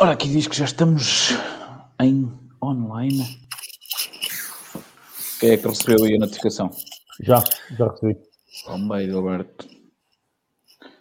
Ora, 0.00 0.12
aqui 0.12 0.28
diz 0.28 0.46
que 0.46 0.56
já 0.56 0.64
estamos 0.64 1.30
em 2.00 2.30
online. 2.62 3.40
Quem 5.38 5.50
é 5.50 5.56
que 5.56 5.66
recebeu 5.68 6.04
aí 6.04 6.14
a 6.16 6.18
notificação? 6.18 6.70
Já, 7.20 7.42
já 7.76 7.88
recebi. 7.88 8.18
Homem, 8.66 9.04
Edilberto. 9.06 9.68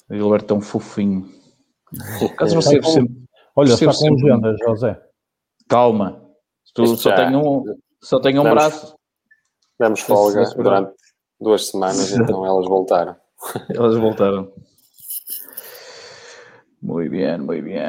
Edilberto 0.09 0.54
é 0.54 0.57
um 0.57 0.62
fofinho. 0.62 1.30
Caso 2.38 2.55
você 2.55 2.77
É, 2.80 2.81
sempre... 2.84 3.16
Olha, 3.55 3.73
está 3.73 3.85
com 3.88 3.91
sempre. 3.93 4.23
legenda, 4.23 4.55
José. 4.66 5.02
Calma. 5.68 6.21
Tu 6.73 6.84
Isto 6.84 6.97
só 6.97 7.16
tem 7.16 7.36
um, 7.36 7.63
só 8.02 8.20
tem 8.20 8.39
um 8.39 8.43
Vamos- 8.43 8.54
braço. 8.57 8.95
Demos 9.79 10.02
folga 10.02 10.44
durante 10.55 10.94
duas 11.39 11.67
semanas, 11.67 12.11
então 12.13 12.45
elas 12.45 12.66
voltaram. 12.67 13.16
Elas 13.70 13.95
voltaram. 13.97 14.52
Muito 16.81 17.11
bem, 17.11 17.38
muito 17.39 17.63
bem. 17.63 17.80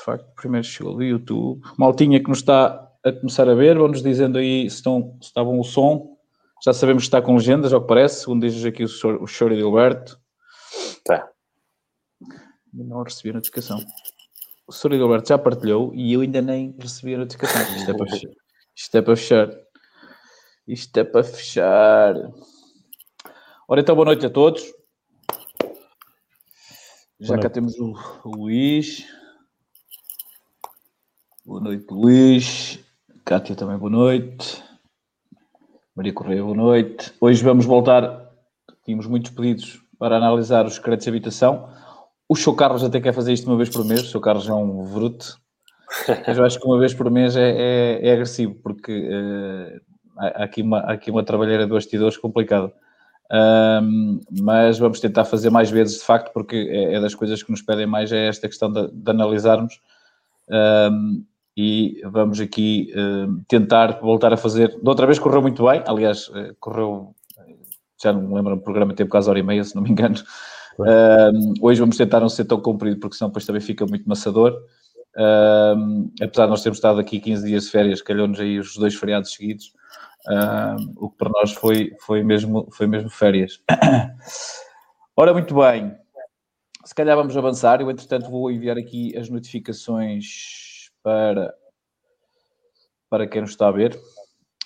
De 0.00 0.04
facto, 0.06 0.26
primeiro 0.34 0.66
chegou 0.66 0.94
do 0.94 1.02
YouTube. 1.02 1.60
Maltinha 1.76 2.22
que 2.22 2.28
nos 2.30 2.38
está 2.38 2.90
a 3.04 3.12
começar 3.12 3.46
a 3.50 3.54
ver, 3.54 3.76
vão-nos 3.76 4.02
dizendo 4.02 4.38
aí 4.38 4.68
se, 4.70 4.76
estão, 4.76 5.18
se 5.20 5.28
estavam 5.28 5.60
o 5.60 5.62
som. 5.62 6.16
Já 6.64 6.72
sabemos 6.72 7.02
que 7.02 7.08
está 7.08 7.20
com 7.20 7.34
legendas, 7.34 7.70
ao 7.70 7.82
que 7.82 7.88
parece, 7.88 8.20
segundo 8.20 8.48
diz 8.48 8.64
aqui 8.64 8.82
o 8.82 8.88
Sr. 8.88 9.22
o 9.22 9.26
Sr. 9.26 9.52
Edilberto. 9.52 10.18
Tá. 11.04 11.28
Não 12.72 13.02
recebi 13.02 13.28
a 13.28 13.34
notificação. 13.34 13.78
O 14.66 14.72
Sr. 14.72 14.94
Edilberto 14.94 15.28
já 15.28 15.36
partilhou 15.36 15.94
e 15.94 16.14
eu 16.14 16.22
ainda 16.22 16.40
nem 16.40 16.74
recebi 16.78 17.14
a 17.14 17.18
notificação. 17.18 17.60
Isto 17.76 17.90
é 17.90 17.94
para 17.94 18.06
fechar. 18.06 18.30
Isto 18.74 18.96
é 18.96 19.02
para 19.02 19.16
fechar. 19.16 19.50
Isto 20.66 20.96
é 20.96 21.04
para 21.04 21.24
fechar. 21.24 22.14
Ora, 23.68 23.80
então, 23.82 23.94
boa 23.94 24.06
noite 24.06 24.24
a 24.24 24.30
todos. 24.30 24.62
Já 27.20 27.38
cá 27.38 27.50
temos 27.50 27.78
o, 27.78 27.92
o 28.24 28.36
Luís. 28.36 29.19
Boa 31.50 31.60
noite, 31.60 31.86
Luís. 31.90 32.78
Cátia 33.24 33.56
também, 33.56 33.76
boa 33.76 33.90
noite. 33.90 34.62
Maria 35.96 36.12
Correia, 36.12 36.44
boa 36.44 36.54
noite. 36.54 37.12
Hoje 37.20 37.42
vamos 37.42 37.66
voltar. 37.66 38.30
Tínhamos 38.84 39.08
muitos 39.08 39.32
pedidos 39.32 39.82
para 39.98 40.16
analisar 40.16 40.64
os 40.64 40.78
créditos 40.78 41.06
de 41.06 41.10
habitação. 41.10 41.68
O 42.28 42.36
Sr. 42.36 42.54
Carlos 42.54 42.84
até 42.84 43.00
quer 43.00 43.12
fazer 43.12 43.32
isto 43.32 43.48
uma 43.48 43.56
vez 43.56 43.68
por 43.68 43.84
mês. 43.84 44.02
O 44.02 44.06
Sr. 44.06 44.20
Carlos 44.20 44.48
é 44.48 44.54
um 44.54 44.84
bruto. 44.94 45.40
Mas 46.24 46.38
eu 46.38 46.44
acho 46.44 46.60
que 46.60 46.66
uma 46.68 46.78
vez 46.78 46.94
por 46.94 47.10
mês 47.10 47.34
é, 47.34 47.50
é- 47.50 48.08
é 48.10 48.12
agressivo, 48.12 48.54
porque 48.62 49.08
eh, 49.10 49.80
há 50.18 50.44
aqui 50.44 50.62
uma, 50.62 50.78
há 50.78 50.92
aqui 50.92 51.10
uma 51.10 51.24
trabalheira 51.24 51.66
de 51.66 51.72
bastidores 51.72 52.16
complicada. 52.16 52.72
Ahm, 53.28 54.20
mas 54.40 54.78
vamos 54.78 55.00
tentar 55.00 55.24
fazer 55.24 55.50
mais 55.50 55.68
vezes, 55.68 55.98
de 55.98 56.04
facto, 56.04 56.32
porque 56.32 56.54
é, 56.70 56.94
é 56.94 57.00
das 57.00 57.16
coisas 57.16 57.42
que 57.42 57.50
nos 57.50 57.60
pedem 57.60 57.88
mais 57.88 58.12
é 58.12 58.28
esta 58.28 58.46
questão 58.46 58.72
de, 58.72 58.88
de 58.92 59.10
analisarmos. 59.10 59.80
Ahm, 60.48 61.24
e 61.56 62.00
vamos 62.04 62.40
aqui 62.40 62.92
ahm, 62.94 63.42
tentar 63.48 64.00
voltar 64.00 64.32
a 64.32 64.36
fazer. 64.36 64.78
Da 64.82 64.90
outra 64.90 65.06
vez 65.06 65.18
correu 65.18 65.42
muito 65.42 65.64
bem, 65.66 65.82
aliás, 65.86 66.30
eh, 66.34 66.52
correu, 66.60 67.14
eh, 67.38 67.54
já 68.02 68.12
não 68.12 68.22
me 68.22 68.34
lembro, 68.34 68.54
o 68.54 68.60
programa 68.60 68.94
teve 68.94 69.10
quase 69.10 69.28
hora 69.28 69.38
e 69.38 69.42
meia, 69.42 69.64
se 69.64 69.74
não 69.74 69.82
me 69.82 69.90
engano. 69.90 70.16
Ahm, 70.80 71.54
hoje 71.60 71.80
vamos 71.80 71.96
tentar 71.96 72.20
não 72.20 72.28
ser 72.28 72.44
tão 72.46 72.60
comprido, 72.60 72.98
porque 73.00 73.16
senão 73.16 73.30
depois 73.30 73.44
também 73.44 73.60
fica 73.60 73.84
muito 73.86 74.08
maçador. 74.08 74.56
Apesar 76.22 76.44
de 76.46 76.50
nós 76.50 76.62
termos 76.62 76.78
estado 76.78 77.00
aqui 77.00 77.20
15 77.20 77.46
dias 77.46 77.64
de 77.64 77.70
férias, 77.70 78.00
calhou-nos 78.00 78.38
aí 78.40 78.58
os 78.58 78.76
dois 78.76 78.94
feriados 78.94 79.32
seguidos, 79.32 79.72
o 80.96 81.10
que 81.10 81.16
para 81.18 81.30
nós 81.30 81.52
foi, 81.52 81.92
foi, 82.00 82.22
mesmo, 82.22 82.68
foi 82.72 82.86
mesmo 82.86 83.10
férias. 83.10 83.60
Ora, 85.16 85.32
muito 85.34 85.54
bem, 85.54 85.94
se 86.84 86.94
calhar 86.94 87.16
vamos 87.16 87.36
avançar. 87.36 87.80
Eu, 87.80 87.90
entretanto, 87.90 88.30
vou 88.30 88.50
enviar 88.50 88.78
aqui 88.78 89.16
as 89.16 89.28
notificações 89.28 90.69
para, 91.02 91.54
para 93.08 93.26
quem 93.26 93.42
nos 93.42 93.50
está 93.50 93.68
a 93.68 93.72
ver. 93.72 93.98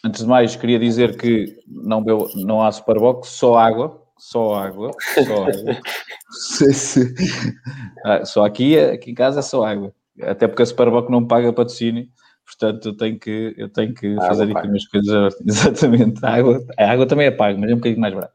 Antes 0.05 0.23
de 0.23 0.29
mais, 0.29 0.55
queria 0.55 0.79
dizer 0.79 1.17
que 1.17 1.57
não, 1.67 2.03
bebo, 2.03 2.29
não 2.35 2.63
há 2.63 2.71
Superbox, 2.71 3.29
só 3.29 3.57
água. 3.57 4.03
Só 4.19 4.55
água. 4.55 4.91
Só 5.15 5.45
água. 5.45 5.77
Ah, 8.05 8.25
só 8.25 8.45
aqui, 8.45 8.79
aqui 8.79 9.13
em 9.13 9.15
casa 9.15 9.39
é 9.39 9.43
só 9.43 9.65
água. 9.65 9.95
Até 10.21 10.47
porque 10.49 10.63
a 10.63 10.67
Superboc 10.67 11.09
não 11.11 11.27
paga 11.27 11.53
patrocínio, 11.53 12.07
portanto 12.45 12.89
eu 12.89 12.97
tenho 12.97 13.19
que, 13.19 13.55
eu 13.57 13.69
tenho 13.69 13.95
que 13.95 14.15
A 14.19 14.27
fazer 14.27 14.45
aqui 14.45 14.53
paga. 14.53 14.69
umas 14.69 14.87
coisas. 14.89 15.35
Exatamente, 15.47 16.25
a 16.25 16.35
água, 16.35 16.61
a 16.79 16.91
água 16.91 17.07
também 17.07 17.27
é 17.29 17.31
paga, 17.31 17.57
mas 17.59 17.71
é 17.71 17.73
um 17.73 17.77
bocadinho 17.79 18.01
mais 18.01 18.13
barato. 18.13 18.35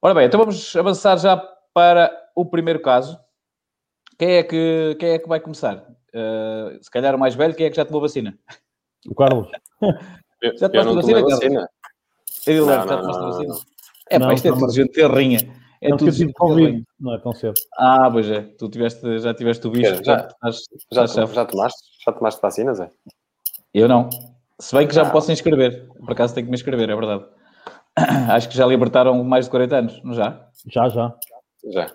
Ora 0.00 0.14
bem, 0.14 0.26
então 0.26 0.38
vamos 0.38 0.76
avançar 0.76 1.16
já 1.18 1.36
para 1.72 2.12
o 2.36 2.44
primeiro 2.44 2.80
caso. 2.80 3.18
Quem 4.18 4.32
é 4.36 4.42
que, 4.42 4.96
quem 5.00 5.10
é 5.10 5.18
que 5.18 5.28
vai 5.28 5.40
começar? 5.40 5.84
Ah, 6.14 6.76
se 6.80 6.90
calhar 6.90 7.14
o 7.14 7.18
mais 7.18 7.34
velho, 7.34 7.54
quem 7.54 7.66
é 7.66 7.70
que 7.70 7.76
já 7.76 7.84
tomou 7.84 8.00
vacina? 8.00 8.38
O 9.08 9.14
Carlos. 9.14 9.48
Eu, 10.40 10.56
Já 10.58 10.66
eu 10.66 10.70
tomaste 10.70 10.94
vacina, 10.94 11.14
Carlos? 11.20 11.32
vacina. 11.34 11.68
Edilberto, 12.46 12.86
Não, 12.86 12.88
já 12.88 12.96
tomaste 13.00 13.22
vacina? 13.22 13.54
não. 13.54 13.60
É 14.10 14.18
pá, 14.18 14.26
Não, 14.26 14.32
isto 14.34 14.46
é 14.46 14.50
tudo 14.50 14.60
mas- 14.62 14.74
gente 14.74 14.92
terrinha. 14.92 15.38
É 15.80 15.88
não 15.90 15.96
tudo 15.96 16.10
gente 16.12 16.32
terrinha. 16.32 16.82
Não 17.00 17.14
é 17.14 17.18
tão 17.18 17.32
cedo. 17.32 17.54
Ah, 17.76 18.08
pois 18.10 18.30
é, 18.30 18.42
tu 18.42 18.68
tiveste, 18.68 19.18
já 19.18 19.34
tiveste 19.34 19.66
o 19.66 19.70
bicho, 19.70 20.02
Já- 20.04 20.28
já, 20.42 20.50
Já, 20.92 21.06
chefe. 21.06 21.34
já 21.34 21.44
tomaste? 21.46 21.78
Já 22.04 22.12
tomaste 22.12 22.40
vacinas, 22.40 22.80
é? 22.80 22.90
Eu 23.72 23.88
não. 23.88 24.08
Se 24.60 24.74
bem 24.76 24.86
que 24.86 24.94
já 24.94 25.02
me 25.02 25.08
Ah. 25.08 25.12
posso 25.12 25.32
inscrever. 25.32 25.88
Por 25.88 26.12
acaso 26.12 26.34
tenho 26.34 26.46
que 26.46 26.50
me 26.50 26.54
inscrever, 26.56 26.88
é 26.88 26.94
verdade. 26.94 27.24
Acho 28.32 28.48
que 28.48 28.56
já 28.56 28.66
libertaram 28.66 29.22
mais 29.24 29.46
de 29.46 29.50
40 29.50 29.76
anos, 29.76 30.02
não 30.04 30.14
já? 30.14 30.48
Já, 30.66 30.88
já. 30.88 31.14
Já. 31.72 31.90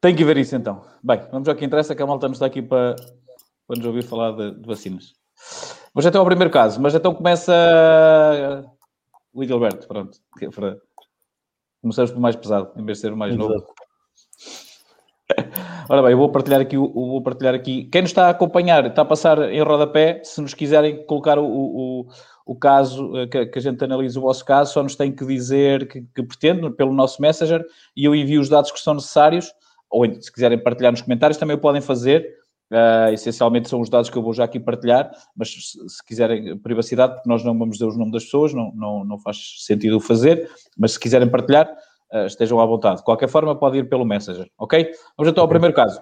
Tenho 0.00 0.16
que 0.16 0.24
ver 0.24 0.36
isso 0.36 0.54
então. 0.56 0.84
Bem, 1.02 1.20
vamos 1.30 1.48
ao 1.48 1.54
que 1.54 1.64
interessa, 1.64 1.94
que 1.94 2.02
a 2.02 2.06
malta 2.06 2.28
nos 2.28 2.36
está 2.36 2.46
aqui 2.46 2.60
para, 2.62 2.96
para 3.72 3.78
nos 3.78 3.86
ouvir 3.86 4.02
falar 4.02 4.32
de, 4.32 4.50
de 4.60 4.66
vacinas. 4.66 5.14
Mas 5.94 6.04
então 6.04 6.20
ao 6.20 6.26
primeiro 6.26 6.50
caso. 6.52 6.78
Mas 6.80 6.94
então 6.94 7.14
começa 7.14 7.52
o 9.32 9.42
Edilberto, 9.42 9.88
pronto. 9.88 10.18
que 10.38 10.44
é 10.44 10.50
para- 10.50 10.76
Começamos 11.80 12.10
pelo 12.10 12.20
mais 12.22 12.36
pesado, 12.36 12.70
em 12.76 12.84
vez 12.84 12.98
de 12.98 13.02
ser 13.02 13.12
o 13.12 13.16
mais 13.16 13.34
novo. 13.34 13.54
Exato. 13.54 13.72
Ora 15.88 16.02
bem, 16.02 16.12
eu 16.12 16.18
vou 16.18 16.30
partilhar 16.30 16.60
aqui, 16.60 16.76
o- 16.76 16.84
o- 16.84 17.08
vou 17.08 17.22
partilhar 17.22 17.54
aqui. 17.54 17.84
Quem 17.86 18.02
nos 18.02 18.10
está 18.10 18.26
a 18.26 18.30
acompanhar, 18.30 18.84
está 18.86 19.02
a 19.02 19.06
passar 19.06 19.50
em 19.50 19.60
rodapé. 19.62 20.22
Se 20.22 20.40
nos 20.40 20.52
quiserem 20.54 21.04
colocar 21.06 21.38
o, 21.38 21.44
o, 21.46 22.06
o 22.46 22.54
caso, 22.54 23.16
eh, 23.16 23.26
que, 23.26 23.46
que 23.46 23.58
a 23.58 23.62
gente 23.62 23.82
analise 23.82 24.16
o 24.18 24.22
vosso 24.22 24.44
caso, 24.44 24.72
só 24.74 24.82
nos 24.82 24.94
tem 24.94 25.10
que 25.10 25.24
dizer 25.26 25.88
que, 25.88 26.02
que 26.14 26.22
pretende 26.22 26.70
pelo 26.70 26.92
nosso 26.92 27.20
Messenger 27.22 27.64
e 27.96 28.04
eu 28.04 28.14
envio 28.14 28.40
os 28.40 28.48
dados 28.48 28.70
que 28.70 28.78
são 28.80 28.94
necessários. 28.94 29.50
Ou 29.90 30.04
se 30.20 30.30
quiserem 30.32 30.62
partilhar 30.62 30.92
nos 30.92 31.02
comentários, 31.02 31.36
também 31.38 31.56
o 31.56 31.60
podem 31.60 31.80
fazer. 31.82 32.41
Ah, 32.72 33.12
essencialmente 33.12 33.68
são 33.68 33.80
os 33.80 33.90
dados 33.90 34.08
que 34.08 34.16
eu 34.16 34.22
vou 34.22 34.32
já 34.32 34.44
aqui 34.44 34.58
partilhar, 34.58 35.10
mas 35.36 35.52
se, 35.52 35.88
se 35.88 36.04
quiserem 36.04 36.56
privacidade, 36.56 37.14
porque 37.14 37.28
nós 37.28 37.44
não 37.44 37.58
vamos 37.58 37.76
dizer 37.76 37.86
os 37.86 37.98
nomes 37.98 38.12
das 38.12 38.24
pessoas, 38.24 38.54
não, 38.54 38.72
não, 38.74 39.04
não 39.04 39.18
faz 39.18 39.64
sentido 39.66 40.00
fazer, 40.00 40.48
mas 40.78 40.92
se 40.92 41.00
quiserem 41.00 41.28
partilhar, 41.28 41.70
ah, 42.10 42.24
estejam 42.24 42.58
à 42.60 42.66
vontade. 42.66 42.98
De 42.98 43.04
qualquer 43.04 43.28
forma, 43.28 43.54
pode 43.54 43.78
ir 43.78 43.88
pelo 43.88 44.06
Messenger, 44.06 44.48
ok? 44.58 44.90
Vamos 45.18 45.30
então 45.30 45.42
ao 45.42 45.48
primeiro 45.48 45.74
caso. 45.74 46.00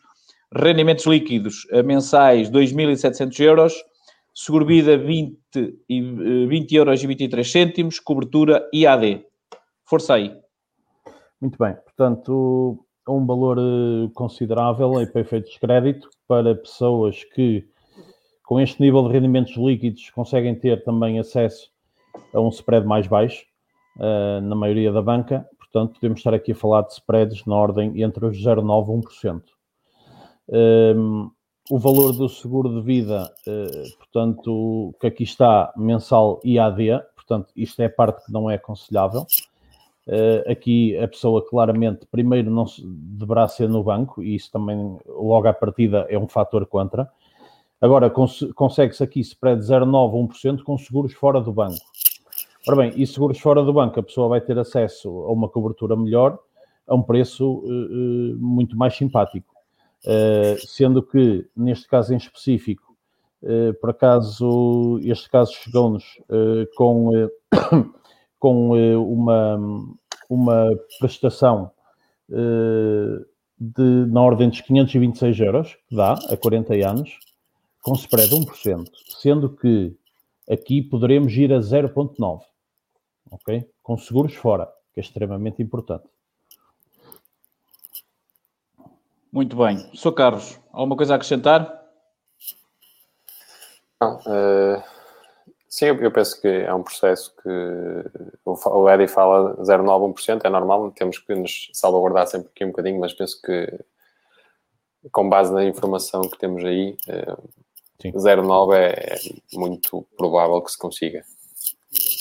rendimentos 0.53 1.05
líquidos 1.05 1.65
uh, 1.71 1.83
mensais 1.83 2.49
2.700 2.49 3.39
euros, 3.39 3.73
seguro-vida 4.33 4.97
20, 4.97 5.37
e, 5.89 6.01
uh, 6.01 6.47
20 6.47 6.75
euros 6.75 7.03
e 7.03 7.07
23 7.07 7.51
cêntimos, 7.51 7.99
cobertura 7.99 8.67
IAD. 8.73 9.25
Força 9.85 10.15
aí. 10.15 10.35
Muito 11.39 11.57
bem. 11.57 11.75
Portanto, 11.75 12.83
um 13.07 13.25
valor 13.25 13.57
eh, 13.57 14.09
considerável 14.13 14.97
aí 14.97 15.07
para 15.07 15.21
efeitos 15.21 15.51
de 15.51 15.59
crédito 15.59 16.09
para 16.27 16.55
pessoas 16.55 17.23
que, 17.23 17.65
com 18.43 18.59
este 18.59 18.81
nível 18.81 19.07
de 19.07 19.13
rendimentos 19.13 19.55
líquidos, 19.55 20.09
conseguem 20.09 20.55
ter 20.55 20.83
também 20.83 21.19
acesso 21.19 21.71
a 22.33 22.39
um 22.39 22.49
spread 22.49 22.85
mais 22.85 23.07
baixo, 23.07 23.45
eh, 23.99 24.41
na 24.41 24.55
maioria 24.55 24.91
da 24.91 25.01
banca. 25.01 25.47
Portanto, 25.57 25.95
podemos 25.95 26.19
estar 26.19 26.33
aqui 26.33 26.51
a 26.51 26.55
falar 26.55 26.83
de 26.83 26.93
spreads 26.93 27.45
na 27.45 27.55
ordem 27.55 28.01
entre 28.01 28.25
os 28.25 28.37
0,9% 28.37 29.03
e 29.23 29.27
1%. 29.27 29.41
Um, 30.95 31.29
o 31.69 31.77
valor 31.77 32.13
do 32.13 32.29
seguro 32.29 32.69
de 32.69 32.81
vida, 32.81 33.29
eh, 33.45 33.83
portanto, 33.97 34.95
que 35.01 35.07
aqui 35.07 35.23
está 35.23 35.73
mensal 35.75 36.39
IAD, 36.43 37.01
portanto, 37.15 37.51
isto 37.55 37.81
é 37.81 37.85
a 37.85 37.89
parte 37.89 38.25
que 38.25 38.31
não 38.31 38.49
é 38.49 38.55
aconselhável. 38.55 39.25
Uh, 40.07 40.49
aqui 40.49 40.97
a 40.97 41.05
pessoa 41.05 41.45
claramente, 41.45 42.07
primeiro, 42.09 42.49
não 42.49 42.65
se, 42.65 42.81
deverá 42.85 43.45
ser 43.49 43.67
no 43.67 43.83
banco, 43.83 44.23
e 44.23 44.35
isso 44.35 44.49
também, 44.49 44.97
logo 45.05 45.49
à 45.49 45.53
partida, 45.53 46.07
é 46.09 46.17
um 46.17 46.29
fator 46.29 46.65
contra. 46.65 47.11
Agora, 47.81 48.09
cons 48.09 48.47
consegue-se 48.55 49.03
aqui 49.03 49.19
spread 49.19 49.61
0,9 49.61 49.83
a 49.83 50.53
1% 50.53 50.63
com 50.63 50.77
seguros 50.77 51.13
fora 51.13 51.41
do 51.41 51.51
banco. 51.51 51.75
Ora 52.67 52.75
bem, 52.75 52.91
e 53.01 53.07
seguros 53.07 53.39
fora 53.39 53.63
do 53.63 53.71
banco, 53.71 53.97
a 53.97 54.03
pessoa 54.03 54.27
vai 54.27 54.41
ter 54.41 54.59
acesso 54.59 55.07
a 55.07 55.31
uma 55.31 55.47
cobertura 55.47 55.95
melhor, 55.95 56.37
a 56.85 56.93
um 56.93 57.01
preço 57.01 57.63
muito 58.37 58.75
mais 58.75 58.93
simpático. 58.93 59.55
sendo 60.67 61.01
que, 61.01 61.47
neste 61.55 61.87
caso 61.87 62.13
em 62.13 62.17
específico, 62.17 62.93
por 63.79 63.91
acaso, 63.91 64.99
este 65.01 65.29
caso 65.29 65.53
chegou-nos 65.53 66.03
com, 66.75 67.09
com 68.37 68.71
uma, 68.97 69.57
uma 70.29 70.69
prestação 70.99 71.71
de, 73.57 74.05
na 74.11 74.21
ordem 74.21 74.49
dos 74.49 74.59
526 74.59 75.39
euros, 75.39 75.77
que 75.87 75.95
dá 75.95 76.15
a 76.29 76.35
40 76.35 76.73
anos, 76.85 77.17
com 77.81 77.93
spread 77.93 78.29
1%, 78.29 78.89
sendo 79.21 79.55
que 79.55 79.95
aqui 80.49 80.81
poderemos 80.81 81.31
ir 81.37 81.53
a 81.53 81.59
0,9%, 81.59 82.41
ok? 83.31 83.69
Com 83.81 83.97
seguros 83.97 84.35
fora, 84.35 84.71
que 84.93 84.99
é 84.99 85.03
extremamente 85.03 85.61
importante. 85.61 86.07
Muito 89.31 89.55
bem. 89.55 89.77
Sr. 89.93 90.13
Carlos, 90.13 90.59
alguma 90.71 90.95
coisa 90.95 91.13
a 91.13 91.15
acrescentar? 91.15 91.77
Não, 94.01 94.17
uh, 94.17 94.83
sim, 95.67 95.85
eu 95.85 96.11
penso 96.11 96.39
que 96.39 96.47
é 96.47 96.73
um 96.73 96.83
processo 96.83 97.35
que 97.35 97.49
o 98.45 98.89
Eddie 98.89 99.07
fala 99.07 99.55
0,9%, 99.57 100.41
é 100.43 100.49
normal, 100.49 100.91
temos 100.91 101.17
que 101.17 101.35
nos 101.35 101.69
salvaguardar 101.73 102.27
sempre 102.27 102.49
aqui 102.49 102.63
um 102.63 102.69
bocadinho, 102.69 102.99
mas 102.99 103.13
penso 103.13 103.41
que 103.41 103.67
com 105.11 105.29
base 105.29 105.53
na 105.53 105.65
informação 105.65 106.21
que 106.21 106.37
temos 106.37 106.63
aí, 106.63 106.97
uh, 107.07 107.49
0,9 108.03 108.75
é, 108.75 109.15
é 109.15 109.57
muito 109.57 110.05
provável 110.15 110.61
que 110.61 110.71
se 110.71 110.77
consiga. 110.77 111.23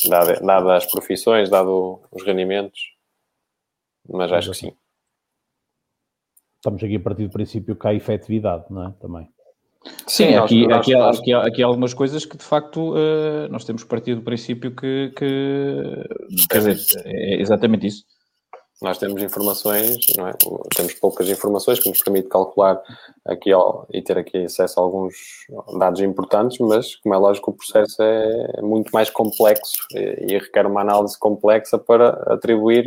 Dado, 0.09 0.45
dado 0.45 0.71
as 0.71 0.87
profissões, 0.87 1.51
dado 1.51 2.01
os 2.11 2.25
rendimentos, 2.25 2.81
mas 4.09 4.33
acho 4.33 4.51
que 4.51 4.57
sim. 4.57 4.73
Estamos 6.57 6.83
aqui 6.83 6.97
a 6.97 7.01
partir 7.01 7.25
do 7.25 7.33
princípio 7.33 7.77
que 7.77 7.87
há 7.87 7.95
efetividade, 7.95 8.65
não 8.71 8.89
é? 8.89 8.95
Também. 9.01 9.29
Sim, 10.07 10.35
nós, 10.35 10.45
aqui, 10.45 10.67
nós, 10.67 10.79
aqui, 10.81 10.95
nós... 10.95 11.19
Aqui, 11.19 11.33
aqui, 11.33 11.63
há 11.63 11.67
algumas 11.67 11.95
coisas 11.95 12.25
que 12.25 12.37
de 12.37 12.45
facto 12.45 12.95
uh, 12.95 13.49
nós 13.51 13.65
temos 13.65 13.85
partir 13.85 14.15
do 14.15 14.23
princípio 14.23 14.75
que, 14.75 15.13
que 15.17 16.47
quer 16.51 16.59
dizer, 16.59 17.03
é 17.05 17.41
exatamente 17.41 17.87
isso 17.87 18.05
nós 18.83 18.99
temos 18.99 19.23
informações, 19.23 20.07
é? 20.19 20.75
temos 20.77 20.95
poucas 20.95 21.29
informações 21.31 21.79
que 21.79 21.89
nos 21.89 22.03
permite 22.03 22.29
calcular 22.29 22.81
aqui 23.25 23.51
e 23.91 24.03
ter 24.03 24.19
aqui 24.19 24.45
acesso 24.45 24.79
a 24.79 24.83
alguns 24.83 25.15
dados 25.79 26.01
importantes, 26.01 26.59
mas 26.59 26.95
como 26.97 27.15
é 27.15 27.19
lógico 27.19 27.51
o 27.51 27.55
processo 27.55 28.03
é 28.03 28.61
muito 28.61 28.91
mais 28.93 29.09
complexo 29.09 29.79
e, 29.95 30.37
requer 30.39 30.67
uma 30.67 30.83
análise 30.83 31.19
complexa 31.19 31.79
para 31.79 32.11
atribuir 32.35 32.87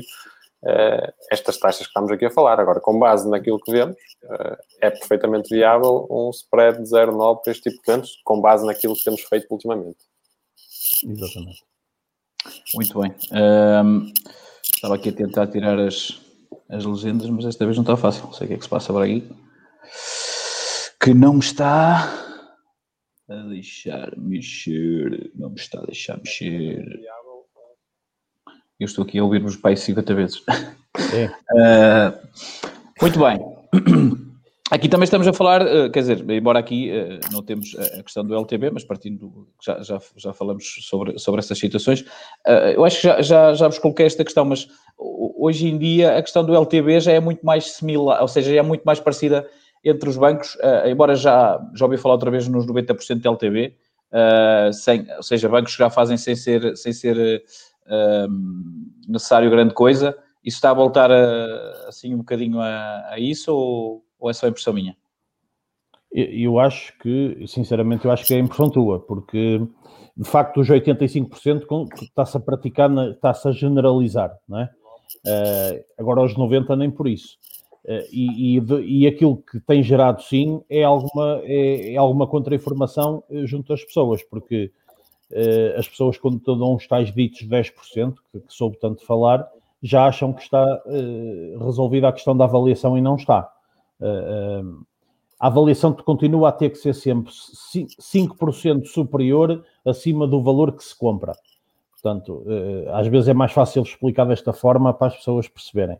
uh, 0.63 1.11
estas 1.31 1.57
taxas 1.57 1.81
que 1.81 1.87
estamos 1.87 2.11
aqui 2.11 2.25
a 2.25 2.31
falar. 2.31 2.59
Agora, 2.59 2.79
com 2.79 2.99
base 2.99 3.27
naquilo 3.27 3.59
que 3.59 3.71
vemos, 3.71 3.97
uh, 4.25 4.57
é 4.81 4.91
perfeitamente 4.91 5.49
viável 5.49 6.07
um 6.09 6.29
spread 6.29 6.83
de 6.83 6.89
0,9 6.89 7.41
para 7.41 7.51
este 7.51 7.71
tipo 7.71 7.83
de 7.83 7.91
eventos, 7.91 8.21
com 8.23 8.39
base 8.39 8.63
naquilo 8.63 8.95
que 8.95 9.03
temos 9.03 9.21
feito 9.21 9.47
ultimamente. 9.49 9.97
Exatamente. 11.03 11.63
Muito 12.75 13.01
bem. 13.01 13.15
Um... 13.33 14.13
Estava 14.79 14.95
aqui 14.95 15.09
a 15.09 15.11
tentar 15.11 15.47
tirar 15.47 15.77
as, 15.77 16.21
as 16.69 16.85
legendas, 16.85 17.29
mas 17.29 17.43
desta 17.43 17.65
vez 17.65 17.75
não 17.75 17.83
está 17.83 17.97
fácil. 17.97 18.23
Não 18.23 18.31
sei 18.31 18.45
o 18.45 18.47
que 18.47 18.53
é 18.53 18.57
que 18.57 18.63
se 18.63 18.69
passa 18.69 18.93
por 18.93 19.01
aí. 19.03 19.29
Que 20.97 21.13
não 21.13 21.33
me 21.33 21.41
está 21.41 22.07
a 23.29 23.35
deixar 23.49 24.17
mexer. 24.17 25.31
Não 25.35 25.49
me 25.49 25.57
está 25.57 25.81
a 25.81 25.85
deixar 25.85 26.17
mexer. 26.19 26.81
Eu 28.79 28.85
estou 28.85 29.03
aqui 29.03 29.19
a 29.19 29.23
ouvir-vos 29.25 29.57
pai 29.57 29.75
50 29.75 30.15
vezes. 30.15 30.41
É. 31.13 31.25
Uh, 31.27 32.17
muito 33.03 33.19
bem. 33.19 34.19
Aqui 34.71 34.87
também 34.87 35.05
estamos 35.05 35.27
a 35.27 35.33
falar, 35.33 35.65
eh, 35.65 35.89
quer 35.89 36.01
dizer, 36.01 36.29
embora 36.29 36.59
aqui 36.59 36.91
eh, 36.91 37.19
não 37.31 37.41
temos 37.41 37.75
a 37.75 38.03
questão 38.03 38.23
do 38.23 38.35
LTB, 38.35 38.69
mas 38.69 38.83
partindo, 38.83 39.47
já, 39.59 39.81
já, 39.81 39.99
já 40.15 40.31
falamos 40.31 40.75
sobre, 40.81 41.17
sobre 41.17 41.39
essas 41.39 41.57
situações, 41.57 42.05
eh, 42.45 42.75
eu 42.75 42.85
acho 42.85 42.97
que 42.97 43.07
já, 43.07 43.21
já, 43.21 43.53
já 43.55 43.67
vos 43.67 43.79
coloquei 43.79 44.05
esta 44.05 44.23
questão, 44.23 44.45
mas 44.45 44.67
hoje 44.97 45.67
em 45.67 45.77
dia 45.77 46.15
a 46.15 46.21
questão 46.21 46.43
do 46.45 46.55
LTB 46.55 46.99
já 46.99 47.11
é 47.13 47.19
muito 47.19 47.43
mais 47.43 47.71
similar, 47.71 48.21
ou 48.21 48.27
seja, 48.27 48.55
é 48.55 48.61
muito 48.61 48.83
mais 48.83 48.99
parecida 48.99 49.47
entre 49.83 50.07
os 50.07 50.17
bancos, 50.17 50.57
embora 50.85 51.15
já, 51.15 51.59
já 51.73 51.85
ouvi 51.85 51.97
falar 51.97 52.15
outra 52.15 52.29
vez 52.29 52.47
nos 52.47 52.67
90% 52.67 53.21
de 53.21 53.27
LTB, 53.27 53.75
sem, 54.73 55.07
ou 55.15 55.23
seja, 55.23 55.47
bancos 55.47 55.73
já 55.73 55.89
fazem 55.89 56.17
sem 56.17 56.35
ser, 56.35 56.75
sem 56.75 56.91
ser 56.91 57.41
necessário 59.07 59.49
grande 59.49 59.73
coisa, 59.73 60.13
isso 60.43 60.57
está 60.57 60.71
a 60.71 60.73
voltar 60.73 61.09
a, 61.09 61.87
assim 61.87 62.13
um 62.13 62.17
bocadinho 62.17 62.59
a, 62.59 63.07
a 63.09 63.19
isso 63.19 63.55
ou 63.55 64.03
ou 64.19 64.29
é 64.29 64.33
só 64.33 64.47
impressão 64.47 64.73
minha? 64.73 64.95
Eu 66.11 66.59
acho 66.59 66.97
que, 66.99 67.45
sinceramente, 67.47 68.05
eu 68.05 68.11
acho 68.11 68.25
que 68.25 68.33
é 68.33 68.39
impressão 68.39 68.69
tua, 68.69 68.99
porque 68.99 69.61
de 70.17 70.27
facto 70.27 70.59
os 70.59 70.67
85% 70.67 71.87
está-se 72.01 72.35
a 72.35 72.39
praticar, 72.39 72.89
está-se 73.11 73.47
a 73.47 73.51
generalizar, 73.51 74.35
não 74.47 74.59
é? 74.59 74.69
Uh, 75.25 75.83
agora 75.97 76.21
os 76.21 76.35
90% 76.35 76.75
nem 76.77 76.89
por 76.89 77.07
isso. 77.07 77.37
Uh, 77.85 78.03
e, 78.11 78.57
e, 78.57 79.03
e, 79.03 79.07
aquilo 79.07 79.37
que 79.37 79.59
tem 79.61 79.81
gerado 79.83 80.21
sim 80.21 80.61
é 80.69 80.83
alguma, 80.83 81.41
é, 81.43 81.93
é 81.93 81.97
alguma 81.97 82.27
contra-informação 82.27 83.23
eh, 83.29 83.45
junto 83.45 83.71
às 83.71 83.83
pessoas, 83.83 84.21
porque 84.23 84.71
uh, 85.31 85.79
as 85.79 85.87
pessoas 85.87 86.17
quando 86.17 86.39
dão 86.43 86.75
os 86.75 86.85
tais 86.87 87.13
ditos 87.13 87.47
10%, 87.47 88.15
que, 88.31 88.39
que 88.41 88.53
soube 88.53 88.77
tanto 88.79 89.05
falar, 89.05 89.47
já 89.81 90.05
acham 90.05 90.33
que 90.33 90.41
está 90.41 90.83
resolvida 91.63 92.09
a 92.09 92.11
questão 92.11 92.35
da 92.35 92.43
avaliação 92.43 92.97
e 92.97 93.01
não 93.01 93.15
está 93.15 93.49
a 94.01 95.47
avaliação 95.47 95.93
continua 95.93 96.49
a 96.49 96.51
ter 96.51 96.69
que 96.69 96.77
ser 96.77 96.93
sempre 96.93 97.31
5% 97.31 98.85
superior 98.85 99.63
acima 99.85 100.27
do 100.27 100.41
valor 100.41 100.73
que 100.73 100.83
se 100.83 100.97
compra. 100.97 101.33
Portanto, 101.91 102.43
eh, 102.47 102.89
às 102.93 103.07
vezes 103.07 103.27
é 103.27 103.33
mais 103.33 103.51
fácil 103.51 103.83
explicar 103.83 104.25
desta 104.25 104.53
forma 104.53 104.93
para 104.93 105.07
as 105.07 105.17
pessoas 105.17 105.47
perceberem. 105.47 105.97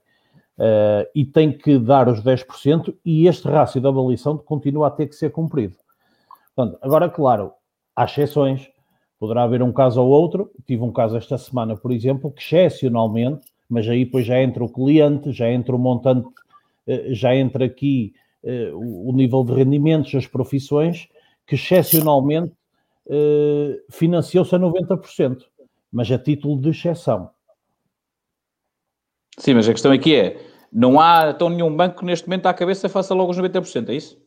Uh, 0.57 1.07
e 1.16 1.24
tem 1.24 1.57
que 1.57 1.80
dar 1.80 2.10
os 2.10 2.22
10% 2.22 2.94
e 3.06 3.28
este 3.28 3.48
rácio 3.48 3.80
de 3.80 3.88
avaliação 3.88 4.38
continua 4.38 4.88
a 4.88 4.92
ter 4.92 5.07
que 5.07 5.16
ser 5.16 5.31
cumprido. 5.31 5.75
Portanto, 6.54 6.78
agora, 6.81 7.10
claro, 7.10 7.54
há 7.95 8.04
exceções. 8.04 8.69
Poderá 9.18 9.44
haver 9.44 9.64
um 9.64 9.71
caso 9.71 10.02
ou 10.02 10.09
outro. 10.09 10.52
Tive 10.68 10.83
um 10.83 10.92
caso 10.92 11.16
esta 11.16 11.38
semana, 11.38 11.78
por 11.78 11.94
exemplo, 11.94 12.30
que 12.30 12.42
excepcionalmente, 12.42 13.47
mas 13.69 13.88
aí 13.88 14.04
depois 14.04 14.26
já 14.26 14.42
entra 14.42 14.62
o 14.62 14.68
cliente, 14.68 15.31
já 15.31 15.50
entra 15.50 15.73
o 15.73 15.80
montante 15.80 16.28
eh, 16.28 16.31
já 17.12 17.36
entra 17.36 17.66
aqui 17.66 18.14
eh, 18.44 18.72
o 18.74 19.12
nível 19.14 19.44
de 19.44 19.54
rendimentos, 19.54 20.16
as 20.16 20.26
profissões, 20.26 21.10
que 21.46 21.56
excepcionalmente 21.56 22.54
eh, 23.10 23.81
financiou-se 23.90 24.56
a 24.56 24.60
90%, 24.60 25.44
mas 25.92 26.12
a 26.12 26.18
título 26.18 26.60
de 26.60 26.69
exceção. 26.69 27.31
Sim, 29.38 29.56
mas 29.56 29.68
a 29.68 29.74
questão 29.74 29.92
aqui 29.92 30.16
é, 30.16 30.40
não 30.72 31.00
há 31.00 31.31
então 31.31 31.50
nenhum 31.50 31.76
banco 31.76 32.00
que 32.00 32.06
neste 32.06 32.28
momento 32.28 32.46
à 32.46 32.54
cabeça 32.54 32.88
faça 32.88 33.14
logo 33.14 33.31
os 33.31 33.38
90%, 33.38 33.90
é 33.90 33.94
isso? 33.94 34.22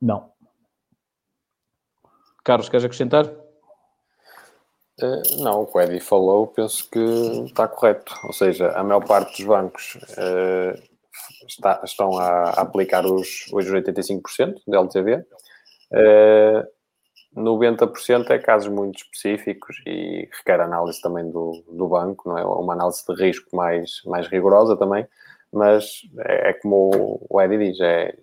Não. 0.00 0.30
Carlos, 2.42 2.68
queres 2.68 2.84
acrescentar? 2.84 3.26
Uh, 5.02 5.42
não, 5.42 5.62
o 5.62 5.66
que 5.66 5.78
o 5.78 5.80
Eddie 5.80 6.00
falou, 6.00 6.46
penso 6.46 6.88
que 6.90 6.98
está 7.44 7.68
correto. 7.68 8.14
Ou 8.24 8.32
seja, 8.32 8.70
a 8.72 8.82
maior 8.82 9.06
parte 9.06 9.36
dos 9.38 9.46
bancos 9.46 9.94
uh, 9.94 10.89
está, 11.50 11.80
estão 11.84 12.18
a, 12.18 12.50
aplicar 12.50 13.04
os, 13.04 13.46
os 13.52 13.66
85% 13.66 14.56
de 14.66 14.76
LTV. 14.76 15.24
Uh, 15.92 16.80
90% 17.36 18.30
é 18.30 18.38
casos 18.38 18.72
muito 18.72 18.98
específicos 18.98 19.76
e 19.86 20.28
requer 20.32 20.60
análise 20.60 21.00
também 21.00 21.30
do, 21.30 21.62
do 21.70 21.88
banco, 21.88 22.28
não 22.28 22.38
é? 22.38 22.44
Uma 22.44 22.72
análise 22.72 23.04
de 23.06 23.14
risco 23.14 23.54
mais, 23.54 24.00
mais 24.04 24.26
rigorosa 24.26 24.76
também, 24.76 25.06
mas 25.52 26.02
é, 26.26 26.50
é 26.50 26.52
como 26.54 27.24
o 27.28 27.40
Eddie 27.40 27.70
diz, 27.70 27.80
é, 27.80 28.16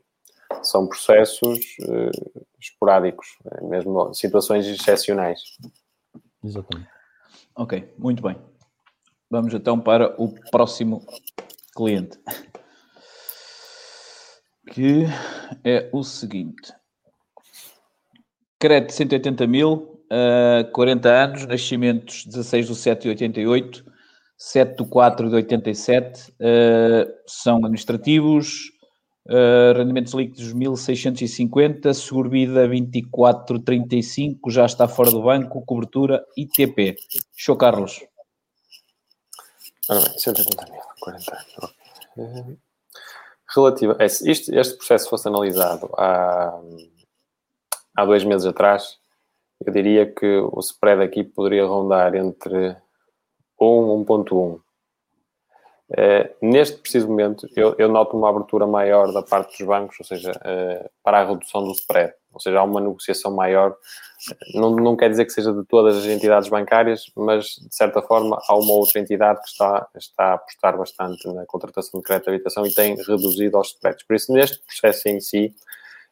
são 0.61 0.87
processos 0.87 1.59
uh, 1.83 2.43
esporádicos, 2.59 3.27
é 3.51 3.63
mesmo 3.63 4.13
situações 4.13 4.67
excepcionais. 4.67 5.41
Exatamente. 6.43 6.89
Ok, 7.55 7.93
muito 7.97 8.21
bem. 8.21 8.37
Vamos 9.29 9.53
então 9.53 9.79
para 9.79 10.13
o 10.21 10.33
próximo 10.51 11.05
cliente 11.75 12.17
que 14.67 15.05
é 15.63 15.89
o 15.91 16.03
seguinte: 16.03 16.73
crédito 18.59 18.89
de 18.89 18.95
180 18.95 19.47
mil, 19.47 20.03
uh, 20.11 20.71
40 20.71 21.09
anos, 21.09 21.45
nascimentos 21.45 22.25
16 22.25 22.67
de 22.67 22.75
7 22.75 23.01
de 23.03 23.09
88, 23.09 23.85
7 24.37 24.83
de 24.83 24.89
4 24.89 25.29
de 25.29 25.35
87, 25.35 26.31
uh, 26.31 27.13
são 27.25 27.57
administrativos, 27.57 28.71
uh, 29.27 29.77
rendimentos 29.77 30.13
líquidos 30.13 30.53
1650, 30.53 31.93
seguro 31.93 32.29
vida 32.29 32.67
2435, 32.67 34.51
já 34.51 34.65
está 34.65 34.87
fora 34.87 35.11
do 35.11 35.23
banco, 35.23 35.65
cobertura 35.65 36.23
ITP. 36.35 36.95
Show 37.35 37.57
Carlos. 37.57 38.01
Ora 39.89 40.01
bem, 40.01 40.19
180 40.19 40.65
mil, 40.71 40.81
40 40.99 41.33
anos. 41.33 42.66
Relativa, 43.55 43.95
é, 43.99 44.05
este, 44.05 44.53
este 44.53 44.77
processo 44.77 45.09
fosse 45.09 45.27
analisado 45.27 45.89
há, 45.97 46.59
há 47.95 48.05
dois 48.05 48.23
meses 48.23 48.45
atrás, 48.45 48.97
eu 49.65 49.71
diria 49.71 50.05
que 50.05 50.25
o 50.25 50.59
spread 50.59 51.01
aqui 51.01 51.23
poderia 51.23 51.65
rondar 51.65 52.13
entre 52.15 52.75
1 53.59 54.01
e 54.01 54.05
1.1. 54.05 54.59
Uh, 55.89 56.35
neste 56.41 56.77
preciso 56.79 57.07
momento, 57.07 57.47
eu, 57.55 57.73
eu, 57.77 57.87
noto 57.87 58.17
uma 58.17 58.29
abertura 58.29 58.67
maior 58.67 59.13
da 59.13 59.23
parte 59.23 59.57
dos 59.57 59.65
bancos, 59.65 59.97
ou 59.99 60.05
seja, 60.05 60.31
uh, 60.31 60.89
para 61.01 61.21
a 61.21 61.25
redução 61.25 61.63
do 61.63 61.71
spread. 61.71 62.13
Ou 62.37 62.39
seja, 62.39 62.59
há 62.59 62.63
uma 62.63 62.79
negociação 62.79 63.35
maior. 63.35 63.75
Não, 64.53 64.69
não 64.75 64.95
quer 64.95 65.09
dizer 65.09 65.25
que 65.25 65.31
seja 65.31 65.51
de 65.51 65.65
todas 65.65 65.97
as 65.97 66.05
entidades 66.05 66.47
bancárias, 66.49 67.05
mas, 67.15 67.45
de 67.45 67.75
certa 67.75 67.99
forma, 67.99 68.39
há 68.47 68.55
uma 68.55 68.73
outra 68.73 68.99
entidade 68.99 69.41
que 69.41 69.49
está, 69.49 69.87
está 69.95 70.23
a 70.23 70.33
apostar 70.35 70.77
bastante 70.77 71.27
na 71.33 71.45
contratação 71.47 71.99
de 71.99 72.05
crédito 72.05 72.25
de 72.25 72.35
habitação 72.35 72.65
e 72.65 72.73
tem 72.73 72.95
reduzido 72.95 73.57
aos 73.57 73.69
spreads. 73.69 74.05
Por 74.05 74.15
isso, 74.15 74.31
neste 74.31 74.59
processo 74.63 75.09
em 75.09 75.19
si, 75.19 75.55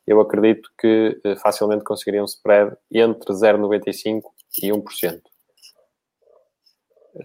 eu 0.08 0.20
acredito 0.20 0.68
que 0.80 1.22
uh, 1.24 1.36
facilmente 1.38 1.84
conseguiria 1.84 2.24
um 2.24 2.26
spread 2.26 2.76
entre 2.92 3.32
0,95% 3.32 4.24
e 4.64 4.72
1%. 4.72 5.22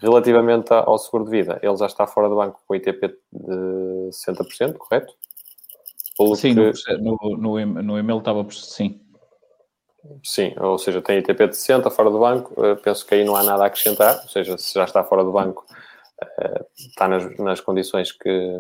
Relativamente 0.03 0.73
ao 0.73 0.99
seguro 0.99 1.25
de 1.25 1.31
vida, 1.31 1.59
ele 1.63 1.77
já 1.77 1.87
está 1.87 2.07
fora 2.07 2.29
do 2.29 2.37
banco 2.37 2.61
com 2.67 2.75
ITP 2.75 3.09
de 3.33 4.11
60%, 4.11 4.75
correto? 4.77 5.13
Pelo 6.21 6.37
sim, 6.37 6.55
que... 6.55 6.97
no, 6.99 7.17
no, 7.39 7.83
no 7.83 7.99
e-mail 7.99 8.19
estava 8.19 8.45
por 8.45 8.53
sim. 8.53 9.01
Sim, 10.23 10.55
ou 10.59 10.77
seja, 10.77 11.01
tem 11.01 11.19
ITP 11.19 11.49
de 11.49 11.57
60 11.57 11.91
fora 11.91 12.11
do 12.11 12.19
banco, 12.19 12.53
eh, 12.63 12.75
penso 12.75 13.07
que 13.07 13.15
aí 13.15 13.25
não 13.25 13.37
há 13.37 13.43
nada 13.43 13.65
a 13.65 13.67
acrescentar, 13.67 14.21
ou 14.23 14.29
seja, 14.29 14.59
se 14.59 14.75
já 14.75 14.85
está 14.85 15.03
fora 15.03 15.25
do 15.25 15.33
banco, 15.33 15.65
eh, 16.23 16.65
está 16.77 17.09
nas, 17.09 17.39
nas 17.39 17.61
condições 17.63 18.13
que, 18.13 18.59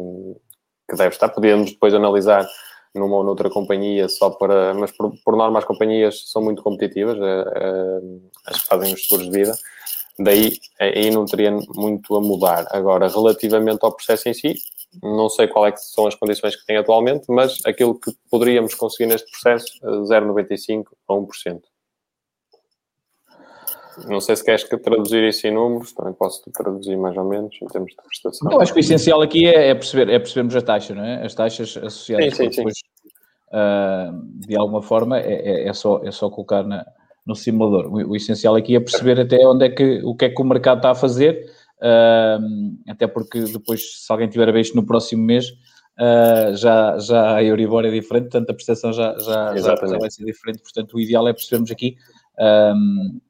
que 0.88 0.96
deve 0.96 1.14
estar. 1.14 1.28
Podíamos 1.28 1.72
depois 1.72 1.92
analisar 1.92 2.46
numa 2.94 3.16
ou 3.16 3.24
noutra 3.24 3.50
companhia 3.50 4.08
só 4.08 4.30
para. 4.30 4.72
Mas 4.72 4.90
por, 4.92 5.12
por 5.22 5.36
norma 5.36 5.58
as 5.58 5.64
companhias 5.66 6.30
são 6.30 6.42
muito 6.42 6.62
competitivas, 6.62 7.18
eh, 7.20 8.00
as 8.46 8.62
que 8.62 8.68
fazem 8.68 8.94
os 8.94 9.04
seguros 9.06 9.30
de 9.30 9.38
vida. 9.38 9.54
Daí 10.22 10.52
aí 10.78 11.10
não 11.10 11.24
teria 11.24 11.50
muito 11.74 12.14
a 12.14 12.20
mudar. 12.20 12.66
Agora, 12.70 13.08
relativamente 13.08 13.78
ao 13.82 13.92
processo 13.92 14.28
em 14.28 14.34
si, 14.34 14.54
não 15.02 15.28
sei 15.28 15.48
quais 15.48 15.74
é 15.74 15.76
são 15.78 16.06
as 16.06 16.14
condições 16.14 16.56
que 16.56 16.66
tem 16.66 16.76
atualmente, 16.76 17.24
mas 17.28 17.58
aquilo 17.64 17.98
que 17.98 18.12
poderíamos 18.30 18.74
conseguir 18.74 19.06
neste 19.06 19.30
processo, 19.30 19.72
0,95% 19.82 20.84
a 21.08 21.14
1%. 21.14 21.60
Não 24.08 24.20
sei 24.20 24.36
se 24.36 24.44
queres 24.44 24.64
que 24.64 24.76
traduzir 24.78 25.22
isso 25.24 25.46
em 25.46 25.52
números, 25.52 25.92
também 25.92 26.12
posso 26.12 26.42
traduzir 26.52 26.96
mais 26.96 27.16
ou 27.16 27.24
menos 27.24 27.54
em 27.60 27.66
termos 27.66 27.90
de 27.90 27.96
prestação. 27.96 28.50
Eu 28.50 28.60
acho 28.60 28.72
que 28.72 28.78
o 28.78 28.80
essencial 28.80 29.20
aqui 29.20 29.46
é, 29.46 29.68
é, 29.68 29.74
perceber, 29.74 30.08
é 30.08 30.18
percebermos 30.18 30.56
a 30.56 30.62
taxa, 30.62 30.94
não 30.94 31.04
é? 31.04 31.24
As 31.24 31.34
taxas 31.34 31.76
associadas 31.76 32.36
sim, 32.36 32.50
sim, 32.50 32.56
depois, 32.56 32.78
sim. 32.78 33.08
Uh, 33.52 34.46
de 34.46 34.56
alguma 34.56 34.80
forma, 34.80 35.18
é, 35.18 35.32
é, 35.32 35.68
é, 35.68 35.72
só, 35.72 36.00
é 36.04 36.10
só 36.10 36.30
colocar 36.30 36.62
na, 36.62 36.86
no 37.30 37.36
simulador. 37.36 37.86
O, 37.86 38.10
o, 38.10 38.16
essencial 38.16 38.56
aqui 38.56 38.74
é 38.74 38.80
perceber 38.80 39.20
até 39.20 39.38
onde 39.46 39.64
é 39.64 39.70
que, 39.70 40.02
o 40.04 40.14
que 40.14 40.24
é 40.26 40.28
que 40.28 40.42
o 40.42 40.44
mercado 40.44 40.78
está 40.78 40.90
a 40.90 40.94
fazer, 40.94 41.46
uh, 41.78 42.90
até 42.90 43.06
porque 43.06 43.40
depois, 43.40 44.04
se 44.04 44.12
alguém 44.12 44.28
tiver 44.28 44.48
a 44.48 44.52
ver 44.52 44.60
isto 44.60 44.74
no 44.74 44.84
próximo 44.84 45.22
mês, 45.22 45.46
uh, 45.48 46.56
já, 46.56 46.98
já 46.98 47.36
a 47.36 47.42
Euribor 47.42 47.84
é 47.86 47.90
diferente, 47.90 48.24
portanto 48.24 48.50
a 48.50 48.54
prestação 48.54 48.92
já, 48.92 49.16
já, 49.18 49.56
já, 49.56 49.76
já, 49.76 49.98
vai 49.98 50.10
ser 50.10 50.24
diferente, 50.24 50.60
portanto 50.62 50.94
o 50.94 51.00
ideal 51.00 51.28
é 51.28 51.32
percebermos 51.32 51.70
aqui 51.70 51.96
um, 52.38 53.20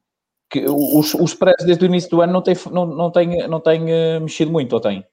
que 0.50 0.64
os, 0.66 1.14
os 1.14 1.34
preços 1.34 1.64
desde 1.64 1.84
o 1.84 1.86
início 1.86 2.10
do 2.10 2.22
ano 2.22 2.32
não 2.32 2.42
têm, 2.42 2.56
não, 2.72 2.86
não 2.86 3.10
têm, 3.10 3.48
não 3.48 3.60
têm 3.60 3.82
uh, 3.84 4.20
mexido 4.20 4.50
muito, 4.50 4.72
ou 4.72 4.80
têm? 4.80 5.04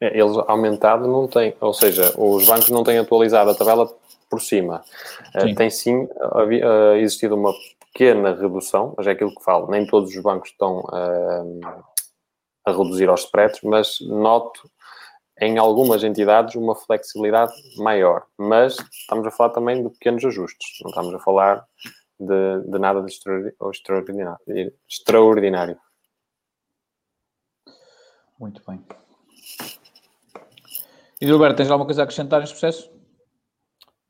É, 0.00 0.18
eles 0.18 0.36
aumentado 0.46 1.08
não 1.08 1.26
têm, 1.26 1.54
ou 1.60 1.74
seja, 1.74 2.14
os 2.16 2.46
bancos 2.46 2.70
não 2.70 2.84
têm 2.84 2.98
atualizado 2.98 3.50
a 3.50 3.54
tabela 3.54 3.92
por 4.30 4.40
cima. 4.40 4.82
Sim. 5.40 5.52
Uh, 5.52 5.54
tem 5.54 5.70
sim 5.70 5.96
uh, 6.04 6.94
existido 6.96 7.34
uma 7.34 7.52
pequena 7.92 8.34
redução, 8.34 8.94
mas 8.96 9.06
é 9.06 9.12
aquilo 9.12 9.34
que 9.34 9.42
falo, 9.42 9.70
nem 9.70 9.86
todos 9.86 10.14
os 10.14 10.22
bancos 10.22 10.50
estão 10.50 10.80
uh, 10.80 11.84
a 12.64 12.70
reduzir 12.70 13.08
aos 13.08 13.24
spreads, 13.24 13.60
mas 13.62 13.98
noto 14.00 14.70
em 15.40 15.56
algumas 15.58 16.02
entidades 16.02 16.54
uma 16.56 16.74
flexibilidade 16.74 17.52
maior. 17.76 18.26
Mas 18.36 18.76
estamos 18.92 19.26
a 19.26 19.30
falar 19.30 19.50
também 19.50 19.82
de 19.82 19.90
pequenos 19.90 20.24
ajustes, 20.24 20.78
não 20.82 20.90
estamos 20.90 21.14
a 21.14 21.18
falar 21.18 21.64
de, 22.18 22.70
de 22.70 22.78
nada 22.78 23.02
de 23.02 23.10
extraordinário. 23.10 24.38
extraordinário. 24.88 25.78
Muito 28.38 28.62
bem. 28.66 28.84
E 31.20 31.26
Gilberto, 31.26 31.56
tens 31.56 31.70
alguma 31.70 31.86
coisa 31.86 32.02
a 32.02 32.04
acrescentar 32.04 32.40
neste 32.40 32.54
processo? 32.54 32.92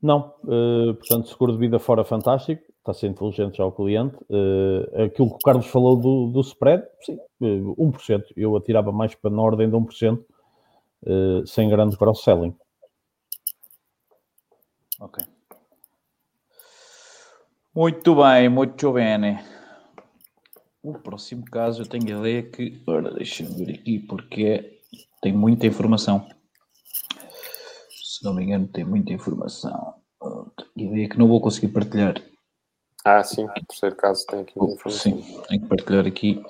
Não, 0.01 0.35
uh, 0.43 0.93
portanto, 0.93 1.27
seguro 1.27 1.53
de 1.53 1.57
vida 1.57 1.79
fora 1.79 2.03
fantástico 2.03 2.68
está 2.79 2.93
ser 2.93 3.07
inteligente 3.07 3.61
ao 3.61 3.71
cliente. 3.71 4.15
Uh, 4.29 5.03
aquilo 5.03 5.29
que 5.29 5.35
o 5.35 5.39
Carlos 5.39 5.67
falou 5.67 5.95
do, 5.95 6.31
do 6.31 6.41
spread, 6.41 6.83
sim, 7.01 7.15
uh, 7.41 7.45
eh, 7.45 7.83
1%. 7.83 8.23
Eu 8.35 8.55
atirava 8.55 8.91
mais 8.91 9.13
para 9.15 9.29
na 9.29 9.41
ordem 9.41 9.69
de 9.69 9.75
1%, 9.75 10.19
uh, 11.03 11.47
sem 11.47 11.69
grande 11.69 11.97
cross-selling. 11.97 12.55
Ok. 14.99 15.23
Muito 17.75 18.15
bem, 18.15 18.49
muito 18.49 18.91
bem. 18.93 19.39
O 20.81 20.93
próximo 20.93 21.45
caso 21.45 21.81
eu 21.81 21.87
tenho 21.87 22.17
a 22.17 22.19
ideia 22.19 22.43
que. 22.43 22.81
Ora, 22.87 23.13
deixa-me 23.13 23.65
ver 23.65 23.75
aqui 23.75 23.99
porque 23.99 24.79
tem 25.21 25.33
muita 25.33 25.67
informação. 25.67 26.27
Se 27.91 28.23
não 28.25 28.33
me 28.33 28.43
engano, 28.43 28.67
tem 28.67 28.83
muita 28.83 29.13
informação. 29.13 29.95
Tenho 30.75 30.89
a 30.89 30.93
ideia 30.93 31.09
que 31.09 31.17
não 31.17 31.27
vou 31.27 31.39
conseguir 31.39 31.69
partilhar 31.69 32.21
ah, 33.05 33.23
sim, 33.23 33.45
no 33.45 33.65
terceiro 33.67 33.95
caso 33.95 34.25
tem 34.27 34.41
aqui 34.41 34.53
uma 34.57 34.71
informação. 34.71 35.11
Sim, 35.13 35.41
tenho 35.47 35.61
que 35.61 35.67
partilhar 35.67 36.05
aqui. 36.05 36.43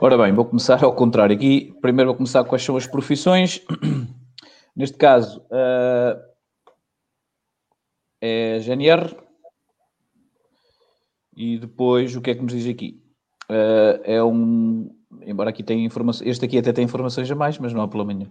Ora 0.00 0.16
bem, 0.16 0.32
vou 0.32 0.44
começar 0.44 0.82
ao 0.84 0.94
contrário 0.94 1.34
aqui. 1.34 1.76
Primeiro 1.80 2.10
vou 2.10 2.16
começar 2.16 2.44
quais 2.44 2.62
são 2.62 2.76
as 2.76 2.86
profissões. 2.86 3.60
Neste 4.74 4.96
caso, 4.96 5.40
uh, 5.50 6.20
é 8.20 8.58
GNR. 8.60 9.16
E 11.36 11.58
depois, 11.58 12.14
o 12.14 12.20
que 12.20 12.30
é 12.30 12.34
que 12.34 12.42
nos 12.42 12.52
diz 12.52 12.66
aqui? 12.68 13.02
Uh, 13.50 14.00
é 14.04 14.22
um... 14.22 14.94
Embora 15.22 15.50
aqui 15.50 15.62
tenha 15.62 15.84
informação... 15.84 16.26
Este 16.26 16.44
aqui 16.44 16.58
até 16.58 16.72
tem 16.72 16.84
informações 16.84 17.30
a 17.30 17.34
mais, 17.34 17.58
mas 17.58 17.72
não 17.72 17.82
há 17.82 17.88
problema 17.88 18.18
nenhum. 18.18 18.30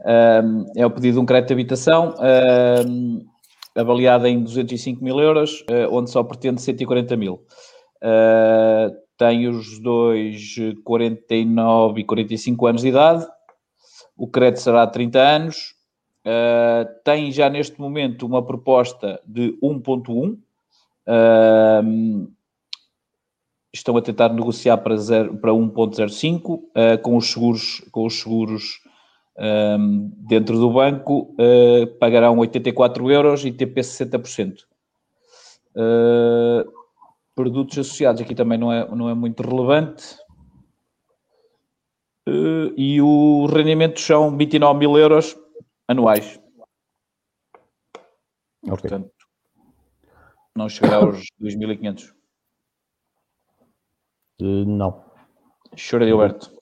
Uh, 0.00 0.66
é 0.76 0.84
o 0.84 0.90
pedido 0.90 1.14
de 1.14 1.20
um 1.20 1.26
crédito 1.26 1.48
de 1.48 1.54
habitação. 1.54 2.14
Uh, 2.16 3.24
avaliada 3.74 4.28
em 4.28 4.42
205 4.42 5.02
mil 5.02 5.18
euros, 5.20 5.60
uh, 5.62 5.92
onde 5.92 6.10
só 6.10 6.22
pretende 6.22 6.60
140 6.60 7.16
mil. 7.16 7.42
Uh, 8.02 8.94
tem 9.16 9.48
os 9.48 9.78
dois 9.80 10.54
49 10.84 12.00
e 12.00 12.04
45 12.04 12.66
anos 12.66 12.82
de 12.82 12.88
idade, 12.88 13.26
o 14.16 14.28
crédito 14.28 14.60
será 14.60 14.84
de 14.84 14.92
30 14.92 15.18
anos, 15.18 15.74
tem 17.04 17.32
já 17.32 17.48
neste 17.48 17.80
momento 17.80 18.26
uma 18.26 18.44
proposta 18.44 19.20
de 19.26 19.58
1.1, 19.60 20.38
uh, 21.08 22.30
estão 23.72 23.96
a 23.96 24.02
tentar 24.02 24.28
negociar 24.32 24.76
para, 24.78 24.94
para 24.94 25.52
1.05, 25.52 27.00
com 27.02 27.16
os 27.16 27.32
seguros, 27.32 27.84
com 27.90 28.06
os 28.06 28.20
seguros 28.20 28.80
um, 29.38 30.10
dentro 30.26 30.58
do 30.58 30.72
banco 30.72 31.34
uh, 31.38 31.86
pagarão 31.98 32.38
84 32.38 33.10
euros 33.10 33.44
e 33.44 33.52
TP 33.52 33.80
60%. 33.80 34.64
Uh, 35.76 36.70
produtos 37.34 37.78
associados 37.78 38.20
aqui 38.20 38.34
também 38.34 38.58
não 38.58 38.72
é, 38.72 38.88
não 38.88 39.08
é 39.08 39.14
muito 39.14 39.42
relevante. 39.42 40.16
Uh, 42.28 42.74
e 42.76 43.00
os 43.00 43.50
rendimentos 43.52 44.02
são 44.02 44.36
29 44.36 44.78
mil 44.78 44.98
euros 44.98 45.36
anuais. 45.86 46.40
Okay. 48.62 48.90
Portanto, 48.90 49.10
não 50.54 50.68
chegará 50.68 50.96
aos 50.96 51.24
2.500. 51.40 52.12
Uh, 54.40 54.64
não. 54.66 55.04
Chora 55.90 56.04
de 56.04 56.12
Alberto. 56.12 56.57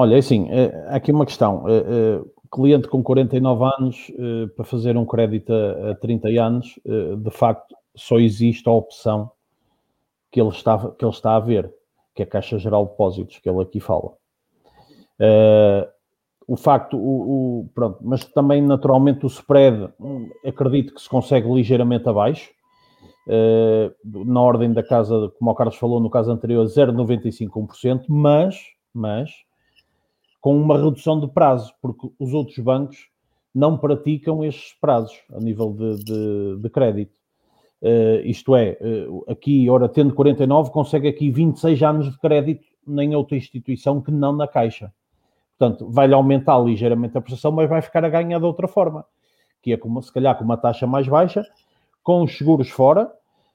Olha, 0.00 0.14
é 0.14 0.18
assim, 0.18 0.48
é, 0.48 0.86
há 0.90 0.94
aqui 0.94 1.10
uma 1.10 1.26
questão. 1.26 1.64
É, 1.68 2.22
cliente 2.52 2.86
com 2.86 3.02
49 3.02 3.64
anos 3.78 4.12
para 4.56 4.64
fazer 4.64 4.96
um 4.96 5.04
crédito 5.04 5.52
a, 5.52 5.96
30 5.96 6.28
anos, 6.40 6.80
de 7.18 7.30
facto, 7.30 7.76
só 7.94 8.18
existe 8.18 8.66
a 8.66 8.72
opção 8.72 9.30
que 10.30 10.40
ele 10.40 10.48
está, 10.48 10.78
que 10.78 11.04
ele 11.04 11.12
está 11.12 11.36
a 11.36 11.40
ver, 11.40 11.70
que 12.14 12.22
é 12.22 12.24
a 12.24 12.28
Caixa 12.28 12.58
Geral 12.58 12.84
de 12.84 12.92
Depósitos, 12.92 13.38
que 13.38 13.50
ele 13.50 13.60
aqui 13.60 13.80
fala. 13.80 14.12
o 16.46 16.56
facto, 16.56 16.96
o, 16.96 17.64
o, 17.64 17.68
pronto, 17.74 17.98
mas 18.00 18.24
também 18.24 18.62
naturalmente 18.62 19.26
o 19.26 19.28
spread, 19.28 19.92
hum, 20.00 20.30
acredito 20.46 20.94
que 20.94 21.02
se 21.02 21.08
consegue 21.08 21.52
ligeiramente 21.52 22.08
abaixo, 22.08 22.50
na 24.06 24.40
ordem 24.40 24.72
da 24.72 24.82
casa, 24.82 25.30
como 25.38 25.50
o 25.50 25.54
Carlos 25.54 25.76
falou 25.76 26.00
no 26.00 26.08
caso 26.08 26.30
anterior, 26.30 26.64
0,95%, 26.64 28.04
mas, 28.08 28.56
mas 28.94 29.28
com 30.40 30.56
uma 30.56 30.76
redução 30.76 31.20
de 31.20 31.28
prazo, 31.28 31.72
porque 31.80 32.08
os 32.18 32.32
outros 32.32 32.58
bancos 32.58 33.08
não 33.54 33.76
praticam 33.76 34.44
estes 34.44 34.74
prazos 34.80 35.18
a 35.32 35.40
nível 35.40 35.72
de, 35.72 36.04
de, 36.04 36.56
de 36.62 36.70
crédito. 36.70 37.18
Uh, 37.80 38.20
isto 38.24 38.56
é, 38.56 38.76
uh, 38.80 39.24
aqui, 39.30 39.68
ora, 39.70 39.88
tendo 39.88 40.14
49, 40.14 40.70
consegue 40.70 41.08
aqui 41.08 41.30
26 41.30 41.82
anos 41.82 42.10
de 42.10 42.18
crédito 42.18 42.66
em 42.88 43.14
outra 43.14 43.36
instituição 43.36 44.00
que 44.00 44.10
não 44.10 44.32
na 44.32 44.48
Caixa. 44.48 44.92
Portanto, 45.56 45.88
vai-lhe 45.90 46.14
aumentar 46.14 46.58
ligeiramente 46.58 47.16
a 47.16 47.20
prestação, 47.20 47.52
mas 47.52 47.68
vai 47.68 47.82
ficar 47.82 48.04
a 48.04 48.08
ganhar 48.08 48.38
de 48.38 48.44
outra 48.44 48.68
forma, 48.68 49.04
que 49.62 49.72
é 49.72 49.76
como, 49.76 50.02
se 50.02 50.12
calhar 50.12 50.36
com 50.36 50.44
uma 50.44 50.56
taxa 50.56 50.86
mais 50.86 51.06
baixa, 51.06 51.44
com 52.02 52.22
os 52.22 52.36
seguros 52.36 52.68
fora, 52.68 53.10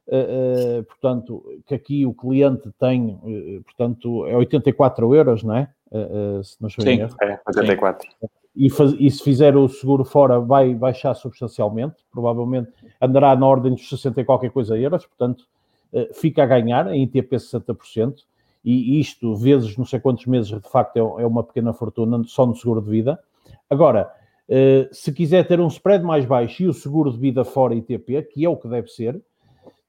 uh, 0.08 0.84
portanto, 0.84 1.44
que 1.66 1.76
aqui 1.76 2.06
o 2.06 2.14
cliente 2.14 2.70
tem, 2.78 3.20
portanto, 3.66 4.26
é 4.28 4.36
84 4.36 5.16
euros, 5.16 5.44
não 5.44 5.56
é? 5.56 5.70
Se 6.44 6.62
não 6.62 6.68
estou 6.68 6.84
Sim, 6.84 7.02
erro. 7.02 7.16
é 7.22 7.40
84. 7.48 8.10
E, 8.56 8.70
faz, 8.70 8.94
e, 9.00 9.10
se 9.10 9.24
fizer 9.24 9.56
o 9.56 9.68
seguro 9.68 10.06
fora, 10.06 10.40
vai 10.40 10.74
baixar 10.74 11.14
substancialmente, 11.16 11.96
provavelmente 12.12 12.72
andará 13.02 13.36
na 13.36 13.48
ordem 13.48 13.74
dos 13.74 13.88
60 13.90 14.22
e 14.22 14.26
qualquer 14.26 14.52
coisa 14.52 14.78
euros, 14.78 15.06
portanto, 15.06 15.46
fica 16.14 16.44
a 16.44 16.46
ganhar 16.46 16.92
em 16.94 17.04
ITP 17.04 17.36
60%, 17.36 18.16
e 18.64 19.00
isto, 19.00 19.36
vezes 19.36 19.76
não 19.76 19.86
sei 19.86 20.00
quantos 20.00 20.26
meses, 20.26 20.50
de 20.50 20.70
facto, 20.70 20.98
é, 20.98 21.24
é 21.24 21.28
uma 21.28 21.44
pequena 21.44 21.74
fortuna 21.74 22.24
só 22.26 22.46
no 22.46 22.56
seguro 22.56 22.82
de 22.82 22.90
vida. 22.90 23.20
Agora, 23.70 24.10
eh, 24.48 24.88
se 24.92 25.12
quiser 25.12 25.46
ter 25.48 25.60
um 25.60 25.68
spread 25.68 26.04
mais 26.04 26.26
baixo 26.26 26.64
e 26.64 26.68
o 26.68 26.74
seguro 26.74 27.12
de 27.12 27.18
vida 27.18 27.44
fora 27.44 27.76
ITP, 27.76 28.24
que 28.24 28.46
é 28.46 28.50
o 28.50 28.56
que 28.56 28.68
deve 28.68 28.88
ser, 28.88 29.22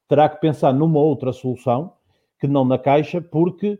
terá 0.07 0.27
que 0.27 0.39
pensar 0.41 0.73
numa 0.73 0.99
outra 0.99 1.31
solução 1.31 1.93
que 2.39 2.47
não 2.47 2.65
na 2.65 2.77
caixa, 2.77 3.21
porque 3.21 3.79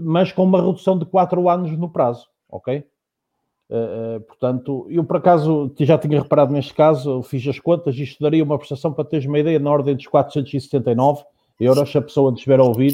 mas 0.00 0.32
com 0.32 0.44
uma 0.44 0.60
redução 0.60 0.98
de 0.98 1.04
4 1.04 1.48
anos 1.48 1.76
no 1.76 1.88
prazo, 1.88 2.28
ok? 2.48 2.84
Uh, 3.70 4.20
portanto, 4.20 4.86
eu 4.88 5.04
por 5.04 5.16
acaso 5.16 5.70
já 5.80 5.98
tinha 5.98 6.22
reparado 6.22 6.52
neste 6.52 6.72
caso, 6.72 7.22
fiz 7.22 7.46
as 7.46 7.60
contas, 7.60 7.94
isto 7.96 8.22
daria 8.22 8.42
uma 8.42 8.56
prestação 8.56 8.92
para 8.92 9.04
teres 9.04 9.26
uma 9.26 9.38
ideia 9.38 9.58
na 9.58 9.70
ordem 9.70 9.94
dos 9.94 10.06
479 10.06 11.22
euros, 11.60 11.90
se 11.90 11.98
a 11.98 12.02
pessoa 12.02 12.32
estiver 12.32 12.60
a 12.60 12.64
ouvir, 12.64 12.92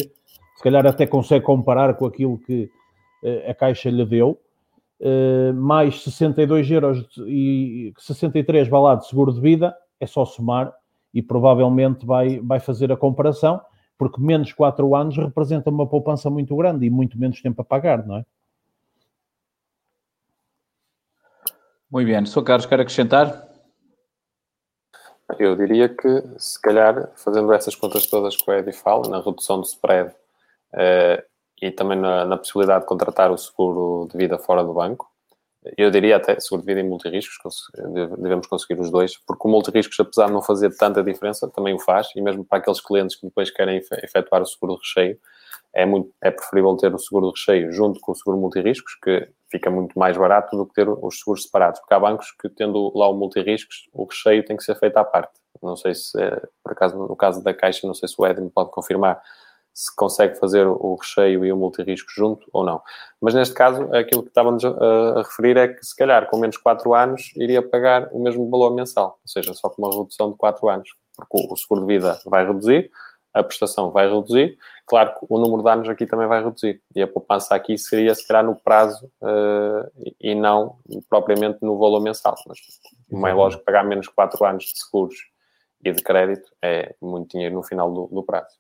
se 0.57 0.63
calhar 0.63 0.85
até 0.85 1.07
consegue 1.07 1.45
comparar 1.45 1.95
com 1.95 2.07
aquilo 2.07 2.39
que 2.39 2.69
uh, 3.23 3.51
a 3.51 3.55
Caixa 3.55 3.89
lhe 3.89 4.05
deu, 4.05 4.41
uh, 5.01 5.55
mais 5.55 6.03
62 6.03 6.69
euros 6.71 7.07
e 7.27 7.93
63 7.99 8.67
vai 8.67 8.81
lá 8.81 8.95
de 8.97 9.07
seguro 9.07 9.33
de 9.33 9.41
vida, 9.41 9.77
é 10.01 10.07
só 10.07 10.25
somar 10.25 10.73
e 11.13 11.23
provavelmente 11.23 12.05
vai, 12.05 12.41
vai 12.41 12.59
fazer 12.59 12.91
a 12.91 12.97
comparação, 12.97 13.61
porque 13.99 14.21
menos 14.21 14.53
4 14.53 14.95
anos 14.95 15.17
representa 15.17 15.71
uma 15.71 15.87
poupança 15.87 16.29
muito 16.29 16.57
grande 16.57 16.87
e 16.87 16.91
muito 16.91 17.19
menos 17.19 17.41
tempo 17.41 17.63
a 17.63 17.65
pagar, 17.65 18.07
não 18.07 18.19
é? 18.19 18.25
Muito 21.91 22.09
bem. 22.09 22.27
Sou 22.27 22.43
Carlos, 22.43 22.67
quer 22.67 22.81
acrescentar? 22.81 23.49
Eu 25.39 25.57
diria 25.57 25.89
que, 25.89 26.23
se 26.39 26.61
calhar, 26.61 27.11
fazendo 27.17 27.53
essas 27.53 27.75
contas 27.75 28.07
todas 28.07 28.37
que 28.37 28.51
o 28.51 28.53
Eddie 28.53 28.73
fala, 28.73 29.09
na 29.09 29.21
redução 29.21 29.61
do 29.61 29.67
spread 29.67 30.11
uh, 30.11 31.23
e 31.63 31.71
também 31.71 31.99
na, 31.99 32.25
na, 32.25 32.37
possibilidade 32.37 32.81
de 32.81 32.89
contratar 32.89 33.31
o 33.31 33.39
seguro 33.39 34.09
de 34.11 34.19
vida 34.19 34.39
fora 34.39 34.63
do 34.63 34.75
banco. 34.75 35.11
Eu 35.77 35.91
diria 35.91 36.17
até 36.17 36.39
seguro 36.39 36.63
de 36.63 36.67
vida 36.67 36.81
e 36.81 36.83
multirriscos, 36.83 37.71
devemos 38.19 38.47
conseguir 38.47 38.79
os 38.81 38.91
dois, 38.91 39.17
porque 39.27 39.49
o 39.49 39.51
multirriscos, 39.51 39.99
apesar 39.99 40.27
de 40.27 40.33
não 40.33 40.43
fazer 40.43 40.77
tanta 40.77 41.03
diferença, 41.03 41.49
também 41.49 41.75
o 41.75 41.79
faz, 41.79 42.09
e 42.15 42.21
mesmo 42.21 42.45
para 42.45 42.59
aqueles 42.59 42.81
clientes 42.81 43.17
que 43.17 43.27
depois 43.27 43.51
querem 43.51 43.83
efetuar 44.03 44.43
o 44.43 44.47
seguro 44.47 44.75
de 44.75 44.81
recheio, 44.81 45.19
é, 45.73 45.85
muito, 45.87 46.13
é 46.23 46.31
preferível 46.31 46.77
ter 46.77 46.95
o 46.95 46.99
seguro 46.99 47.33
de 47.33 47.39
recheio 47.39 47.73
junto 47.73 47.99
com 48.01 48.13
o 48.13 48.15
seguro 48.15 48.37
multirriscos, 48.37 48.95
que 49.03 49.29
fica 49.51 49.71
muito 49.71 49.99
mais 49.99 50.17
barato 50.17 50.57
do 50.57 50.67
que 50.67 50.75
ter 50.75 50.89
os 50.89 51.19
seguros 51.19 51.45
separados, 51.45 51.81
porque 51.81 51.95
há 51.95 51.99
bancos 51.99 52.31
que, 52.41 52.49
tendo 52.49 52.93
lá 52.95 53.09
o 53.09 53.15
multirriscos, 53.15 53.89
o 53.93 54.05
recheio 54.05 54.45
tem 54.45 54.57
que 54.57 54.65
ser 54.65 54.77
feito 54.77 54.97
à 54.99 55.05
parte. 55.05 55.33
Não 55.63 55.77
sei 55.77 55.95
se, 55.95 56.19
por 56.63 56.73
acaso, 56.73 56.97
no 56.97 57.17
caso 57.17 57.43
da 57.43 57.55
Caixa, 57.55 57.87
não 57.87 57.95
sei 57.95 58.09
se 58.09 58.15
o 58.19 58.27
Edwin 58.27 58.49
pode 58.51 58.71
confirmar 58.71 59.21
se 59.75 59.95
consegue 59.95 60.39
fazer 60.39 60.67
o 60.67 60.95
recheio 60.95 61.45
e 61.45 61.53
o 61.53 61.57
multirrisco 61.57 62.09
junto 62.15 62.49
ou 62.53 62.65
não. 62.65 62.81
Mas 63.21 63.35
neste 63.35 63.55
caso, 63.55 63.93
aquilo 63.93 64.23
que 64.23 64.29
estávamos 64.29 64.65
a, 64.65 64.69
a, 64.69 65.23
referir 65.23 65.57
é 65.57 65.67
que, 65.67 65.85
se 65.85 65.97
calhar, 65.97 66.31
com 66.31 66.39
menos 66.39 66.57
4 66.57 66.95
anos, 66.95 67.33
iria 67.37 67.61
pagar 67.61 68.09
o 68.13 68.23
mesmo 68.23 68.49
valor 68.49 68.73
mensal, 68.73 69.19
ou 69.21 69.29
seja, 69.29 69.53
só 69.53 69.69
com 69.69 69.83
uma 69.83 69.91
redução 69.91 70.31
de 70.31 70.37
4 70.37 70.69
anos, 70.69 70.89
porque 71.17 71.53
o 71.53 71.57
seguro 71.57 71.81
de 71.81 71.87
vida 71.89 72.21
vai 72.25 72.47
reduzir, 72.47 72.89
a 73.35 73.43
prestação 73.43 73.91
vai 73.91 74.09
reduzir, 74.09 74.57
claro 74.87 75.13
que 75.19 75.27
o 75.29 75.39
número 75.41 75.61
de 75.61 75.69
anos 75.69 75.89
aqui 75.89 76.07
também 76.07 76.29
vai 76.29 76.45
reduzir, 76.45 76.81
e 76.95 77.03
a 77.03 77.09
poupança 77.09 77.53
aqui 77.53 77.77
seria, 77.77 78.15
se 78.15 78.25
calhar, 78.29 78.45
no 78.45 78.55
prazo 78.55 79.11
uh, 79.21 79.91
e 80.21 80.37
não 80.37 80.79
propriamente 81.11 81.59
no 81.63 81.77
valor 81.77 82.01
mensal, 82.01 82.37
mas 82.47 82.61
como 83.11 83.27
é 83.27 83.35
lógico, 83.35 83.65
pagar 83.65 83.85
menos 83.85 84.07
4 84.07 84.45
anos 84.45 84.65
de 84.67 84.79
seguros 84.79 85.17
e 85.85 85.93
de 85.93 86.03
crédito 86.03 86.51
é 86.63 86.95
muito 87.01 87.33
dinheiro 87.33 87.57
no 87.57 87.63
final 87.63 87.93
do, 87.93 88.07
do 88.07 88.23
prazo. 88.23 88.57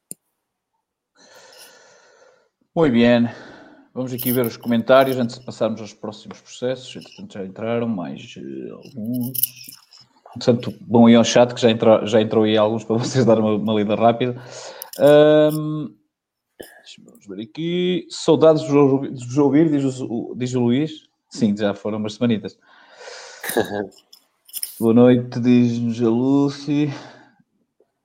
Muito 2.74 2.92
bem. 2.92 3.30
Vamos 3.94 4.12
aqui 4.12 4.32
ver 4.32 4.44
os 4.44 4.56
comentários 4.56 5.16
antes 5.16 5.38
de 5.38 5.44
passarmos 5.44 5.80
aos 5.80 5.94
próximos 5.94 6.40
processos. 6.40 6.96
Entretanto, 6.96 7.34
já 7.34 7.44
entraram 7.44 7.86
mais 7.86 8.34
uh, 8.36 8.74
alguns. 8.74 9.38
Portanto, 10.32 10.74
bom 10.80 11.06
aí 11.06 11.14
ao 11.14 11.22
chat 11.22 11.54
que 11.54 11.60
já 11.60 11.70
entrou, 11.70 12.04
já 12.04 12.20
entrou 12.20 12.42
aí 12.42 12.56
alguns 12.56 12.82
para 12.82 12.96
vocês 12.98 13.24
darem 13.24 13.44
uma, 13.44 13.54
uma 13.54 13.74
lida 13.74 13.94
rápida. 13.94 14.42
Um, 14.98 15.94
vamos 17.04 17.26
ver 17.28 17.42
aqui. 17.44 18.08
Saudades 18.10 18.64
de 18.64 18.72
vos 18.72 19.38
ouvir, 19.38 19.70
diz 19.70 20.00
o, 20.00 20.34
diz 20.36 20.52
o 20.56 20.60
Luís. 20.60 21.06
Sim, 21.30 21.56
já 21.56 21.74
foram 21.74 21.98
umas 21.98 22.14
semanitas. 22.14 22.58
Boa 24.80 24.94
noite, 24.94 25.38
diz-nos 25.38 26.02
a 26.02 26.08
Lucy. 26.08 26.90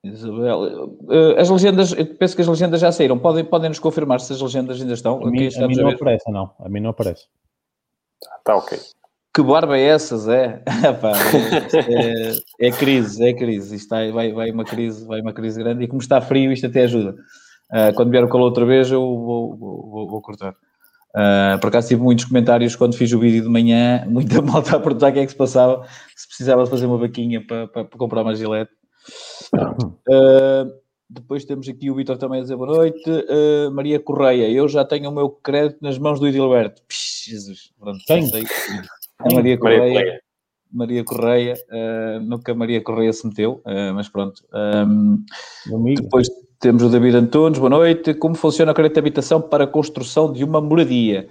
Isabel, 0.03 0.97
eh, 1.09 1.41
as 1.41 1.49
legendas, 1.49 1.91
eu 1.91 2.05
penso 2.05 2.35
que 2.35 2.41
as 2.41 2.47
legendas 2.47 2.79
já 2.79 2.91
saíram. 2.91 3.19
Podem, 3.19 3.43
podem 3.43 3.69
nos 3.69 3.79
confirmar 3.79 4.19
se 4.21 4.31
as 4.31 4.41
legendas 4.41 4.79
ainda 4.79 4.93
estão? 4.93 5.21
A 5.25 5.29
mim, 5.29 5.49
a 5.53 5.67
mim 5.67 5.75
não 5.75 5.89
aparece, 5.89 6.31
não. 6.31 6.51
A 6.59 6.69
mim 6.69 6.79
não 6.79 6.89
aparece. 6.91 7.27
Está 8.37 8.55
ok. 8.55 8.79
Que 9.33 9.43
barba 9.43 9.77
é 9.77 9.83
essa, 9.83 10.17
Zé? 10.17 10.63
é, 12.59 12.67
é, 12.67 12.71
crise, 12.71 13.23
é 13.23 13.33
crise. 13.33 13.75
Isto 13.75 13.95
está, 13.95 14.11
vai, 14.11 14.31
vai, 14.31 14.51
uma 14.51 14.63
crise, 14.63 15.05
vai 15.05 15.21
uma 15.21 15.33
crise 15.33 15.61
grande. 15.61 15.83
E 15.83 15.87
como 15.87 16.01
está 16.01 16.19
frio, 16.19 16.51
isto 16.51 16.65
até 16.65 16.83
ajuda. 16.83 17.15
Uh, 17.71 17.93
quando 17.95 18.09
vier 18.09 18.23
o 18.23 18.29
calor 18.29 18.45
outra 18.45 18.65
vez, 18.65 18.89
eu 18.89 19.01
vou, 19.01 19.55
vou, 19.55 19.89
vou, 19.89 20.09
vou 20.09 20.21
cortar. 20.21 20.55
Uh, 21.15 21.59
por 21.59 21.67
acaso 21.67 21.87
tive 21.87 22.01
muitos 22.01 22.25
comentários 22.25 22.75
quando 22.75 22.95
fiz 22.95 23.11
o 23.13 23.19
vídeo 23.19 23.43
de 23.43 23.49
manhã, 23.49 24.05
muita 24.09 24.41
malta 24.41 24.75
a 24.75 24.79
perguntar 24.79 25.09
o 25.09 25.13
que 25.13 25.19
é 25.19 25.25
que 25.25 25.31
se 25.31 25.37
passava, 25.37 25.85
se 26.15 26.27
precisava 26.27 26.63
de 26.63 26.69
fazer 26.69 26.85
uma 26.85 26.97
vaquinha 26.97 27.45
para, 27.45 27.67
para, 27.67 27.85
para 27.85 27.99
comprar 27.99 28.21
uma 28.21 28.35
gilete. 28.35 28.71
Uh, 29.53 30.71
depois 31.09 31.43
temos 31.43 31.67
aqui 31.67 31.89
o 31.89 31.95
Vitor 31.95 32.17
também 32.17 32.39
a 32.39 32.43
dizer 32.43 32.55
boa 32.55 32.75
noite. 32.75 33.09
Uh, 33.09 33.71
Maria 33.71 33.99
Correia, 33.99 34.49
eu 34.49 34.67
já 34.67 34.85
tenho 34.85 35.09
o 35.09 35.13
meu 35.13 35.29
crédito 35.29 35.79
nas 35.81 35.97
mãos 35.97 36.19
do 36.19 36.27
Edilberto. 36.27 36.81
Psh, 36.87 37.25
Jesus, 37.29 37.71
pronto, 37.79 37.99
Quem? 38.05 38.25
Sei. 38.27 38.43
A 39.19 39.33
Maria 39.33 39.57
Correia. 39.57 40.21
Maria 40.71 41.03
Correia, 41.03 41.55
uh, 41.71 42.19
nunca 42.19 42.53
Maria 42.53 42.79
Correia 42.81 43.11
se 43.11 43.25
meteu, 43.25 43.61
uh, 43.65 43.93
mas 43.95 44.07
pronto. 44.07 44.43
Um, 44.53 45.25
depois 45.95 46.27
temos 46.59 46.83
o 46.83 46.89
David 46.89 47.15
Antunes, 47.15 47.57
boa 47.57 47.71
noite. 47.71 48.13
Como 48.13 48.35
funciona 48.35 48.71
o 48.71 48.75
crédito 48.75 48.93
de 48.93 48.99
habitação 48.99 49.41
para 49.41 49.63
a 49.63 49.67
construção 49.67 50.31
de 50.31 50.43
uma 50.43 50.61
moradia? 50.61 51.27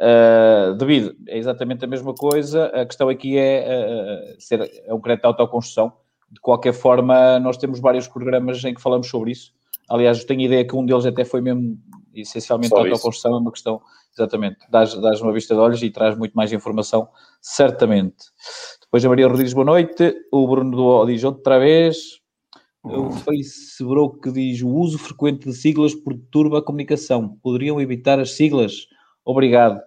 Uh, 0.00 0.74
David, 0.76 1.14
é 1.26 1.36
exatamente 1.36 1.84
a 1.84 1.88
mesma 1.88 2.14
coisa. 2.14 2.66
A 2.66 2.86
questão 2.86 3.10
aqui 3.10 3.36
é, 3.36 3.66
uh, 3.68 4.40
ser, 4.40 4.70
é 4.86 4.94
um 4.94 5.00
crédito 5.00 5.22
de 5.22 5.26
autoconstrução 5.26 5.92
de 6.30 6.40
qualquer 6.40 6.72
forma, 6.72 7.38
nós 7.38 7.56
temos 7.56 7.80
vários 7.80 8.06
programas 8.06 8.62
em 8.64 8.74
que 8.74 8.80
falamos 8.80 9.08
sobre 9.08 9.32
isso. 9.32 9.52
Aliás, 9.88 10.20
eu 10.20 10.26
tenho 10.26 10.42
ideia 10.42 10.66
que 10.66 10.76
um 10.76 10.84
deles 10.84 11.06
até 11.06 11.24
foi 11.24 11.40
mesmo 11.40 11.78
essencialmente 12.14 12.74
a 12.74 12.78
autoconstrução, 12.78 13.34
é 13.34 13.38
uma 13.38 13.52
questão, 13.52 13.80
exatamente, 14.12 14.58
dás, 14.68 14.94
dás 15.00 15.20
uma 15.22 15.32
vista 15.32 15.54
de 15.54 15.60
olhos 15.60 15.82
e 15.82 15.90
traz 15.90 16.16
muito 16.16 16.34
mais 16.34 16.52
informação, 16.52 17.08
certamente. 17.40 18.26
Depois 18.82 19.04
a 19.04 19.08
Maria 19.08 19.28
Rodrigues, 19.28 19.52
boa 19.52 19.66
noite. 19.66 20.14
O 20.32 20.46
Bruno 20.46 20.76
do 20.76 21.06
diz 21.06 21.24
outra 21.24 21.58
vez. 21.58 22.18
O 22.82 23.10
Facebook 23.10 24.30
diz 24.32 24.62
o 24.62 24.68
uso 24.68 24.98
frequente 24.98 25.44
de 25.46 25.52
siglas 25.52 25.94
perturba 25.94 26.58
a 26.58 26.62
comunicação. 26.62 27.36
Poderiam 27.42 27.80
evitar 27.80 28.18
as 28.18 28.32
siglas? 28.32 28.86
Obrigado. 29.24 29.78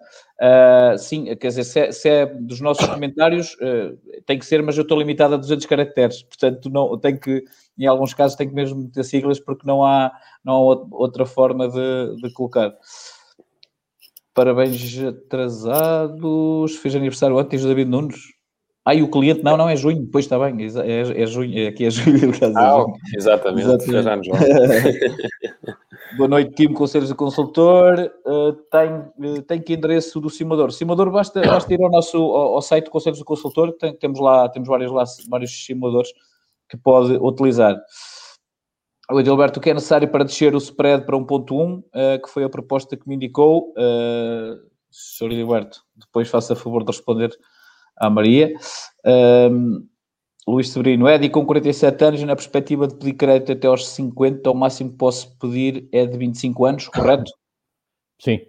Uh, 0.42 0.98
sim, 0.98 1.36
quer 1.36 1.48
dizer, 1.48 1.62
se 1.62 1.78
é, 1.78 1.92
se 1.92 2.08
é 2.08 2.26
dos 2.26 2.60
nossos 2.60 2.84
comentários, 2.84 3.54
uh, 3.54 3.96
tem 4.26 4.36
que 4.36 4.44
ser, 4.44 4.60
mas 4.60 4.76
eu 4.76 4.82
estou 4.82 4.98
limitado 4.98 5.34
a 5.34 5.36
200 5.36 5.66
caracteres, 5.66 6.24
portanto, 6.24 6.68
não, 6.68 6.98
tem 6.98 7.16
que, 7.16 7.44
em 7.78 7.86
alguns 7.86 8.12
casos, 8.12 8.36
tem 8.36 8.48
que 8.48 8.54
mesmo 8.54 8.90
ter 8.90 9.04
siglas 9.04 9.38
porque 9.38 9.64
não 9.64 9.84
há, 9.84 10.10
não 10.44 10.54
há 10.54 10.58
outra 10.90 11.24
forma 11.24 11.68
de, 11.68 12.16
de 12.20 12.32
colocar. 12.32 12.74
Parabéns 14.34 14.98
atrasados. 14.98 16.76
Fez 16.76 16.96
aniversário 16.96 17.38
antes 17.38 17.62
do 17.62 17.68
David 17.68 17.88
Nunes. 17.88 18.16
Ah, 18.84 18.96
e 18.96 19.02
o 19.02 19.10
cliente, 19.10 19.44
não, 19.44 19.56
não 19.56 19.68
é 19.68 19.76
junho, 19.76 20.02
depois 20.02 20.24
está 20.24 20.36
bem, 20.40 20.66
é, 20.66 21.22
é 21.22 21.26
junho, 21.26 21.68
aqui 21.68 21.84
é 21.84 21.90
julho. 21.92 22.32
Ah, 22.56 22.84
exatamente, 23.14 23.88
exatamente. 23.88 24.30
Boa 26.16 26.28
noite, 26.28 26.54
time 26.54 26.74
Conselhos 26.74 27.08
do 27.08 27.16
Consultor. 27.16 28.12
Uh, 28.26 28.52
tem, 28.70 28.92
uh, 29.30 29.42
tem 29.42 29.62
que 29.62 29.72
endereço 29.72 30.20
do 30.20 30.28
simulador? 30.28 30.70
Simulador 30.70 31.10
basta, 31.10 31.40
basta 31.40 31.72
ir 31.72 31.82
ao 31.82 31.90
nosso 31.90 32.18
ao, 32.18 32.54
ao 32.54 32.62
site 32.62 32.84
do 32.84 32.90
Conselhos 32.90 33.18
do 33.18 33.24
Consultor, 33.24 33.72
tem, 33.72 33.96
temos 33.96 34.20
lá, 34.20 34.46
temos 34.48 34.68
vários, 34.68 34.92
lá, 34.92 35.04
vários 35.30 35.64
simuladores 35.64 36.12
que 36.68 36.76
pode 36.76 37.14
utilizar. 37.14 37.80
O 39.10 39.20
Edilberto, 39.20 39.58
o 39.58 39.62
que 39.62 39.70
é 39.70 39.74
necessário 39.74 40.08
para 40.08 40.24
descer 40.24 40.54
o 40.54 40.58
spread 40.58 41.06
para 41.06 41.16
1.1, 41.16 41.78
uh, 41.78 41.82
que 42.22 42.28
foi 42.28 42.44
a 42.44 42.48
proposta 42.48 42.96
que 42.96 43.08
me 43.08 43.14
indicou. 43.14 43.70
Uh, 43.70 44.70
Sr. 44.90 45.32
Edilberto, 45.32 45.82
depois 45.96 46.28
faça 46.28 46.52
a 46.52 46.56
favor 46.56 46.84
de 46.84 46.92
responder 46.92 47.30
à 47.96 48.10
Maria. 48.10 48.52
Uh, 49.06 49.86
Luís 50.46 50.70
Severino, 50.70 51.08
Edi 51.08 51.30
com 51.30 51.46
47 51.46 52.04
anos, 52.04 52.22
na 52.24 52.34
perspectiva 52.34 52.88
de 52.88 52.96
pedir 52.96 53.14
crédito 53.14 53.52
até 53.52 53.68
aos 53.68 53.86
50, 53.88 54.50
o 54.50 54.54
máximo 54.54 54.90
que 54.90 54.96
posso 54.96 55.36
pedir 55.38 55.88
é 55.92 56.04
de 56.04 56.18
25 56.18 56.64
anos, 56.64 56.88
correto? 56.88 57.32
Sim. 58.18 58.40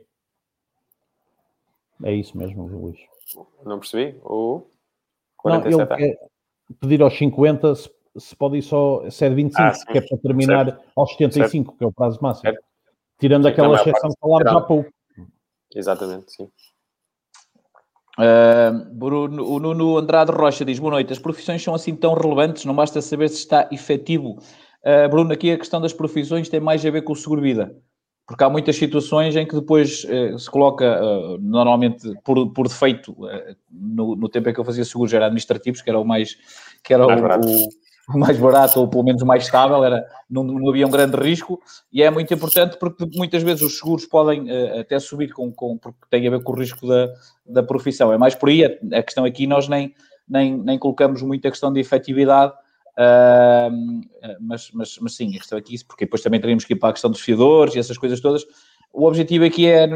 É 2.03 2.13
isso 2.13 2.37
mesmo, 2.37 2.65
Luís. 2.67 2.99
Não 3.63 3.79
percebi? 3.79 4.19
O 4.23 4.63
47 5.37 5.89
Não, 5.89 5.99
ele 5.99 6.17
pedir 6.79 7.01
aos 7.01 7.17
50, 7.17 7.75
se, 7.75 7.89
se, 8.17 8.35
pode 8.35 8.57
ir 8.57 8.61
só, 8.61 9.09
se 9.09 9.25
é 9.25 9.29
de 9.29 9.35
25, 9.35 9.63
ah, 9.63 9.91
que 9.91 9.97
é 9.97 10.01
para 10.01 10.17
terminar 10.17 10.65
certo. 10.65 10.83
aos 10.95 11.11
75, 11.11 11.65
certo. 11.65 11.77
que 11.77 11.83
é 11.83 11.87
o 11.87 11.91
prazo 11.91 12.19
máximo. 12.21 12.49
Certo. 12.49 12.63
Tirando 13.19 13.43
sim, 13.43 13.49
aquela 13.49 13.75
exceção 13.75 14.09
que 14.09 14.19
falámos 14.19 14.47
há 14.47 14.61
pouco. 14.61 14.91
Exatamente, 15.73 16.31
sim. 16.31 16.49
Uh, 18.19 18.93
Bruno, 18.93 19.43
o 19.43 19.59
Nuno 19.59 19.97
Andrade 19.97 20.31
Rocha 20.31 20.63
diz: 20.63 20.79
Boa 20.79 20.91
noite. 20.91 21.11
As 21.11 21.19
profissões 21.19 21.63
são 21.63 21.73
assim 21.73 21.95
tão 21.95 22.13
relevantes, 22.13 22.65
não 22.65 22.75
basta 22.75 23.01
saber 23.01 23.29
se 23.29 23.37
está 23.37 23.67
efetivo. 23.71 24.37
Uh, 24.85 25.09
Bruno, 25.09 25.33
aqui 25.33 25.51
a 25.51 25.57
questão 25.57 25.81
das 25.81 25.93
profissões 25.93 26.49
tem 26.49 26.59
mais 26.59 26.85
a 26.85 26.91
ver 26.91 27.03
com 27.03 27.13
o 27.13 27.15
seguro-vida, 27.15 27.75
porque 28.27 28.43
há 28.43 28.49
muitas 28.49 28.75
situações 28.75 29.35
em 29.35 29.47
que 29.47 29.55
depois 29.55 30.03
uh, 30.03 30.37
se 30.37 30.49
coloca, 30.49 30.99
normalmente 31.39 32.13
por, 32.23 32.51
por 32.53 32.67
defeito, 32.67 33.15
no, 33.71 34.15
no, 34.15 34.29
tempo 34.29 34.49
em 34.49 34.53
que 34.53 34.59
eu 34.59 34.65
fazia 34.65 34.85
seguros 34.85 35.13
era 35.13 35.25
administrativos, 35.25 35.81
que 35.81 35.89
era 35.89 35.99
o 35.99 36.05
mais, 36.05 36.37
que 36.83 36.93
era 36.93 37.07
o, 37.07 37.09
o, 37.09 37.65
o 37.65 37.69
mais 38.09 38.37
barato 38.37 38.79
ou 38.79 38.87
pelo 38.87 39.03
menos 39.03 39.23
mais 39.23 39.45
estável, 39.45 39.83
era, 39.83 40.05
não, 40.29 40.43
não, 40.43 40.69
havia 40.69 40.85
um 40.85 40.91
grande 40.91 41.15
risco 41.17 41.61
e 41.91 42.03
é 42.03 42.09
muito 42.09 42.33
importante 42.33 42.77
porque 42.77 43.05
muitas 43.15 43.43
vezes 43.43 43.61
os 43.61 43.77
seguros 43.77 44.05
podem 44.05 44.51
uh, 44.51 44.79
até 44.79 44.99
subir 44.99 45.31
com, 45.31 45.51
com, 45.51 45.77
porque 45.77 45.99
tem 46.09 46.27
a 46.27 46.31
ver 46.31 46.43
com 46.43 46.51
o 46.51 46.55
risco 46.55 46.87
da, 46.87 47.09
da 47.45 47.63
profissão. 47.63 48.11
É 48.11 48.17
mais 48.17 48.35
por 48.35 48.49
aí, 48.49 48.65
a, 48.65 48.97
a 48.97 49.03
questão 49.03 49.23
aqui 49.23 49.47
nós 49.47 49.67
nem, 49.67 49.93
nem, 50.27 50.57
nem 50.57 50.77
colocamos 50.77 51.21
muito 51.21 51.47
a 51.47 51.51
questão 51.51 51.71
de 51.71 51.79
efetividade, 51.79 52.53
uh, 52.97 53.71
mas, 54.41 54.69
mas, 54.73 54.97
mas 54.99 55.15
sim, 55.15 55.29
a 55.35 55.39
questão 55.39 55.57
aqui, 55.57 55.75
porque 55.85 56.05
depois 56.05 56.21
também 56.21 56.39
teríamos 56.39 56.65
que 56.65 56.73
ir 56.73 56.77
para 56.77 56.89
a 56.89 56.93
questão 56.93 57.09
dos 57.09 57.21
fiadores 57.21 57.75
e 57.75 57.79
essas 57.79 57.97
coisas 57.97 58.19
todas. 58.19 58.43
O 58.91 59.07
objetivo 59.07 59.45
aqui 59.45 59.67
é 59.67 59.87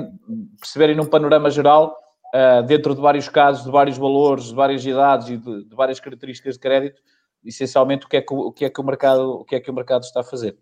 perceberem 0.60 0.96
num 0.96 1.06
panorama 1.06 1.50
geral, 1.50 1.96
uh, 2.34 2.64
dentro 2.64 2.96
de 2.96 3.02
vários 3.02 3.30
casos, 3.30 3.64
de 3.64 3.72
vários 3.72 3.98
valores, 3.98 4.46
de 4.46 4.56
várias 4.56 4.86
idades 4.86 5.30
e 5.30 5.38
de, 5.38 5.66
de 5.66 5.76
várias 5.76 6.00
características 6.00 6.56
de 6.56 6.60
crédito, 6.60 7.02
essencialmente 7.48 8.06
o 8.06 8.10
que 8.10 8.18
é 8.18 8.22
que 8.22 8.34
o, 8.34 8.52
que 8.52 8.66
é 8.66 8.70
que 8.70 8.82
o 8.82 8.84
mercado 8.84 9.40
o 9.40 9.46
que 9.46 9.56
é 9.56 9.60
que 9.60 9.72
o 9.72 9.74
mercado 9.74 10.04
está 10.04 10.20
a 10.22 10.24
fazer. 10.24 10.58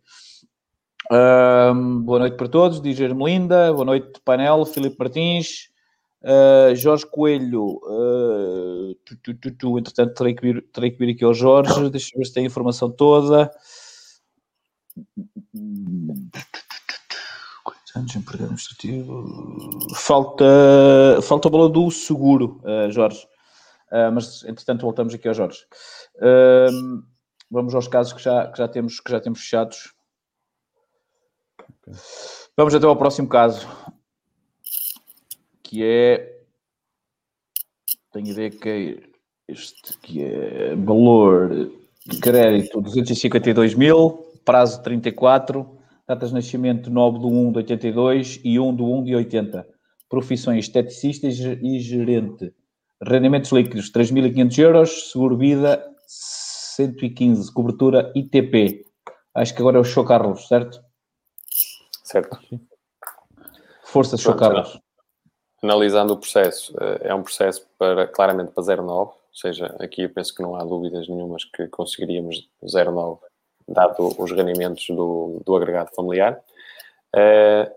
Um, 1.12 2.02
boa 2.02 2.20
noite 2.20 2.36
para 2.36 2.48
todos, 2.48 2.82
diz 2.82 3.00
Ermelinda, 3.00 3.72
boa 3.74 3.86
noite 3.86 4.20
painel, 4.24 4.66
Filipe 4.66 4.96
Martins, 4.98 5.70
uh, 6.24 6.76
Jorge 6.76 7.06
Coelho, 7.06 7.80
uh, 7.84 8.96
tu, 9.06 9.16
tu, 9.18 9.34
tu, 9.36 9.52
tu, 9.52 9.80
entretanto 9.80 10.16
terei 10.16 10.34
que, 10.34 10.42
vir, 10.42 10.66
terei 10.74 10.90
que 10.90 10.98
vir 10.98 11.14
aqui 11.14 11.24
ao 11.24 11.34
Jorge, 11.34 11.90
deixa 11.92 12.16
eu 12.16 12.20
ver 12.20 12.26
se 12.26 12.34
tem 12.34 12.44
a 12.44 12.48
informação 12.48 12.90
toda. 12.90 13.52
Anos 17.96 18.14
empregado 18.14 18.48
administrativo. 18.48 19.24
Falta, 19.96 20.44
falta 21.24 21.48
o 21.48 21.52
valor 21.52 21.70
do 21.70 21.90
seguro, 21.90 22.60
uh, 22.64 22.92
Jorge. 22.92 23.26
Uh, 23.92 24.12
mas 24.14 24.44
entretanto 24.44 24.82
voltamos 24.82 25.14
aqui 25.14 25.28
ao 25.28 25.34
Jorge. 25.34 25.60
Uh, 26.16 27.04
vamos 27.50 27.76
aos 27.76 27.88
casos 27.88 28.14
que 28.14 28.22
já, 28.22 28.52
que 28.52 28.58
já, 28.58 28.68
temos, 28.68 29.00
que 29.00 29.12
já 29.12 29.20
temos 29.20 29.40
fechados. 29.40 29.94
Okay. 31.60 31.94
Vamos 32.58 32.74
até 32.74 32.86
ao 32.86 32.96
próximo 32.96 33.28
caso, 33.28 33.68
que 35.64 35.84
é. 35.84 36.34
Tenho 38.12 38.28
ideia 38.28 38.50
que 38.50 38.70
é 38.70 39.16
este 39.48 39.98
que 40.00 40.24
é 40.24 40.76
valor 40.76 41.50
de 42.06 42.20
crédito 42.20 42.82
252 42.82 43.74
mil, 43.74 44.26
prazo 44.44 44.82
34, 44.84 45.78
datas 46.08 46.30
de 46.30 46.36
nascimento 46.36 46.90
9 46.90 47.20
de 47.20 47.26
1 47.26 47.52
de 47.52 47.58
82 47.58 48.42
e 48.44 48.60
1 48.60 48.76
de 48.76 48.82
1 48.84 49.04
de 49.04 49.16
80. 49.16 49.68
Profissões 50.08 50.66
esteticista 50.66 51.28
e 51.28 51.80
gerente. 51.80 52.54
Rendimentos 53.08 53.52
líquidos 53.52 53.92
3.500 53.92 54.58
euros, 54.58 55.12
seguro 55.12 55.38
vida 55.38 55.96
115, 56.08 57.54
cobertura 57.54 58.12
ITP. 58.16 58.84
Acho 59.36 59.54
que 59.54 59.62
agora 59.62 59.78
é 59.78 59.80
o 59.80 59.84
Show 59.84 60.04
Carlos, 60.04 60.48
certo? 60.48 60.84
Certo. 62.04 62.40
Força, 63.84 64.18
Show 64.18 64.36
Carlos. 64.36 64.80
Analisando 65.62 66.14
o 66.14 66.18
processo, 66.18 66.74
eh, 66.82 67.10
é 67.10 67.14
um 67.14 67.22
processo 67.22 67.68
para, 67.78 68.08
claramente 68.08 68.52
para 68.52 68.64
09, 68.64 68.88
ou 68.88 69.16
seja, 69.32 69.68
aqui 69.80 70.02
eu 70.02 70.10
penso 70.10 70.34
que 70.34 70.42
não 70.42 70.56
há 70.56 70.64
dúvidas 70.64 71.08
nenhumas 71.08 71.46
que 71.46 71.68
conseguiríamos 71.68 72.50
09, 72.64 73.20
dado 73.68 74.16
os 74.20 74.32
rendimentos 74.32 74.88
do, 74.90 75.44
do 75.46 75.56
agregado 75.56 75.94
familiar. 75.96 76.42
Uh, 77.16 77.72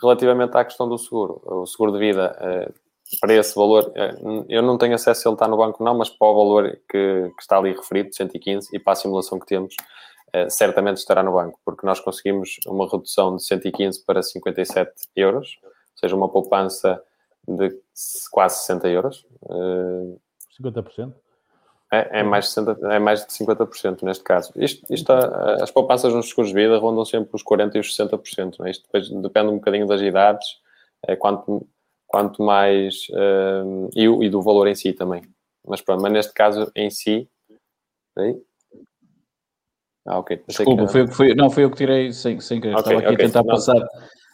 relativamente 0.00 0.56
à 0.56 0.64
questão 0.64 0.88
do 0.88 0.96
seguro, 0.96 1.42
o 1.44 1.66
seguro 1.66 1.92
de 1.92 1.98
vida 1.98 2.36
uh, 2.40 2.89
para 3.18 3.34
esse 3.34 3.54
valor, 3.54 3.92
eh, 3.96 4.14
eu 4.48 4.62
não 4.62 4.78
tenho 4.78 4.94
acesso 4.94 5.22
se 5.22 5.28
ele 5.28 5.34
está 5.34 5.48
no 5.48 5.56
banco 5.56 5.82
não, 5.82 5.96
mas 5.96 6.08
para 6.08 6.28
o 6.28 6.34
valor 6.34 6.70
que, 6.88 7.32
que 7.36 7.42
está 7.42 7.58
ali 7.58 7.72
referido, 7.72 8.14
115, 8.14 8.68
e 8.72 8.78
para 8.78 8.92
a 8.92 8.96
simulação 8.96 9.38
que 9.38 9.46
temos, 9.46 9.74
eh, 10.32 10.48
certamente 10.48 10.98
estará 10.98 11.22
no 11.22 11.32
banco, 11.32 11.58
porque 11.64 11.84
nós 11.84 11.98
conseguimos 11.98 12.56
uma 12.66 12.88
redução 12.88 13.34
de 13.34 13.44
115 13.44 14.04
para 14.04 14.22
57 14.22 14.92
euros, 15.16 15.58
ou 15.64 15.70
seja, 15.96 16.14
uma 16.14 16.28
poupança 16.28 17.02
de 17.46 17.76
quase 18.30 18.60
60 18.60 18.88
euros. 18.88 19.26
50%? 20.60 21.12
Eh, 21.92 22.10
é, 22.12 22.20
é, 22.20 22.22
mais 22.22 22.44
de 22.44 22.50
60, 22.52 22.94
é 22.94 22.98
mais 23.00 23.26
de 23.26 23.32
50% 23.32 24.04
neste 24.04 24.22
caso. 24.22 24.52
Isto, 24.54 24.86
isto, 24.92 25.10
as 25.10 25.72
poupanças 25.72 26.14
nos 26.14 26.28
seguros 26.28 26.50
de 26.50 26.54
vida 26.54 26.78
rondam 26.78 27.04
sempre 27.04 27.30
os 27.34 27.42
40% 27.42 27.74
e 27.74 27.78
os 27.80 27.96
60%. 27.96 28.64
É? 28.64 28.70
Isto 28.70 28.84
depois 28.84 29.08
depende 29.10 29.48
um 29.48 29.56
bocadinho 29.56 29.86
das 29.88 30.00
idades. 30.00 30.46
É, 31.06 31.16
quanto 31.16 31.66
quanto 32.10 32.42
mais. 32.42 33.08
Uh, 33.10 33.88
e, 33.94 34.04
e, 34.26 34.28
do 34.28 34.42
valor 34.42 34.66
em 34.66 34.74
si 34.74 34.92
também. 34.92 35.22
Mas 35.66 35.80
pronto, 35.80 36.02
mas 36.02 36.12
neste 36.12 36.34
caso 36.34 36.70
em 36.74 36.90
si. 36.90 37.28
Aí. 38.18 38.36
Ah, 40.04 40.18
ok. 40.18 40.42
Desculpa, 40.48 40.86
que... 40.86 40.92
foi, 40.92 41.06
foi, 41.06 41.34
não, 41.34 41.50
foi 41.50 41.64
eu 41.64 41.70
que 41.70 41.76
tirei 41.76 42.12
sem, 42.12 42.40
sem 42.40 42.60
querer. 42.60 42.74
Okay, 42.74 42.80
Estava 42.80 42.98
aqui 42.98 43.14
okay, 43.14 43.24
a 43.24 43.28
tentar 43.28 43.44
não. 43.44 43.54
passar. 43.54 43.88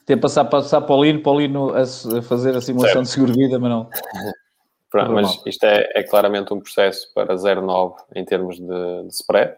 Tentar 0.07 0.23
passar, 0.23 0.45
passar 0.47 0.81
para 0.83 0.95
o 0.95 1.05
Lino, 1.05 1.21
para 1.21 1.33
o 1.33 1.39
Lino 1.39 1.75
a, 1.75 1.83
a 1.83 2.23
fazer 2.23 2.57
a 2.57 2.61
simulação 2.61 3.05
certo. 3.05 3.07
de 3.07 3.11
seguro-vida, 3.11 3.59
mas 3.59 3.71
não. 3.71 3.91
Pronto, 4.89 5.13
mas 5.13 5.43
isto 5.45 5.65
é, 5.65 5.91
é, 5.95 6.03
claramente 6.05 6.55
um 6.55 6.61
processo 6.61 7.13
para 7.13 7.35
0,9 7.35 7.97
em 8.15 8.25
termos 8.25 8.57
de, 8.57 9.03
de 9.03 9.13
spread, 9.13 9.55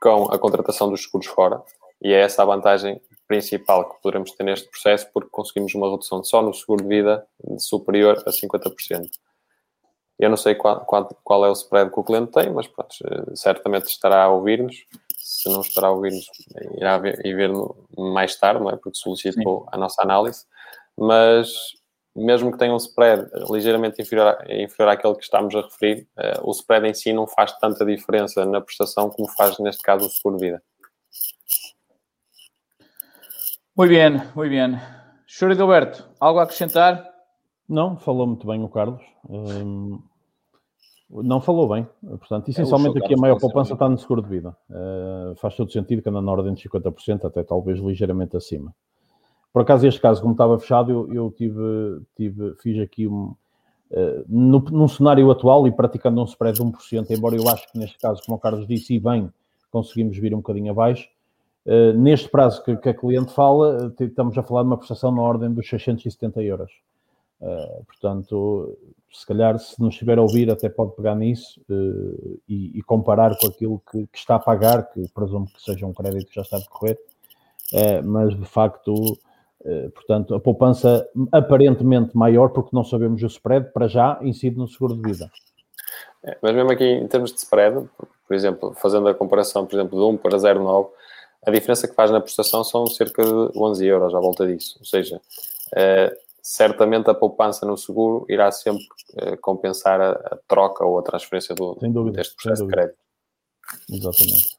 com 0.00 0.24
a 0.24 0.38
contratação 0.38 0.90
dos 0.90 1.04
seguros 1.04 1.28
fora, 1.28 1.62
e 2.02 2.12
é 2.12 2.20
essa 2.20 2.42
a 2.42 2.46
vantagem 2.46 3.00
principal 3.26 3.88
que 3.88 4.02
poderemos 4.02 4.32
ter 4.32 4.44
neste 4.44 4.68
processo, 4.68 5.08
porque 5.12 5.30
conseguimos 5.30 5.74
uma 5.74 5.90
redução 5.90 6.22
só 6.22 6.42
no 6.42 6.54
seguro 6.54 6.82
de 6.82 6.88
vida 6.88 7.26
superior 7.58 8.22
a 8.26 8.30
50%. 8.30 9.08
Eu 10.18 10.30
não 10.30 10.36
sei 10.36 10.54
qual, 10.54 10.84
qual, 10.84 11.08
qual, 11.22 11.44
é 11.44 11.50
o 11.50 11.52
spread 11.52 11.90
que 11.92 12.00
o 12.00 12.04
cliente 12.04 12.32
tem, 12.32 12.50
mas 12.50 12.66
pronto, 12.66 12.94
certamente 13.34 13.86
estará 13.86 14.24
a 14.24 14.28
ouvir-nos. 14.28 14.76
Se 15.18 15.48
não 15.50 15.60
estará 15.60 15.88
a 15.88 15.90
ouvir-nos, 15.90 16.26
irá 16.78 16.96
ver, 16.98 17.24
ir 17.26 17.34
ver 17.34 17.50
mais 17.98 18.34
tarde, 18.36 18.62
não 18.62 18.70
é? 18.70 18.76
Porque 18.76 18.98
solicitou 18.98 19.62
Sim. 19.62 19.68
a 19.72 19.76
nossa 19.76 20.02
análise. 20.02 20.46
Mas 20.96 21.52
mesmo 22.16 22.50
que 22.50 22.56
tenha 22.56 22.72
um 22.72 22.78
spread 22.78 23.28
ligeiramente 23.50 24.00
inferior, 24.00 24.38
inferior 24.48 24.88
àquele 24.92 25.14
que 25.16 25.24
estamos 25.24 25.54
a 25.54 25.60
referir, 25.60 26.08
uh, 26.16 26.48
o 26.48 26.52
spread 26.52 26.88
em 26.88 26.94
si 26.94 27.12
não 27.12 27.26
faz 27.26 27.52
tanta 27.58 27.84
diferença 27.84 28.46
na 28.46 28.60
prestação 28.60 29.10
como 29.10 29.28
faz, 29.32 29.58
neste 29.58 29.82
caso, 29.82 30.06
o 30.06 30.10
seguro 30.10 30.38
Muito 33.76 33.90
bem, 33.90 34.10
muito 34.10 34.50
bem. 34.50 34.80
Senhor 35.28 35.52
Edilberto, 35.52 36.08
algo 36.18 36.38
a 36.38 36.44
acrescentar? 36.44 37.04
Não, 37.68 37.98
falou 37.98 38.26
muito 38.26 38.46
bem 38.46 38.62
o 38.62 38.68
Carlos. 38.70 39.02
Um, 39.28 40.00
não 41.10 41.42
falou 41.42 41.68
bem. 41.68 41.86
Portanto, 42.02 42.48
essencialmente 42.48 42.96
é, 42.98 43.04
aqui 43.04 43.12
a 43.12 43.18
maior 43.18 43.38
poupança 43.38 43.74
está 43.74 43.86
no 43.86 43.98
seguro 43.98 44.22
de 44.22 44.30
vida. 44.30 44.56
Uh, 44.70 45.36
faz 45.36 45.54
todo 45.56 45.70
sentido 45.70 46.00
que 46.00 46.08
anda 46.08 46.22
na 46.22 46.32
ordem 46.32 46.54
de 46.54 46.66
50%, 46.66 47.26
até 47.26 47.42
talvez 47.42 47.78
ligeiramente 47.78 48.34
acima. 48.34 48.74
Por 49.52 49.60
acaso, 49.60 49.86
este 49.86 50.00
caso, 50.00 50.22
como 50.22 50.32
estava 50.32 50.58
fechado, 50.58 50.90
eu, 50.90 51.12
eu 51.12 51.30
tive, 51.32 52.00
tive, 52.16 52.54
fiz 52.62 52.80
aqui 52.80 53.06
um. 53.06 53.34
Uh, 53.90 54.24
no, 54.26 54.58
num 54.58 54.88
cenário 54.88 55.30
atual 55.30 55.68
e 55.68 55.70
praticando 55.70 56.22
um 56.22 56.24
spread 56.24 56.56
de 56.56 56.64
1%, 56.64 57.10
embora 57.10 57.36
eu 57.36 57.46
acho 57.46 57.70
que 57.70 57.78
neste 57.78 57.98
caso, 57.98 58.22
como 58.24 58.38
o 58.38 58.40
Carlos 58.40 58.66
disse, 58.66 58.94
e 58.94 58.98
bem, 58.98 59.30
conseguimos 59.70 60.16
vir 60.16 60.32
um 60.32 60.38
bocadinho 60.38 60.72
abaixo, 60.72 61.08
Uh, 61.66 61.92
neste 61.98 62.28
prazo 62.28 62.62
que, 62.62 62.76
que, 62.76 62.88
a 62.90 62.94
cliente 62.94 63.32
fala, 63.32 63.92
estamos 63.98 64.38
a 64.38 64.42
falar 64.44 64.62
de 64.62 64.68
uma 64.68 64.76
prestação 64.76 65.10
na 65.10 65.20
ordem 65.20 65.52
dos 65.52 65.68
670 65.68 66.40
euros. 66.42 66.70
Uh, 67.40 67.84
portanto, 67.84 68.78
se 69.12 69.26
calhar, 69.26 69.58
se 69.58 69.80
nos 69.82 69.94
estiver 69.94 70.16
a 70.16 70.22
ouvir, 70.22 70.48
até 70.48 70.68
pode 70.68 70.94
pegar 70.94 71.16
nisso 71.16 71.60
uh, 71.68 72.40
e, 72.48 72.78
e, 72.78 72.82
comparar 72.82 73.36
com 73.36 73.48
aquilo 73.48 73.82
que, 73.90 74.06
que, 74.06 74.18
está 74.18 74.36
a 74.36 74.38
pagar, 74.38 74.84
que 74.92 75.08
presumo 75.12 75.46
que 75.46 75.60
seja 75.60 75.84
um 75.84 75.92
crédito 75.92 76.28
que 76.28 76.36
já 76.36 76.42
está 76.42 76.56
a 76.56 76.60
decorrer, 76.60 76.98
mas 78.04 78.38
de 78.38 78.44
facto, 78.44 78.94
portanto, 79.92 80.36
a 80.36 80.40
poupança 80.40 81.04
aparentemente 81.32 82.16
maior, 82.16 82.50
porque 82.50 82.70
não 82.72 82.84
sabemos 82.84 83.20
o 83.24 83.26
spread, 83.26 83.72
para 83.72 83.88
já 83.88 84.20
incide 84.22 84.56
no 84.56 84.68
seguro 84.68 84.94
de 84.94 85.02
vida. 85.02 85.28
É, 86.22 86.36
mas 86.40 86.54
mesmo 86.54 86.70
aqui 86.70 86.84
em 86.84 87.08
termos 87.08 87.32
de 87.32 87.38
spread, 87.38 87.88
por 88.26 88.34
exemplo, 88.34 88.72
fazendo 88.74 89.08
a 89.08 89.14
comparação, 89.14 89.66
por 89.66 89.74
exemplo, 89.74 89.98
de 89.98 90.04
1 90.04 90.16
para 90.18 90.36
0,9, 90.36 90.90
a 91.46 91.50
diferença 91.50 91.86
que 91.86 91.94
faz 91.94 92.10
na 92.10 92.20
prestação 92.20 92.64
são 92.64 92.86
cerca 92.88 93.22
de 93.22 93.56
11 93.56 93.86
euros 93.86 94.14
à 94.14 94.18
volta 94.18 94.44
disso. 94.44 94.76
Ou 94.80 94.84
seja, 94.84 95.16
uh, 95.16 96.16
certamente 96.42 97.08
a 97.08 97.14
poupança 97.14 97.64
no 97.64 97.76
seguro 97.76 98.26
irá 98.28 98.50
sempre 98.50 98.84
uh, 99.14 99.36
compensar 99.40 100.00
a, 100.00 100.10
a, 100.10 100.38
troca 100.48 100.84
ou 100.84 100.98
a 100.98 101.02
transferência 101.02 101.54
do, 101.54 101.74
dúvida, 101.80 102.16
deste 102.16 102.34
processo 102.34 102.66
de 102.66 102.72
crédito. 102.72 102.98
Exatamente. 103.88 104.56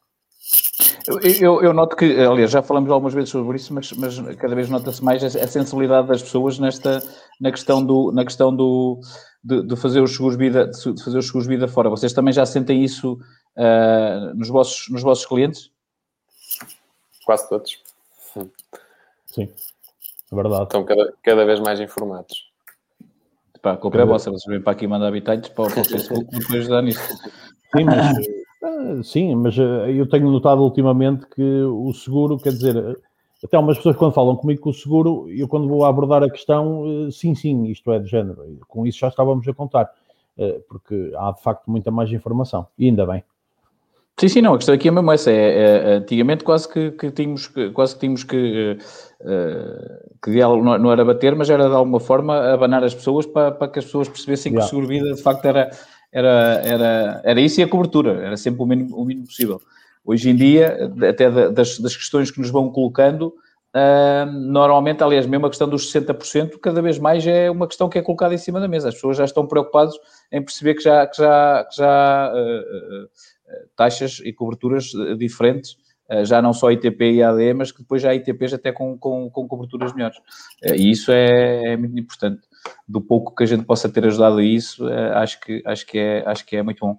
Eu, 1.06 1.18
eu, 1.20 1.62
eu, 1.62 1.72
noto 1.74 1.94
que, 1.94 2.04
aliás, 2.20 2.50
já 2.50 2.62
falamos 2.62 2.90
algumas 2.90 3.12
vezes 3.12 3.30
sobre 3.30 3.56
isso, 3.56 3.74
mas, 3.74 3.92
mas 3.92 4.18
cada 4.36 4.54
vez 4.54 4.70
nota-se 4.70 5.04
mais 5.04 5.22
a, 5.22 5.26
a, 5.26 5.46
sensibilidade 5.46 6.08
das 6.08 6.22
pessoas 6.22 6.58
nesta, 6.58 7.02
na 7.38 7.50
questão 7.50 7.84
do, 7.84 8.12
na 8.12 8.24
questão 8.24 8.54
do, 8.54 8.98
de, 9.44 9.62
de 9.62 9.76
fazer 9.76 10.00
os 10.00 10.12
seguros 10.12 10.36
vida, 10.38 10.66
de 10.66 11.04
fazer 11.04 11.18
os 11.18 11.26
seguros 11.26 11.46
vida 11.46 11.68
fora. 11.68 11.90
Vocês 11.90 12.14
também 12.14 12.32
já 12.32 12.46
sentem 12.46 12.82
isso 12.82 13.18
uh, 13.58 14.34
nos, 14.34 14.48
vossos, 14.48 14.88
nos 14.90 15.02
vossos 15.02 15.26
clientes? 15.26 15.70
Quase 17.28 17.46
todos. 17.46 17.78
Sim, 19.26 19.50
é 20.32 20.34
verdade. 20.34 20.62
Estão 20.62 20.82
cada, 20.82 21.12
cada 21.22 21.44
vez 21.44 21.60
mais 21.60 21.78
informados. 21.78 22.50
Pá, 23.60 23.72
a 23.72 23.76
culpa 23.76 23.98
é 23.98 24.04
vossa, 24.06 24.30
vocês 24.30 24.46
vêm 24.46 24.62
para 24.62 24.72
aqui 24.72 24.86
mandar 24.86 25.08
habitantes 25.08 25.50
para, 25.50 25.70
para 25.70 25.82
o 25.82 25.84
Facebook 25.84 26.24
e 26.34 26.38
depois 26.38 26.60
ajudar 26.60 26.80
nisso. 26.80 27.06
Sim, 27.76 27.84
mas, 27.84 28.16
ah, 28.64 29.02
sim, 29.02 29.34
mas 29.34 29.58
ah, 29.58 29.90
eu 29.90 30.08
tenho 30.08 30.30
notado 30.30 30.62
ultimamente 30.62 31.26
que 31.26 31.42
o 31.42 31.92
seguro, 31.92 32.38
quer 32.38 32.48
dizer, 32.48 32.98
até 33.44 33.58
algumas 33.58 33.76
pessoas 33.76 33.96
quando 33.96 34.14
falam 34.14 34.34
comigo 34.34 34.62
com 34.62 34.70
o 34.70 34.74
seguro, 34.74 35.30
eu 35.30 35.46
quando 35.46 35.68
vou 35.68 35.84
abordar 35.84 36.22
a 36.22 36.30
questão, 36.30 37.10
sim, 37.10 37.34
sim, 37.34 37.66
isto 37.66 37.92
é 37.92 37.98
de 37.98 38.06
género. 38.06 38.58
Com 38.66 38.86
isso 38.86 39.00
já 39.00 39.08
estávamos 39.08 39.46
a 39.46 39.52
contar, 39.52 39.92
porque 40.66 41.12
há 41.14 41.30
de 41.32 41.42
facto 41.42 41.70
muita 41.70 41.90
mais 41.90 42.10
informação, 42.10 42.66
e 42.78 42.86
ainda 42.86 43.04
bem. 43.04 43.22
Sim, 44.18 44.26
sim, 44.28 44.40
não, 44.42 44.54
a 44.54 44.56
questão 44.56 44.74
aqui 44.74 44.88
é 44.88 44.90
mesmo 44.90 45.12
essa. 45.12 45.30
É, 45.30 45.34
é, 45.34 45.94
antigamente 45.94 46.42
quase 46.42 46.68
que, 46.68 46.90
que 46.90 47.10
tínhamos, 47.12 47.48
quase 47.72 47.94
que 47.94 48.00
tínhamos 48.00 48.24
que, 48.24 48.76
uh, 49.20 50.20
que 50.22 50.30
não, 50.40 50.76
não 50.76 50.90
era 50.90 51.04
bater, 51.04 51.36
mas 51.36 51.48
era 51.48 51.68
de 51.68 51.74
alguma 51.74 52.00
forma 52.00 52.52
abanar 52.52 52.82
as 52.82 52.92
pessoas 52.92 53.26
para, 53.26 53.52
para 53.52 53.68
que 53.68 53.78
as 53.78 53.84
pessoas 53.84 54.08
percebessem 54.08 54.50
yeah. 54.50 54.60
que 54.60 54.66
o 54.66 54.70
seguro-vida 54.70 55.14
de 55.14 55.22
facto 55.22 55.44
era, 55.44 55.70
era, 56.10 56.62
era, 56.64 57.20
era 57.24 57.40
isso 57.40 57.60
e 57.60 57.62
a 57.62 57.68
cobertura, 57.68 58.20
era 58.24 58.36
sempre 58.36 58.60
o 58.60 58.66
mínimo, 58.66 58.96
o 58.96 59.04
mínimo 59.04 59.26
possível. 59.26 59.60
Hoje 60.04 60.30
em 60.30 60.34
dia, 60.34 60.90
até 61.08 61.30
das, 61.30 61.78
das 61.78 61.96
questões 61.96 62.30
que 62.32 62.40
nos 62.40 62.50
vão 62.50 62.72
colocando, 62.72 63.26
uh, 63.76 64.26
normalmente, 64.32 65.00
aliás, 65.00 65.26
mesmo 65.26 65.46
a 65.46 65.48
questão 65.48 65.68
dos 65.68 65.92
60%, 65.92 66.58
cada 66.60 66.82
vez 66.82 66.98
mais 66.98 67.24
é 67.24 67.48
uma 67.48 67.68
questão 67.68 67.88
que 67.88 67.98
é 67.98 68.02
colocada 68.02 68.34
em 68.34 68.38
cima 68.38 68.58
da 68.58 68.66
mesa. 68.66 68.88
As 68.88 68.94
pessoas 68.94 69.16
já 69.16 69.24
estão 69.24 69.46
preocupadas 69.46 69.94
em 70.32 70.42
perceber 70.42 70.74
que 70.74 70.82
já, 70.82 71.06
que 71.06 71.18
já, 71.18 71.64
que 71.70 71.76
já 71.76 72.32
uh, 72.34 73.08
taxas 73.76 74.20
e 74.24 74.32
coberturas 74.32 74.92
eh, 74.94 75.14
diferentes, 75.14 75.76
eh, 76.08 76.24
já 76.24 76.40
não 76.42 76.52
só 76.52 76.70
ITP 76.70 77.12
e 77.12 77.22
AD, 77.22 77.54
mas 77.54 77.72
que 77.72 77.82
depois 77.82 78.02
já 78.02 78.10
há 78.10 78.14
ITPs 78.14 78.54
até 78.54 78.72
com, 78.72 78.98
com, 78.98 79.30
com 79.30 79.48
coberturas 79.48 79.92
melhores. 79.94 80.18
Eh, 80.62 80.76
e 80.76 80.90
isso 80.90 81.12
é, 81.12 81.72
é, 81.72 81.76
muito 81.76 81.98
importante. 81.98 82.46
Do 82.86 83.00
pouco 83.00 83.34
que 83.34 83.44
a 83.44 83.46
gente 83.46 83.64
possa 83.64 83.88
ter 83.88 84.04
ajudado 84.04 84.38
a 84.38 84.44
isso, 84.44 84.84
acho 85.14 85.40
que, 85.40 85.62
acho 85.64 85.86
que, 85.86 85.98
é, 85.98 86.22
acho 86.26 86.44
que 86.44 86.56
é 86.56 86.62
muito 86.62 86.80
bom. 86.80 86.98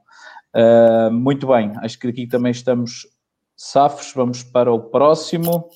muito 1.12 1.48
bem, 1.48 1.74
acho 1.84 2.00
que 2.00 2.08
aqui 2.08 2.26
também 2.26 2.52
estamos 2.52 3.08
safos. 3.56 4.14
Vamos 4.14 4.42
para 4.42 4.72
o 4.72 4.80
próximo. 4.80 5.70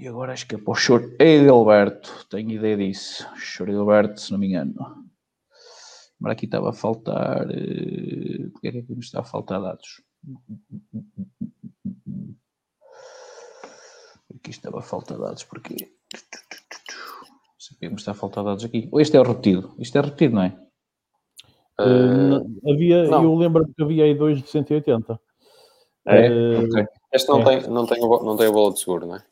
E 0.00 0.06
agora 0.06 0.32
acho 0.32 0.46
que 0.46 0.54
é 0.54 0.58
para 0.58 0.70
o 0.70 0.76
Chor 0.76 1.02
Edelberto. 1.18 2.24
Tenho 2.30 2.52
ideia 2.52 2.76
disso. 2.76 3.26
Chor 3.36 3.68
Edelberto, 3.68 4.20
se 4.20 4.30
não 4.30 4.38
me 4.38 4.46
engano. 4.46 5.07
Mas 6.20 6.32
aqui 6.32 6.46
estava 6.46 6.70
a 6.70 6.72
faltar. 6.72 7.46
Uh, 7.46 8.50
porque 8.52 8.68
é 8.68 8.72
que 8.72 8.78
aqui 8.78 8.92
me 8.92 9.00
está 9.00 9.20
a 9.20 9.24
faltar 9.24 9.60
dados? 9.60 10.02
Aqui 14.34 14.50
estava 14.50 14.78
a 14.78 14.82
faltar 14.82 15.18
dados, 15.18 15.44
porque. 15.44 15.74
me 17.80 17.94
está 17.94 18.12
a 18.12 18.14
faltar 18.14 18.44
dados 18.44 18.64
aqui. 18.64 18.88
Este 18.94 19.16
é 19.16 19.20
o 19.20 19.24
repetido. 19.24 19.74
Isto 19.78 19.98
é 19.98 20.00
repetido, 20.00 20.34
não 20.34 20.42
é? 20.42 20.68
Uh, 21.80 22.72
havia, 22.72 23.04
não. 23.04 23.22
eu 23.22 23.34
lembro 23.36 23.64
que 23.72 23.82
havia 23.82 24.04
aí 24.04 24.14
dois 24.14 24.42
de 24.42 24.48
180. 24.48 25.20
É? 26.06 26.28
Uh, 26.28 26.64
okay. 26.64 26.86
Este 27.12 27.28
não, 27.28 27.40
é. 27.40 27.44
tem, 27.44 27.70
não, 27.70 27.86
tem, 27.86 28.00
não 28.00 28.36
tem 28.36 28.48
o 28.48 28.52
valor 28.52 28.72
de 28.72 28.80
seguro, 28.80 29.06
não 29.06 29.16
é? 29.16 29.24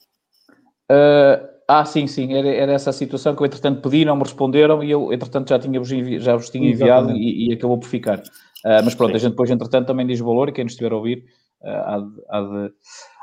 Uh, 0.88 1.55
ah, 1.68 1.84
sim, 1.84 2.06
sim, 2.06 2.32
era, 2.32 2.48
era, 2.48 2.72
essa 2.72 2.90
a 2.90 2.92
situação 2.92 3.34
que 3.34 3.42
eu, 3.42 3.46
entretanto, 3.46 3.82
pedi, 3.82 4.04
não 4.04 4.14
me 4.14 4.22
responderam 4.22 4.84
e 4.84 4.90
eu, 4.90 5.12
entretanto, 5.12 5.48
já, 5.48 5.58
tinha, 5.58 5.82
já 6.20 6.36
vos 6.36 6.48
tinha 6.48 6.70
enviado 6.70 7.10
e, 7.10 7.48
e, 7.48 7.52
acabou 7.52 7.78
por 7.78 7.88
ficar. 7.88 8.18
Uh, 8.18 8.82
mas 8.84 8.94
pronto, 8.94 9.10
sim. 9.10 9.16
a 9.16 9.18
gente 9.18 9.30
depois, 9.30 9.50
entretanto, 9.50 9.86
também 9.86 10.06
diz 10.06 10.20
o 10.20 10.24
valor 10.24 10.48
e 10.48 10.52
quem 10.52 10.64
nos 10.64 10.74
estiver 10.74 10.92
a 10.92 10.96
ouvir 10.96 11.24
uh, 11.62 11.68
há, 11.68 11.98
de, 11.98 12.22
há, 12.28 12.40
de, 12.40 12.72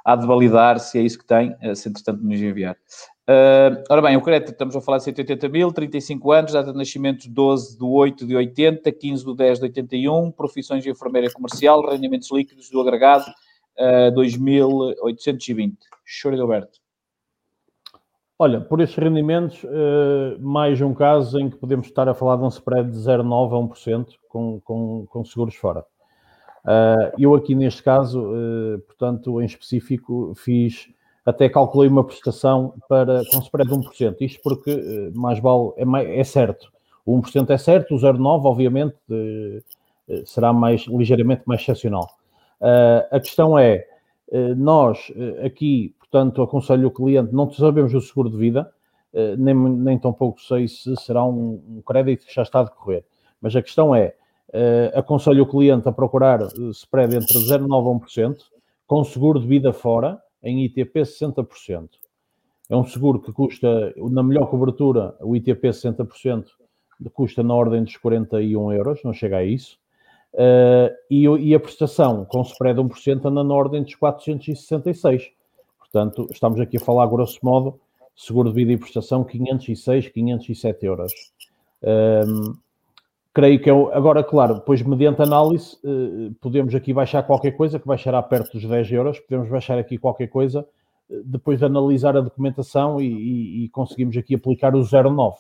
há, 0.05 0.15
de, 0.17 0.27
validar 0.27 0.79
se 0.79 0.99
é 0.99 1.01
isso 1.01 1.19
que 1.19 1.25
tem, 1.25 1.55
uh, 1.63 1.73
se 1.73 1.87
entretanto 1.87 2.21
nos 2.21 2.39
enviar. 2.41 2.75
Uh, 3.29 3.81
ora 3.89 4.01
bem, 4.01 4.17
o 4.17 4.21
crédito, 4.21 4.51
estamos 4.51 4.75
a 4.75 4.81
falar 4.81 4.97
de 4.97 5.05
180 5.05 5.47
mil, 5.47 5.71
35 5.71 6.31
anos, 6.33 6.51
data 6.51 6.73
de 6.73 6.77
nascimento 6.77 7.29
12 7.29 7.77
de 7.77 7.85
8 7.85 8.27
de 8.27 8.35
80, 8.35 8.91
15 8.91 9.25
de 9.25 9.35
10 9.37 9.59
de 9.59 9.65
81, 9.65 10.31
profissões 10.31 10.83
de 10.83 10.89
enfermeira 10.89 11.31
comercial, 11.31 11.81
rendimentos 11.89 12.29
líquidos 12.29 12.69
do 12.69 12.81
agregado 12.81 13.23
uh, 13.79 14.13
2.820. 14.13 15.75
Choro 16.03 16.35
de 16.35 16.41
Alberto. 16.41 16.82
Olha, 18.37 18.59
por 18.59 18.81
estes 18.81 18.97
rendimentos, 18.97 19.63
uh, 19.63 20.39
mais 20.39 20.81
um 20.81 20.93
caso 20.93 21.39
em 21.39 21.49
que 21.51 21.55
podemos 21.55 21.85
estar 21.85 22.09
a 22.09 22.15
falar 22.15 22.37
de 22.37 22.43
um 22.43 22.47
spread 22.47 22.89
de 22.89 22.97
0,9 22.97 23.53
a 23.53 23.75
1% 23.75 24.07
com, 24.27 24.59
com, 24.61 25.05
com 25.07 25.23
seguros 25.23 25.55
fora. 25.55 25.85
Uh, 26.65 27.13
eu 27.19 27.35
aqui 27.35 27.53
neste 27.53 27.83
caso, 27.83 28.21
uh, 28.21 28.79
portanto, 28.87 29.39
em 29.39 29.45
específico, 29.45 30.33
fiz, 30.35 30.89
até 31.23 31.47
calculei 31.47 31.87
uma 31.87 32.03
prestação 32.03 32.73
para, 32.89 33.21
com 33.29 33.37
spread 33.39 33.69
de 33.69 33.75
1%. 33.75 34.15
Isto 34.21 34.41
porque 34.41 35.11
mais 35.13 35.39
vale, 35.39 35.71
é, 35.77 35.85
mais, 35.85 36.09
é 36.09 36.23
certo. 36.23 36.71
O 37.05 37.15
1% 37.21 37.51
é 37.51 37.57
certo, 37.57 37.93
o 37.93 37.97
0,9 37.99 38.45
obviamente 38.45 38.95
será 40.25 40.51
mais, 40.51 40.87
ligeiramente 40.87 41.43
mais 41.45 41.61
excepcional. 41.61 42.09
a 43.11 43.19
questão 43.19 43.59
é, 43.59 43.85
nós 44.55 45.11
aqui 45.45 45.93
Portanto, 46.13 46.43
aconselho 46.43 46.89
o 46.89 46.91
cliente, 46.91 47.33
não 47.33 47.51
sabemos 47.51 47.91
o 47.91 47.99
seguro 47.99 48.29
de 48.29 48.37
vida, 48.37 48.71
eh, 49.11 49.35
nem, 49.35 49.55
nem 49.55 49.97
tampouco 49.97 50.39
sei 50.39 50.67
se 50.67 50.95
será 50.97 51.25
um, 51.25 51.59
um 51.67 51.81
crédito 51.83 52.27
que 52.27 52.35
já 52.35 52.43
está 52.43 52.59
a 52.59 52.65
decorrer. 52.65 53.03
Mas 53.41 53.55
a 53.55 53.63
questão 53.63 53.95
é, 53.95 54.13
uh, 54.49 54.99
aconselho 54.99 55.41
o 55.41 55.47
cliente 55.47 55.89
a 55.89 55.91
procurar 55.91 56.43
eh, 56.43 56.69
spread 56.69 57.15
entre 57.15 57.39
0,9% 57.39 57.65
a 57.65 58.29
1%, 58.29 58.37
com 58.85 59.03
seguro 59.03 59.39
de 59.39 59.47
vida 59.47 59.73
fora, 59.73 60.21
em 60.43 60.63
ITP 60.65 61.01
60%. 61.01 61.89
É 62.69 62.75
um 62.75 62.85
seguro 62.85 63.19
que 63.19 63.33
custa, 63.33 63.91
na 64.11 64.21
melhor 64.21 64.45
cobertura, 64.51 65.15
o 65.19 65.35
ITP 65.35 65.69
60% 65.69 66.45
custa 67.11 67.41
na 67.41 67.55
ordem 67.55 67.83
dos 67.83 67.97
41 67.97 68.71
euros, 68.71 68.99
não 69.03 69.13
chega 69.13 69.37
a 69.37 69.43
isso. 69.43 69.79
Uh, 70.35 70.93
e, 71.09 71.23
e, 71.23 71.55
a 71.55 71.59
prestação 71.59 72.23
com 72.25 72.43
spread 72.43 72.79
de 72.79 72.87
1% 72.87 73.25
anda 73.25 73.43
na 73.43 73.53
ordem 73.55 73.81
dos 73.81 73.95
466. 73.95 75.31
Portanto, 75.93 76.27
estamos 76.31 76.59
aqui 76.59 76.77
a 76.77 76.79
falar, 76.79 77.05
grosso 77.05 77.37
modo, 77.43 77.79
seguro 78.15 78.49
de 78.49 78.55
vida 78.55 78.71
e 78.71 78.77
prestação 78.77 79.23
506, 79.23 80.09
507 80.09 80.85
euros. 80.87 81.13
Um, 81.83 82.55
creio 83.31 83.61
que 83.61 83.69
é 83.69 83.73
agora, 83.73 84.23
claro, 84.23 84.55
depois 84.55 84.81
mediante 84.81 85.21
análise, 85.21 85.77
uh, 85.83 86.33
podemos 86.41 86.73
aqui 86.73 86.91
baixar 86.91 87.21
qualquer 87.21 87.51
coisa, 87.51 87.77
que 87.77 87.85
baixará 87.85 88.23
perto 88.23 88.53
dos 88.53 88.67
10 88.67 88.91
euros, 88.91 89.19
podemos 89.19 89.47
baixar 89.49 89.77
aqui 89.77 89.99
qualquer 89.99 90.29
coisa, 90.29 90.67
uh, 91.11 91.23
depois 91.25 91.59
de 91.59 91.65
analisar 91.65 92.17
a 92.17 92.21
documentação 92.21 92.99
e, 92.99 93.05
e, 93.05 93.65
e 93.65 93.69
conseguimos 93.69 94.17
aqui 94.17 94.33
aplicar 94.33 94.75
o 94.75 94.83
09. 94.83 95.37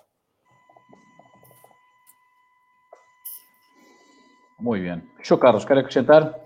Muito 4.59 4.83
bem. 4.83 5.01
Show, 5.23 5.39
Carlos, 5.39 5.65
quer 5.65 5.79
acrescentar? 5.79 6.39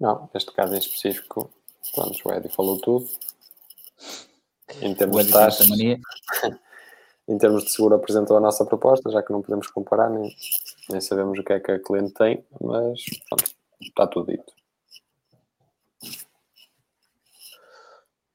Não, 0.00 0.28
neste 0.34 0.52
caso 0.52 0.74
em 0.74 0.78
específico, 0.78 1.50
Pronto, 1.92 2.18
o 2.24 2.32
Eddie 2.32 2.48
falou 2.48 2.78
tudo. 2.80 3.08
Em 4.80 4.94
termos 4.94 5.26
de 5.26 5.32
taxas, 5.32 5.68
em 7.28 7.38
termos 7.38 7.64
de 7.64 7.70
seguro 7.70 7.94
apresentou 7.94 8.36
a 8.36 8.40
nossa 8.40 8.64
proposta, 8.64 9.10
já 9.10 9.22
que 9.22 9.32
não 9.32 9.42
podemos 9.42 9.66
comparar, 9.68 10.10
nem, 10.10 10.34
nem 10.90 11.00
sabemos 11.00 11.38
o 11.38 11.44
que 11.44 11.52
é 11.52 11.60
que 11.60 11.72
a 11.72 11.78
cliente 11.78 12.14
tem, 12.14 12.44
mas 12.60 13.00
pronto, 13.28 13.50
está 13.80 14.06
tudo 14.06 14.32
dito. 14.32 14.52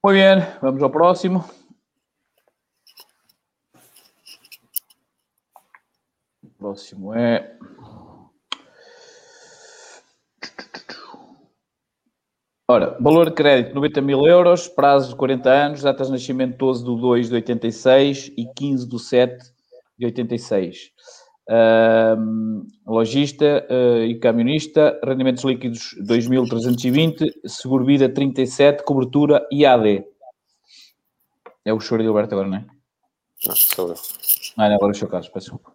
Muito 0.02 0.16
bem, 0.16 0.58
vamos 0.62 0.82
ao 0.82 0.90
próximo. 0.90 1.44
O 6.42 6.48
próximo 6.58 7.14
é. 7.14 7.58
Ora, 12.70 12.96
valor 13.00 13.30
de 13.30 13.34
crédito 13.34 13.74
90 13.74 14.00
mil 14.00 14.24
euros, 14.28 14.68
prazo 14.68 15.08
de 15.08 15.16
40 15.16 15.50
anos, 15.50 15.82
datas 15.82 16.06
de 16.06 16.12
nascimento 16.12 16.56
12 16.56 16.84
de 16.84 17.00
2 17.00 17.28
de 17.28 17.34
86 17.34 18.32
e 18.36 18.46
15 18.46 18.88
de 18.88 18.98
7 19.00 19.52
de 19.98 20.06
86. 20.06 20.92
Um, 21.48 22.64
logista 22.86 23.66
uh, 23.68 24.04
e 24.04 24.16
camionista, 24.20 25.00
rendimentos 25.04 25.42
líquidos 25.42 25.96
2.320, 26.00 27.32
seguro 27.44 27.84
vida 27.84 28.08
37, 28.08 28.84
cobertura 28.84 29.44
IAD. 29.50 30.04
É 31.64 31.74
o 31.74 31.80
choro 31.80 32.02
de 32.02 32.08
Alberto 32.08 32.36
agora, 32.36 32.50
não 32.50 32.58
é? 32.58 32.66
Não, 33.48 33.56
sou 33.56 33.88
eu. 33.88 33.96
Ah, 34.56 34.68
não, 34.68 34.76
agora 34.76 34.92
é 34.92 34.94
o 34.94 34.96
seu 34.96 35.08
caso, 35.08 35.28
peço 35.32 35.50
desculpa. 35.50 35.72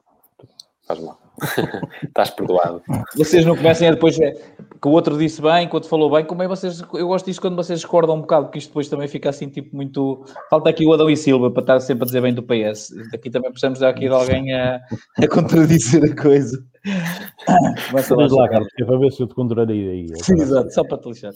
Faz 0.87 1.01
mal. 1.01 1.24
Estás 2.03 2.29
perdoado. 2.29 2.81
Vocês 3.15 3.45
não 3.45 3.55
comecem 3.55 3.87
a 3.87 3.91
depois 3.91 4.19
é, 4.19 4.31
que 4.31 4.87
o 4.87 4.91
outro 4.91 5.17
disse 5.17 5.41
bem, 5.41 5.67
que 5.67 5.73
o 5.73 5.77
outro 5.77 5.89
falou 5.89 6.09
bem, 6.11 6.25
como 6.25 6.43
é 6.43 6.47
vocês. 6.47 6.81
Eu 6.93 7.07
gosto 7.07 7.25
disso 7.25 7.41
quando 7.41 7.55
vocês 7.55 7.79
discordam 7.79 8.15
um 8.15 8.21
bocado, 8.21 8.45
porque 8.45 8.59
isto 8.59 8.69
depois 8.69 8.87
também 8.87 9.07
fica 9.07 9.29
assim, 9.29 9.49
tipo, 9.49 9.75
muito. 9.75 10.25
Falta 10.49 10.69
aqui 10.69 10.85
o 10.85 10.93
Adão 10.93 11.09
e 11.09 11.17
Silva 11.17 11.51
para 11.51 11.61
estar 11.61 11.79
sempre 11.79 12.03
a 12.03 12.05
dizer 12.05 12.21
bem 12.21 12.33
do 12.33 12.43
PS. 12.43 12.93
Aqui 13.13 13.29
também 13.29 13.51
precisamos 13.51 13.79
dar 13.79 13.89
aqui 13.89 14.07
de 14.07 14.13
alguém 14.13 14.53
a, 14.53 14.81
a 15.17 15.27
contradizer 15.27 16.03
a 16.03 16.21
coisa. 16.21 16.63
Mas 17.91 18.09
lá, 18.09 18.27
lá 18.29 18.49
Carlos, 18.49 18.69
é 18.79 18.85
para 18.85 18.97
ver 18.97 19.11
se 19.11 19.23
eu 19.23 19.27
te 19.27 19.33
contraria 19.33 19.91
aí. 19.91 20.07
Sim, 20.21 20.41
exato, 20.41 20.73
só 20.73 20.83
para 20.83 20.97
te 20.97 21.09
lixar. 21.09 21.33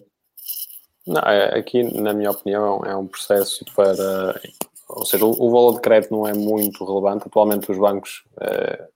Não, 1.08 1.22
é, 1.22 1.58
aqui, 1.58 1.84
na 2.00 2.14
minha 2.14 2.30
opinião, 2.30 2.82
é 2.86 2.96
um 2.96 3.08
processo 3.08 3.66
para. 3.76 4.40
Ou 4.90 5.06
seja, 5.06 5.26
o, 5.26 5.32
o 5.32 5.52
valor 5.52 5.74
de 5.74 5.82
crédito 5.82 6.12
não 6.12 6.28
é 6.28 6.34
muito 6.34 6.86
relevante. 6.86 7.28
Atualmente, 7.28 7.72
os 7.72 7.78
bancos. 7.78 8.24
Eh, 8.42 8.88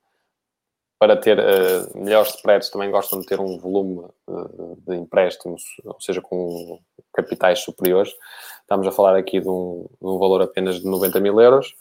para 0.98 1.16
ter 1.16 1.38
uh, 1.38 1.98
melhores 1.98 2.34
spreads, 2.34 2.70
também 2.70 2.90
gostam 2.90 3.20
de 3.20 3.26
ter 3.26 3.40
um 3.40 3.58
volume 3.58 4.06
uh, 4.26 4.78
de 4.86 4.96
empréstimos, 4.96 5.62
ou 5.84 6.00
seja, 6.00 6.20
com 6.20 6.80
capitais 7.12 7.60
superiores. 7.60 8.12
Estamos 8.60 8.86
a 8.86 8.92
falar 8.92 9.16
aqui 9.16 9.40
de 9.40 9.48
um, 9.48 9.86
de 10.00 10.06
um 10.06 10.18
valor 10.18 10.42
apenas 10.42 10.80
de 10.80 10.86
90 10.86 11.20
mil 11.20 11.40
euros. 11.40 11.74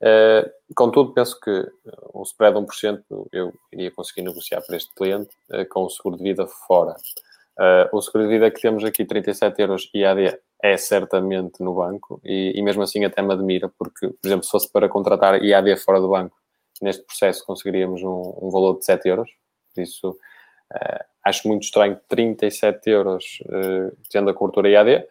Uh, 0.00 0.48
contudo, 0.74 1.12
penso 1.12 1.38
que 1.40 1.66
um 2.14 2.22
spread 2.22 2.54
de 2.54 2.64
1% 2.64 3.02
eu 3.32 3.52
iria 3.72 3.90
conseguir 3.90 4.22
negociar 4.22 4.62
para 4.62 4.76
este 4.76 4.94
cliente 4.94 5.30
com 5.70 5.84
o 5.84 5.90
seguro 5.90 6.16
de 6.16 6.22
vida 6.22 6.46
fora. 6.46 6.94
o 7.92 8.00
seguro 8.00 8.24
de 8.24 8.30
vida 8.30 8.50
que 8.50 8.60
temos 8.60 8.84
aqui, 8.84 9.04
37 9.04 9.60
euros 9.60 9.90
IAD, 9.94 10.38
é 10.62 10.76
certamente 10.76 11.62
no 11.62 11.74
banco 11.74 12.20
e, 12.24 12.52
e 12.54 12.62
mesmo 12.62 12.82
assim 12.82 13.04
até 13.04 13.22
me 13.22 13.32
admira, 13.32 13.70
porque, 13.78 14.08
por 14.08 14.26
exemplo, 14.26 14.44
se 14.44 14.50
fosse 14.50 14.70
para 14.70 14.88
contratar 14.88 15.42
IAD 15.42 15.76
fora 15.76 16.00
do 16.00 16.08
banco, 16.08 16.36
neste 16.80 17.04
processo 17.04 17.44
conseguiríamos 17.44 18.02
um, 18.02 18.38
um 18.42 18.50
valor 18.50 18.78
de 18.78 18.84
7 18.84 19.08
euros. 19.08 19.30
Por 19.74 19.82
isso, 19.82 20.10
uh, 20.10 21.04
acho 21.24 21.46
muito 21.48 21.64
estranho 21.64 22.00
37 22.08 22.90
euros 22.90 23.24
uh, 23.46 23.96
tendo 24.10 24.30
a 24.30 24.34
cobertura 24.34 24.68
IAD. 24.68 24.96
Uh, 24.96 25.02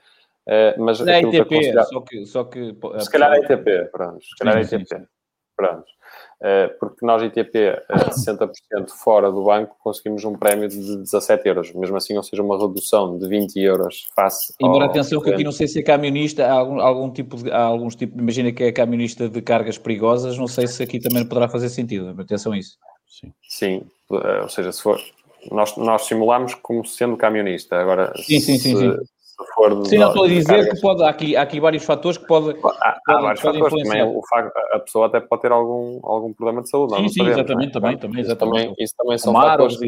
eh, 0.51 0.75
mas 0.79 1.05
é 1.05 1.21
ITP, 1.21 1.47
que 1.47 1.84
só 1.84 2.01
que, 2.01 2.25
só 2.25 2.43
que... 2.45 2.75
Se 2.99 3.12
calhar 3.12 3.34
é 3.34 3.39
ITP, 3.39 3.91
pronto. 3.91 4.23
Se 4.23 4.36
calhar 4.38 4.58
é 4.58 4.62
ITP. 4.62 4.77
Sim, 4.77 4.86
sim. 4.86 5.08
Pronto. 5.55 5.86
Eh, 6.41 6.67
porque 6.80 7.06
nós, 7.06 7.21
ITP, 7.21 7.84
a 7.89 8.12
60% 8.12 8.49
fora 9.04 9.30
do 9.30 9.43
banco, 9.43 9.75
conseguimos 9.84 10.23
um 10.23 10.34
prémio 10.38 10.69
de 10.69 10.78
17 10.78 11.47
euros. 11.47 11.73
Mesmo 11.73 11.97
assim, 11.97 12.15
ou 12.15 12.23
seja, 12.23 12.41
uma 12.41 12.58
redução 12.58 13.17
de 13.17 13.28
20 13.28 13.60
euros 13.60 14.08
face. 14.15 14.54
Embora 14.62 14.86
atenção 14.86 15.21
que 15.21 15.32
aqui 15.32 15.43
não 15.43 15.52
sei 15.52 15.67
se 15.67 15.80
é 15.80 15.84
camionista, 15.84 16.45
há 16.45 16.54
algum, 16.54 16.80
algum 16.80 17.12
tipo 17.12 17.36
de. 17.36 17.52
Há 17.52 17.63
alguns 17.63 17.95
tipos, 17.95 18.17
imagina 18.17 18.54
que 18.54 18.63
é 18.63 18.71
camionista 18.71 19.28
de 19.28 19.41
cargas 19.41 19.78
perigosas, 19.78 20.38
não 20.38 20.47
sei 20.47 20.65
se 20.67 20.82
aqui 20.82 20.99
também 20.99 21.28
poderá 21.28 21.49
fazer 21.49 21.67
sentido. 21.67 22.15
Atenção 22.17 22.54
a 22.54 22.58
isso. 22.58 22.78
Sim. 23.06 23.34
Sim, 23.49 23.82
eh, 24.12 24.41
ou 24.41 24.49
seja, 24.49 24.71
se 24.71 24.82
for. 24.82 24.99
Nós, 25.52 25.75
nós 25.75 26.06
simulamos 26.06 26.54
como 26.54 26.86
sendo 26.86 27.17
camionista. 27.17 27.78
Agora, 27.78 28.13
sim, 28.15 28.39
sim, 28.39 28.58
sim, 28.58 28.78
sim 28.78 28.93
for. 29.54 29.86
Sim, 29.86 29.97
não 29.97 30.10
estou 30.10 30.23
a 30.25 30.28
dizer 30.28 30.69
que 30.69 30.82
pode, 30.82 31.04
há 31.04 31.10
aqui, 31.10 31.36
há 31.36 31.41
aqui 31.41 31.60
vários 31.60 31.84
fatores 31.84 32.17
que 32.17 32.25
pode. 32.25 32.58
Há, 32.63 32.99
há 33.08 33.21
vários 33.21 33.41
fatores 33.41 33.84
também. 33.84 34.04
O 34.04 34.21
facto, 34.28 34.58
a 34.73 34.80
pessoa 34.80 35.08
até 35.08 35.19
pode 35.19 35.41
ter 35.41 35.52
algum, 35.52 35.99
algum 36.04 36.34
problema 36.34 36.62
de 36.62 36.69
saúde. 36.69 36.95
Sim, 36.95 37.02
não 37.02 37.10
sim, 37.10 37.19
sabemos, 37.19 37.38
exatamente, 37.38 37.71
também, 37.73 37.97
também, 37.97 38.21
isso 38.21 38.32
exatamente. 38.32 38.62
Também, 38.62 38.75
isso 38.84 38.93
também 38.97 39.17
são 39.17 39.36
Amar, 39.36 39.52
fatores. 39.52 39.78
Que, 39.78 39.86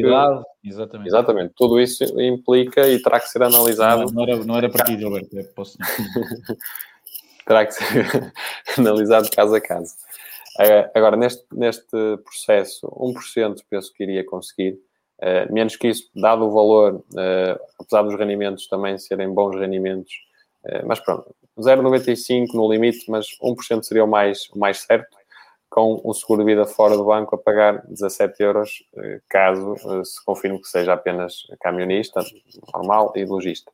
exatamente. 0.64 1.08
exatamente. 1.08 1.54
Tudo 1.56 1.80
isso 1.80 2.04
implica 2.20 2.88
e 2.88 3.00
terá 3.02 3.20
que 3.20 3.28
ser 3.28 3.42
analisado. 3.42 4.04
Não, 4.06 4.12
não 4.12 4.22
era, 4.22 4.44
não 4.44 4.56
era 4.56 4.68
para 4.70 4.84
ti, 4.84 4.98
Gilberto, 4.98 5.38
é, 5.38 5.42
posso. 5.44 5.76
terá 7.46 7.66
que 7.66 7.74
ser 7.74 8.32
analisado 8.78 9.28
caso 9.30 9.54
a 9.54 9.60
caso. 9.60 9.94
Eh, 10.60 10.90
agora, 10.94 11.16
neste, 11.16 11.44
neste 11.52 11.96
processo, 12.24 12.86
1% 12.88 13.56
penso 13.70 13.92
que 13.92 14.02
iria 14.02 14.24
conseguir. 14.24 14.78
Uh, 15.22 15.52
menos 15.52 15.76
que 15.76 15.86
isso, 15.86 16.10
dado 16.16 16.44
o 16.44 16.50
valor, 16.50 16.94
uh, 16.96 17.60
apesar 17.78 18.02
dos 18.02 18.18
rendimentos 18.18 18.66
também 18.66 18.98
serem 18.98 19.32
bons 19.32 19.54
rendimentos, 19.54 20.12
uh, 20.64 20.84
mas 20.84 20.98
pronto, 20.98 21.32
0,95 21.56 22.54
no 22.54 22.68
limite, 22.68 23.08
mas 23.08 23.28
1% 23.40 23.84
seria 23.84 24.02
o 24.02 24.08
mais, 24.08 24.50
o 24.50 24.58
mais 24.58 24.80
certo, 24.80 25.16
com 25.70 26.02
um 26.04 26.12
seguro 26.12 26.40
de 26.40 26.46
vida 26.46 26.66
fora 26.66 26.96
do 26.96 27.04
banco 27.04 27.36
a 27.36 27.38
pagar 27.38 27.86
17 27.86 28.42
euros, 28.42 28.84
caso 29.26 29.74
se 30.04 30.22
confirme 30.22 30.60
que 30.60 30.68
seja 30.68 30.92
apenas 30.92 31.46
camionista, 31.62 32.20
normal 32.74 33.12
e 33.16 33.24
logista. 33.24 33.72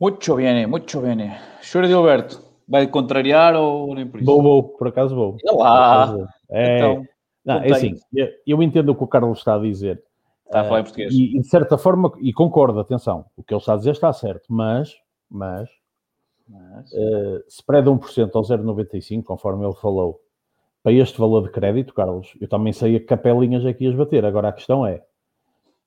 Muito 0.00 0.36
bem, 0.36 0.66
muito 0.66 1.00
bem. 1.00 1.36
Senhor 1.60 1.86
Gilberto, 1.86 2.42
vai 2.66 2.86
contrariar 2.86 3.56
ou 3.56 3.94
nem 3.94 4.06
por 4.06 4.20
isso? 4.20 4.26
Vou, 4.26 4.42
vou, 4.42 4.62
por 4.62 4.88
acaso 4.88 5.14
vou. 5.14 5.36
Olá! 5.50 6.14
É, 6.50 6.76
então, 6.76 7.04
não, 7.48 7.62
é 7.62 7.70
assim, 7.72 7.94
eu 8.46 8.62
entendo 8.62 8.90
o 8.90 8.94
que 8.94 9.04
o 9.04 9.08
Carlos 9.08 9.38
está 9.38 9.54
a 9.54 9.58
dizer. 9.58 10.02
Está 10.44 10.60
a 10.60 10.64
falar 10.64 10.80
em 10.80 10.82
português. 10.82 11.14
E, 11.14 11.38
de 11.38 11.48
certa 11.48 11.78
forma, 11.78 12.12
e 12.20 12.32
concordo, 12.32 12.78
atenção, 12.78 13.24
o 13.36 13.42
que 13.42 13.54
ele 13.54 13.60
está 13.60 13.72
a 13.72 13.76
dizer 13.76 13.92
está 13.92 14.12
certo, 14.12 14.44
mas, 14.48 14.94
mas, 15.30 15.68
mas... 16.46 16.92
Uh, 16.92 17.42
spread 17.48 17.88
1% 17.88 18.30
ao 18.34 18.42
0,95, 18.42 19.22
conforme 19.22 19.64
ele 19.64 19.74
falou, 19.76 20.20
para 20.82 20.92
este 20.92 21.18
valor 21.18 21.42
de 21.42 21.50
crédito, 21.50 21.94
Carlos, 21.94 22.34
eu 22.40 22.48
também 22.48 22.72
sei 22.72 22.96
a 22.96 23.04
capelinhas 23.04 23.64
aqui 23.64 23.86
as 23.86 23.94
bater. 23.94 24.24
Agora 24.24 24.48
a 24.48 24.52
questão 24.52 24.86
é. 24.86 25.02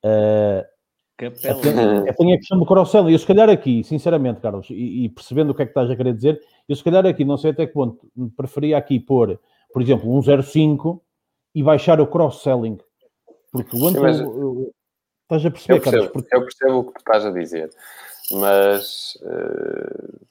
Uh. 0.04 0.72
É, 1.20 2.12
tem 2.14 2.32
a 2.32 2.36
questão 2.36 2.58
do 2.58 2.66
cross 2.66 2.92
Eu, 2.94 3.16
se 3.16 3.26
calhar, 3.26 3.48
aqui, 3.48 3.84
sinceramente, 3.84 4.40
Carlos, 4.40 4.68
e, 4.70 5.04
e, 5.04 5.08
percebendo 5.08 5.50
o 5.50 5.54
que 5.54 5.62
é 5.62 5.66
que 5.66 5.70
estás 5.70 5.88
a 5.88 5.94
querer 5.94 6.14
dizer, 6.14 6.40
eu, 6.68 6.74
se 6.74 6.82
calhar, 6.82 7.06
aqui, 7.06 7.24
não 7.24 7.36
sei 7.36 7.52
até 7.52 7.64
que 7.64 7.72
ponto, 7.72 8.10
preferia 8.36 8.76
aqui 8.76 8.98
pôr, 8.98 9.38
por 9.72 9.80
exemplo, 9.80 10.12
um 10.12 10.20
0,5 10.20 11.00
e 11.54 11.62
baixar 11.62 12.00
o 12.00 12.06
cross-selling. 12.06 12.78
Porque 13.52 13.76
o 13.76 13.80
mas... 14.00 14.20
estás 14.20 15.46
a 15.46 15.50
perceber, 15.50 15.76
eu 15.76 15.80
percebo, 15.80 15.82
Carlos? 15.82 16.08
Porque... 16.08 16.36
Eu 16.36 16.40
percebo 16.40 16.78
o 16.78 16.84
que 16.84 16.92
tu 16.92 16.98
estás 16.98 17.26
a 17.26 17.30
dizer, 17.30 17.70
mas. 18.32 19.18
Uh... 19.22 20.22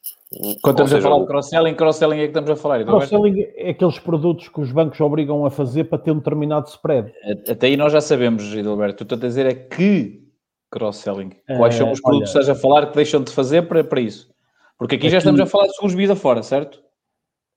Quando 0.62 0.76
estamos 0.76 0.92
seja, 0.92 1.00
a 1.00 1.12
falar 1.12 1.20
de 1.20 1.28
cross-selling, 1.28 1.76
cross-selling 1.76 2.18
é 2.20 2.22
que 2.22 2.28
estamos 2.28 2.50
a 2.50 2.56
falar. 2.56 2.86
Cross-selling 2.86 3.42
é 3.56 3.72
aqueles 3.72 4.00
produtos 4.00 4.48
que 4.48 4.62
os 4.62 4.72
bancos 4.72 5.00
obrigam 5.02 5.46
a 5.46 5.52
fazer 5.52 5.84
para 5.84 5.98
ter 5.98 6.12
um 6.12 6.20
determinado 6.20 6.70
spread. 6.70 7.14
Até 7.50 7.68
aí 7.68 7.76
nós 7.76 7.92
já 7.92 8.00
sabemos, 8.00 8.44
Gilberto. 8.44 9.04
Tu 9.04 9.14
estás 9.14 9.22
a 9.22 9.28
dizer 9.28 9.46
é 9.46 9.54
que 9.54 10.26
cross-selling. 10.72 11.32
Quais 11.58 11.76
são 11.76 11.92
os 11.92 12.00
produtos 12.00 12.32
que 12.32 12.40
estás 12.40 12.58
a 12.58 12.60
falar 12.60 12.88
que 12.88 12.96
deixam 12.96 13.22
de 13.22 13.32
fazer 13.32 13.68
para, 13.68 13.84
para 13.84 14.00
isso? 14.00 14.34
Porque 14.78 14.96
aqui, 14.96 15.08
aqui 15.08 15.12
já 15.12 15.18
estamos 15.18 15.42
a 15.42 15.46
falar 15.46 15.68
de 15.68 15.74
seguros 15.74 15.92
de 15.92 15.98
vida 15.98 16.16
fora, 16.16 16.42
certo? 16.42 16.82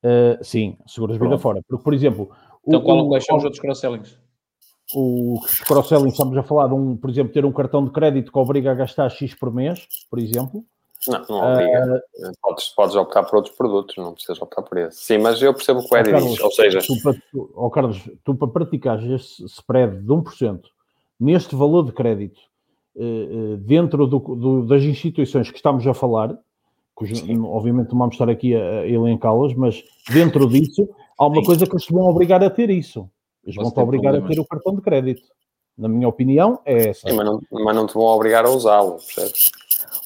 Uh, 0.05 0.43
sim, 0.45 0.77
seguros 0.87 1.17
de 1.17 1.25
vida 1.25 1.39
fora. 1.39 1.61
Porque, 1.67 1.83
por 1.83 1.95
exemplo, 1.95 2.31
então, 2.67 2.81
o, 2.81 2.83
qual, 2.83 3.09
quais 3.09 3.25
são 3.25 3.37
os 3.37 3.45
outros 3.45 3.61
cross-sellings? 3.61 4.19
Os 4.95 5.61
cross-sellings, 5.61 6.13
estamos 6.13 6.37
a 6.37 6.43
falar 6.43 6.69
de, 6.69 6.75
um, 6.75 6.97
por 6.97 7.11
exemplo, 7.11 7.33
ter 7.33 7.45
um 7.45 7.53
cartão 7.53 7.85
de 7.85 7.91
crédito 7.91 8.33
que 8.33 8.39
obriga 8.39 8.73
a 8.73 8.75
gastar 8.75 9.09
X 9.11 9.35
por 9.35 9.53
mês, 9.53 9.87
por 10.11 10.19
exemplo. 10.19 10.65
Não, 11.07 11.25
não 11.29 11.53
obriga. 11.53 12.03
Uh, 12.17 12.33
podes, 12.41 12.69
podes 12.71 12.97
optar 12.97 13.23
por 13.25 13.37
outros 13.37 13.55
produtos, 13.55 13.97
não 13.97 14.13
precisas 14.13 14.41
optar 14.41 14.63
por 14.63 14.79
esse. 14.79 14.99
Sim, 14.99 15.19
mas 15.19 15.41
eu 15.41 15.53
percebo 15.53 15.81
o 15.81 15.89
que 15.89 15.95
o 15.95 15.99
Edi 15.99 16.13
diz, 16.13 16.41
ou 16.41 16.51
seja... 16.51 16.81
Tu, 16.81 16.95
tu, 17.31 17.53
oh 17.55 17.71
Carlos, 17.71 18.01
tu 18.25 18.35
para 18.35 18.49
praticares 18.49 19.05
este 19.05 19.45
spread 19.47 19.99
de 19.99 20.09
1% 20.09 20.61
neste 21.21 21.55
valor 21.55 21.85
de 21.85 21.93
crédito 21.93 22.41
uh, 22.97 23.57
dentro 23.59 24.07
do, 24.07 24.19
do, 24.19 24.67
das 24.67 24.83
instituições 24.83 25.51
que 25.51 25.57
estamos 25.57 25.87
a 25.87 25.95
falar, 25.95 26.37
cujo, 26.95 27.15
obviamente 27.47 27.91
não 27.91 27.99
vamos 27.99 28.15
estar 28.15 28.29
aqui 28.29 28.55
a, 28.55 28.81
a 28.81 28.89
elencá-las, 28.89 29.55
mas 29.55 29.83
dentro 30.09 30.49
disso 30.49 30.89
há 31.19 31.27
uma 31.27 31.37
Sim. 31.37 31.45
coisa 31.45 31.67
que 31.67 31.73
eles 31.73 31.87
vão 31.89 32.05
obrigar 32.05 32.43
a 32.43 32.51
ter 32.51 32.71
isso. 32.71 33.09
Eles 33.45 33.57
vão-te 33.57 33.79
obrigar 33.79 34.13
problemas. 34.13 34.31
a 34.31 34.35
ter 34.35 34.41
o 34.41 34.47
cartão 34.47 34.75
de 34.75 34.83
crédito. 34.83 35.23
Na 35.77 35.89
minha 35.89 36.09
opinião, 36.09 36.61
é 36.65 36.91
essa. 36.91 37.09
Sim, 37.09 37.17
mas, 37.17 37.27
não, 37.27 37.41
mas 37.51 37.77
não 37.77 37.87
te 37.87 37.95
vão 37.95 38.05
obrigar 38.05 38.45
a 38.45 38.51
usá-lo, 38.51 38.97
percebes? 38.97 39.51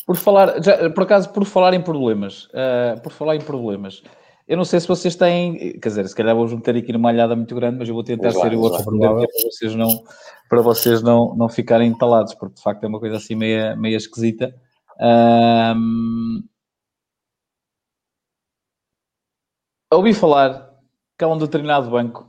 Por 0.07 0.17
falar, 0.17 0.63
já, 0.63 0.89
por 0.91 1.03
acaso, 1.03 1.31
por 1.31 1.45
falar 1.45 1.75
em 1.75 1.83
problemas, 1.83 2.47
uh, 2.47 3.01
por 3.03 3.13
falar 3.13 3.37
em 3.37 3.41
problemas, 3.41 4.03
Eu 4.49 4.57
não 4.57 4.65
sei 4.65 4.81
se 4.81 4.89
vocês 4.89 5.15
têm, 5.15 5.79
quer 5.79 5.89
dizer, 5.91 6.09
se 6.09 6.15
calhar 6.15 6.35
vou 6.35 6.49
meter 6.49 6.75
aqui 6.75 6.91
numa 6.91 7.11
malhada 7.11 7.37
muito 7.37 7.55
grande, 7.55 7.77
mas 7.79 7.87
eu 7.87 7.95
vou 7.95 8.03
tentar 8.03 8.31
ser 8.31 8.55
o 8.55 8.61
outro 8.61 8.83
para 8.83 9.13
vocês 9.45 9.75
não, 9.75 10.05
para 10.49 10.63
vocês 10.63 11.03
não, 11.03 11.37
não 11.37 11.49
ficarem 11.51 11.91
entalados, 11.91 12.33
porque 12.33 12.55
de 12.55 12.63
facto 12.63 12.83
é 12.83 12.89
uma 12.89 12.99
coisa 12.99 13.19
assim 13.19 13.35
meia, 13.35 13.77
meia 13.77 13.99
esquisita. 13.99 14.55
Um... 14.99 16.43
Ouvi 19.93 20.15
falar 20.15 20.68
que 21.19 21.25
há 21.25 21.29
um 21.29 21.37
determinado 21.37 21.91
banco 21.91 22.29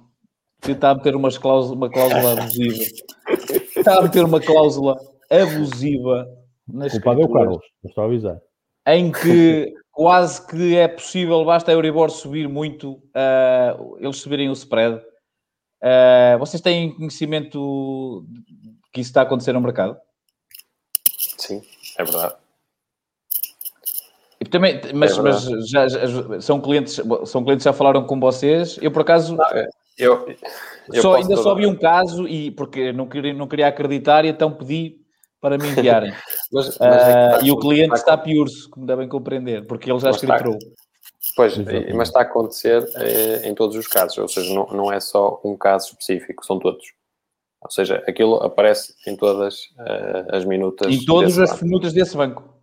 que 0.61 0.71
está 0.71 0.89
a 0.89 0.95
meter 0.95 1.15
umas 1.15 1.37
cláusula, 1.37 1.75
uma 1.75 1.89
cláusula 1.89 2.33
abusiva. 2.41 2.83
Está 3.77 3.99
a 3.99 4.01
meter 4.01 4.25
uma 4.25 4.41
cláusula 4.41 4.97
abusiva 5.29 6.27
nas 6.67 6.91
Culpado 6.91 7.21
é 7.21 7.25
o 7.25 7.31
Carlos, 7.31 7.65
estou 7.83 8.03
a 8.03 8.07
avisar. 8.07 8.39
Em 8.85 9.11
que 9.11 9.73
quase 9.91 10.45
que 10.47 10.75
é 10.75 10.87
possível, 10.87 11.43
basta 11.45 11.71
a 11.71 11.73
Euribor 11.73 12.09
subir 12.09 12.47
muito, 12.47 12.93
uh, 12.93 13.97
eles 13.99 14.17
subirem 14.17 14.49
o 14.49 14.53
spread. 14.53 14.97
Uh, 15.81 16.37
vocês 16.39 16.61
têm 16.61 16.95
conhecimento 16.95 18.25
que 18.91 19.01
isso 19.01 19.09
está 19.09 19.21
a 19.21 19.23
acontecer 19.23 19.53
no 19.53 19.61
mercado? 19.61 19.97
Sim, 21.37 21.61
é 21.97 22.03
verdade. 22.03 22.35
E 24.49 24.51
também, 24.51 24.81
mas, 24.95 25.15
é 25.15 25.21
mas 25.21 25.43
já, 25.69 25.87
já, 25.87 26.41
são, 26.41 26.59
clientes, 26.59 26.99
são 27.25 27.43
clientes 27.43 27.63
que 27.63 27.69
já 27.69 27.73
falaram 27.73 28.03
com 28.03 28.19
vocês. 28.19 28.79
Eu, 28.81 28.89
por 28.89 29.03
acaso, 29.03 29.37
é, 29.53 29.67
eu, 29.95 30.27
eu 30.91 31.01
só, 31.03 31.13
ainda 31.13 31.37
só 31.37 31.53
vi 31.53 31.67
um 31.67 31.75
caso 31.75 32.27
e 32.27 32.49
porque 32.49 32.91
não 32.91 33.07
queria, 33.07 33.31
não 33.31 33.47
queria 33.47 33.67
acreditar 33.67 34.25
e 34.25 34.29
então 34.29 34.51
pedi 34.51 34.97
para 35.39 35.55
me 35.55 35.69
enviarem. 35.69 36.11
mas, 36.51 36.79
mas 36.79 37.01
é 37.03 37.37
uh, 37.37 37.45
e 37.45 37.51
o 37.51 37.57
cliente 37.57 37.93
está, 37.93 38.13
está 38.13 38.17
piurso, 38.17 38.67
como 38.71 38.87
devem 38.87 39.07
compreender, 39.07 39.67
porque 39.67 39.91
ele 39.91 39.99
já 39.99 40.09
escriturou. 40.09 40.57
Pois, 41.35 41.55
mas 41.93 42.07
está 42.07 42.21
a 42.21 42.23
acontecer 42.23 42.83
eh, 42.95 43.47
em 43.47 43.53
todos 43.53 43.75
os 43.75 43.87
casos, 43.87 44.17
ou 44.17 44.27
seja, 44.27 44.51
não, 44.51 44.65
não 44.67 44.91
é 44.91 44.99
só 44.99 45.39
um 45.45 45.55
caso 45.55 45.89
específico, 45.91 46.43
são 46.43 46.57
todos. 46.57 46.83
Ou 47.61 47.69
seja, 47.69 48.03
aquilo 48.07 48.35
aparece 48.37 48.95
em 49.05 49.15
todas 49.15 49.55
uh, 49.77 50.33
as 50.35 50.43
minutas. 50.43 50.91
Em 50.91 51.05
todas 51.05 51.37
as 51.37 51.51
banco. 51.51 51.65
minutas 51.65 51.93
desse 51.93 52.17
banco. 52.17 52.58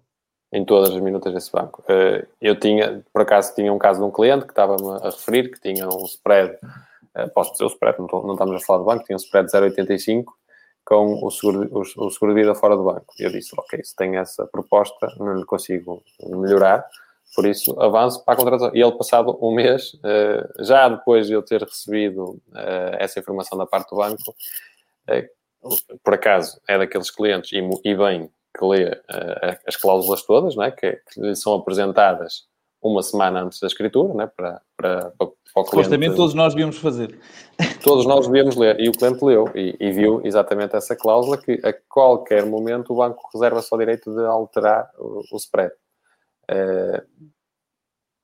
Em 0.56 0.64
todas 0.64 0.90
as 0.90 1.00
minutas 1.00 1.34
desse 1.34 1.52
banco. 1.52 1.82
Uh, 1.82 2.26
eu 2.40 2.58
tinha, 2.58 3.04
por 3.12 3.22
acaso, 3.22 3.54
tinha 3.54 3.70
um 3.70 3.78
caso 3.78 4.00
de 4.00 4.06
um 4.06 4.10
cliente 4.10 4.46
que 4.46 4.52
estava-me 4.52 4.88
a 5.02 5.10
referir 5.10 5.50
que 5.50 5.60
tinha 5.60 5.86
um 5.86 6.04
spread, 6.06 6.54
uh, 6.54 7.30
posso 7.34 7.52
dizer 7.52 7.64
o 7.64 7.68
spread, 7.68 7.98
não, 7.98 8.06
não 8.22 8.32
estamos 8.32 8.62
a 8.62 8.66
falar 8.66 8.78
do 8.78 8.84
banco, 8.86 9.04
tinha 9.04 9.16
um 9.16 9.20
spread 9.20 9.50
de 9.50 9.52
0,85 9.52 10.24
com 10.82 11.22
o 11.22 11.30
seguro, 11.30 11.68
o, 11.70 11.80
o 11.80 12.10
seguro 12.10 12.34
de 12.34 12.40
vida 12.40 12.54
fora 12.54 12.76
do 12.76 12.84
banco. 12.84 13.12
E 13.18 13.24
eu 13.24 13.30
disse, 13.30 13.50
ok, 13.58 13.84
se 13.84 13.94
tem 13.94 14.16
essa 14.16 14.46
proposta, 14.46 15.12
não 15.18 15.34
lhe 15.34 15.44
consigo 15.44 16.02
melhorar, 16.22 16.86
por 17.34 17.44
isso 17.44 17.78
avanço 17.80 18.24
para 18.24 18.34
a 18.34 18.36
contratação. 18.36 18.70
E 18.74 18.80
ele, 18.80 18.92
passado 18.92 19.36
um 19.42 19.52
mês, 19.52 19.98
eh, 20.02 20.48
já 20.60 20.88
depois 20.88 21.26
de 21.26 21.34
eu 21.34 21.42
ter 21.42 21.60
recebido 21.62 22.40
eh, 22.54 22.96
essa 23.00 23.18
informação 23.18 23.58
da 23.58 23.66
parte 23.66 23.90
do 23.90 23.96
banco, 23.96 24.34
eh, 25.08 25.28
por 26.02 26.14
acaso 26.14 26.60
é 26.68 26.78
daqueles 26.78 27.10
clientes, 27.10 27.50
e 27.52 27.94
bem, 27.94 28.30
que 28.56 28.64
lê 28.64 29.00
as 29.66 29.76
cláusulas 29.76 30.22
todas, 30.22 30.56
não 30.56 30.64
é? 30.64 30.70
que, 30.70 30.92
que 30.92 31.20
lhe 31.20 31.36
são 31.36 31.54
apresentadas 31.54 32.46
uma 32.82 33.02
semana 33.02 33.42
antes 33.42 33.60
da 33.60 33.66
escritura, 33.66 34.14
né? 34.14 34.30
para, 34.34 34.62
para, 34.76 35.10
para 35.10 35.26
o 35.26 35.34
cliente. 35.54 35.70
Supostamente 35.70 36.16
todos 36.16 36.34
nós 36.34 36.54
devíamos 36.54 36.78
fazer. 36.78 37.18
Todos 37.82 38.06
nós 38.06 38.26
devíamos 38.26 38.56
ler. 38.56 38.80
E 38.80 38.88
o 38.88 38.92
cliente 38.92 39.24
leu 39.24 39.50
e, 39.54 39.76
e, 39.78 39.92
viu 39.92 40.20
exatamente 40.24 40.76
essa 40.76 40.94
cláusula 40.94 41.38
que 41.38 41.60
a 41.64 41.72
qualquer 41.88 42.44
momento 42.46 42.92
o 42.92 42.96
banco 42.96 43.28
reserva 43.32 43.62
só 43.62 43.76
o 43.76 43.78
direito 43.78 44.14
de 44.14 44.24
alterar 44.24 44.90
o, 44.98 45.22
o 45.32 45.36
spread. 45.36 45.72
É, 46.48 47.02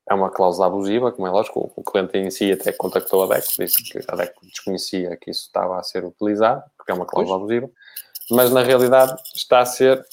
é 0.09 0.15
uma 0.15 0.31
cláusula 0.31 0.67
abusiva, 0.67 1.13
como 1.13 1.27
é 1.27 1.31
lógico. 1.31 1.73
O 1.75 1.83
cliente 1.83 2.19
em 2.19 2.31
si 2.31 2.53
até 2.53 2.73
contactou 2.73 3.25
a 3.25 3.35
DECO, 3.35 3.49
disse 3.59 3.83
que 3.85 4.01
a 4.07 4.17
DECO 4.17 4.47
desconhecia 4.47 5.17
que 5.17 5.31
isso 5.31 5.47
estava 5.47 5.79
a 5.79 5.83
ser 5.83 6.05
utilizado, 6.05 6.63
porque 6.77 6.93
é 6.93 6.95
uma 6.95 7.07
cláusula 7.07 7.39
pois. 7.39 7.51
abusiva. 7.51 7.71
Mas 8.31 8.51
na 8.53 8.63
realidade 8.63 9.15
está 9.35 9.61
a 9.61 9.67
ser 9.67 10.05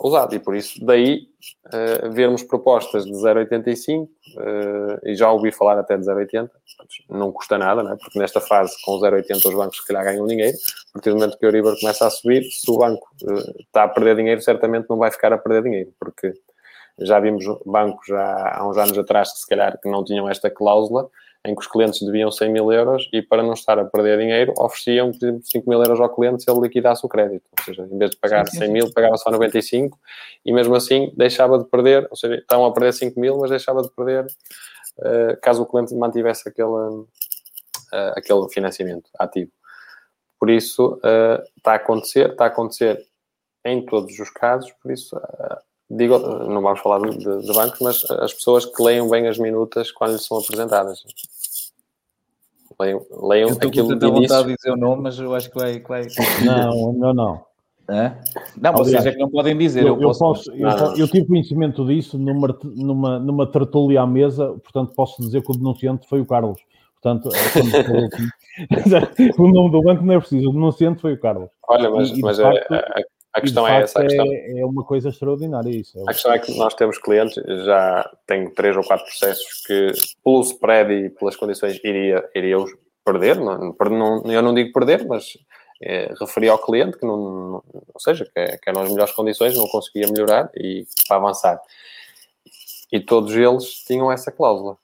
usado. 0.00 0.34
E 0.34 0.38
por 0.38 0.54
isso, 0.54 0.84
daí, 0.84 1.28
uh, 1.66 2.10
vermos 2.10 2.42
propostas 2.42 3.04
de 3.04 3.12
0,85, 3.12 4.04
uh, 4.04 4.08
e 5.04 5.14
já 5.14 5.30
ouvi 5.30 5.50
falar 5.50 5.78
até 5.78 5.96
de 5.96 6.04
0,80, 6.04 6.50
não 7.10 7.32
custa 7.32 7.58
nada, 7.58 7.82
né? 7.82 7.96
porque 8.00 8.18
nesta 8.18 8.40
fase, 8.40 8.74
com 8.84 8.98
0,80, 8.98 9.36
os 9.36 9.54
bancos 9.54 9.78
se 9.78 9.86
calhar 9.86 10.04
ganham 10.04 10.26
dinheiro. 10.26 10.56
A 10.90 10.92
partir 10.94 11.10
do 11.10 11.16
momento 11.16 11.38
que 11.38 11.46
o 11.46 11.48
Euribor 11.48 11.78
começa 11.78 12.06
a 12.06 12.10
subir, 12.10 12.44
se 12.44 12.70
o 12.70 12.78
banco 12.78 13.08
uh, 13.22 13.60
está 13.60 13.84
a 13.84 13.88
perder 13.88 14.16
dinheiro, 14.16 14.40
certamente 14.40 14.86
não 14.88 14.96
vai 14.96 15.10
ficar 15.10 15.32
a 15.32 15.38
perder 15.38 15.62
dinheiro, 15.62 15.92
porque 15.98 16.32
já 17.00 17.20
vimos 17.20 17.44
bancos 17.64 18.06
já 18.06 18.56
há 18.56 18.68
uns 18.68 18.76
anos 18.76 18.98
atrás 18.98 19.32
que 19.32 19.38
se 19.38 19.46
calhar 19.46 19.78
que 19.80 19.88
não 19.88 20.04
tinham 20.04 20.28
esta 20.28 20.50
cláusula, 20.50 21.08
em 21.44 21.54
que 21.54 21.60
os 21.60 21.66
clientes 21.66 22.02
deviam 22.02 22.30
100 22.30 22.52
mil 22.52 22.72
euros 22.72 23.08
e 23.12 23.22
para 23.22 23.42
não 23.42 23.52
estar 23.52 23.78
a 23.78 23.84
perder 23.84 24.18
dinheiro 24.18 24.52
ofereciam, 24.58 25.12
por 25.12 25.24
exemplo, 25.24 25.40
5 25.44 25.70
mil 25.70 25.82
euros 25.82 26.00
ao 26.00 26.14
cliente 26.14 26.42
se 26.42 26.50
ele 26.50 26.60
liquidasse 26.60 27.04
o 27.06 27.08
crédito. 27.08 27.44
Ou 27.56 27.64
seja, 27.64 27.88
em 27.90 27.98
vez 27.98 28.10
de 28.10 28.16
pagar 28.16 28.46
sim, 28.46 28.52
sim, 28.52 28.58
100 28.58 28.72
mil, 28.72 28.92
pagava 28.92 29.16
só 29.16 29.30
95 29.30 29.98
e 30.44 30.52
mesmo 30.52 30.74
assim 30.74 31.12
deixava 31.16 31.58
de 31.58 31.64
perder, 31.64 32.06
ou 32.10 32.16
seja, 32.16 32.34
estavam 32.36 32.66
a 32.66 32.72
perder 32.72 32.92
5 32.92 33.18
mil, 33.18 33.38
mas 33.38 33.50
deixava 33.50 33.82
de 33.82 33.90
perder 33.90 34.26
uh, 34.98 35.40
caso 35.40 35.62
o 35.62 35.66
cliente 35.66 35.94
mantivesse 35.94 36.48
aquele, 36.48 36.68
uh, 36.68 37.06
aquele 38.16 38.48
financiamento 38.50 39.08
ativo. 39.18 39.50
Por 40.38 40.50
isso, 40.50 41.00
uh, 41.04 41.42
está 41.56 41.72
a 41.72 41.76
acontecer, 41.76 42.30
está 42.30 42.44
a 42.44 42.48
acontecer 42.48 43.06
em 43.64 43.84
todos 43.84 44.18
os 44.18 44.30
casos, 44.30 44.72
por 44.82 44.90
isso 44.90 45.16
digo, 45.90 46.18
não 46.18 46.60
vamos 46.60 46.80
falar 46.80 47.00
de, 47.00 47.18
de, 47.18 47.52
bancos, 47.52 47.80
mas 47.80 48.10
as 48.10 48.32
pessoas 48.34 48.66
que 48.66 48.82
leiam 48.82 49.08
bem 49.08 49.26
as 49.26 49.38
minutas 49.38 49.90
quando 49.90 50.12
lhes 50.12 50.26
são 50.26 50.38
apresentadas. 50.38 51.02
Leiam, 52.80 53.04
leiam 53.10 53.48
eu 53.48 53.56
aquilo 53.56 53.98
que 53.98 54.06
vontade 54.06 54.48
de 54.48 54.56
dizer 54.56 54.70
o 54.72 54.76
nome, 54.76 55.02
mas 55.02 55.18
eu 55.18 55.34
acho 55.34 55.50
que 55.50 55.58
vai... 55.58 55.80
Que 55.80 55.88
vai... 55.88 56.06
Não, 56.44 56.92
não, 56.92 57.14
não. 57.14 57.48
É? 57.90 58.12
Não, 58.60 58.72
Aliás, 58.72 58.90
vocês 58.90 59.06
é 59.06 59.12
que 59.12 59.18
não 59.18 59.30
podem 59.30 59.56
dizer. 59.56 59.82
Eu, 59.82 59.94
eu, 59.94 60.00
posso, 60.00 60.18
posso 60.18 60.52
eu, 60.52 60.68
eu, 60.98 61.08
tive 61.08 61.26
conhecimento 61.26 61.86
disso 61.86 62.18
numa, 62.18 62.58
numa, 62.62 63.18
numa 63.18 63.50
tertúlia 63.50 64.02
à 64.02 64.06
mesa, 64.06 64.48
portanto 64.62 64.92
posso 64.94 65.22
dizer 65.22 65.42
que 65.42 65.50
o 65.50 65.56
denunciante 65.56 66.06
foi 66.06 66.20
o 66.20 66.26
Carlos. 66.26 66.60
Portanto, 67.00 67.30
o 69.38 69.48
nome 69.48 69.70
do 69.70 69.82
banco 69.82 70.04
não 70.04 70.14
é 70.14 70.18
preciso, 70.18 70.50
o 70.50 70.52
denunciante 70.52 71.00
foi 71.00 71.14
o 71.14 71.18
Carlos. 71.18 71.48
Olha, 71.66 71.90
mas, 71.90 72.10
e, 72.10 72.20
mas 72.20 72.38
é, 72.38 72.42
facto, 72.42 72.74
é, 72.74 72.78
a 72.78 73.02
questão 73.40 73.66
é 73.66 73.82
essa. 73.82 74.00
A 74.00 74.02
questão... 74.02 74.26
É, 74.26 74.60
é, 74.60 74.64
uma 74.66 74.84
coisa 74.84 75.08
extraordinária 75.08 75.70
isso. 75.70 75.98
É 75.98 76.02
a 76.02 76.12
questão 76.12 76.32
é 76.32 76.38
que 76.38 76.56
nós 76.56 76.74
temos 76.74 76.98
clientes, 76.98 77.34
já 77.64 78.10
tenho 78.26 78.50
três 78.54 78.76
ou 78.76 78.84
quatro 78.84 79.04
processos 79.06 79.62
que, 79.66 79.92
pelo 80.24 80.40
spread 80.42 80.92
e 80.92 81.10
pelas 81.10 81.36
condições, 81.36 81.80
iria, 81.84 82.28
iria 82.34 82.58
os 82.58 82.70
perder. 83.04 83.36
Não, 83.36 83.74
não, 83.90 84.32
eu 84.32 84.42
não 84.42 84.54
digo 84.54 84.72
perder, 84.72 85.06
mas 85.06 85.36
é, 85.80 86.12
referi 86.20 86.48
ao 86.48 86.58
cliente 86.58 86.98
que 86.98 87.06
não, 87.06 87.16
não 87.16 87.64
ou 87.94 88.00
seja, 88.00 88.24
que, 88.24 88.38
é, 88.38 88.56
que 88.56 88.68
eram 88.68 88.82
as 88.82 88.90
melhores 88.90 89.12
condições, 89.12 89.56
não 89.56 89.66
conseguia 89.68 90.06
melhorar 90.08 90.50
e 90.54 90.86
para 91.06 91.16
avançar. 91.16 91.60
E 92.90 93.00
todos 93.00 93.34
eles 93.34 93.84
tinham 93.84 94.10
essa 94.10 94.32
cláusula. 94.32 94.76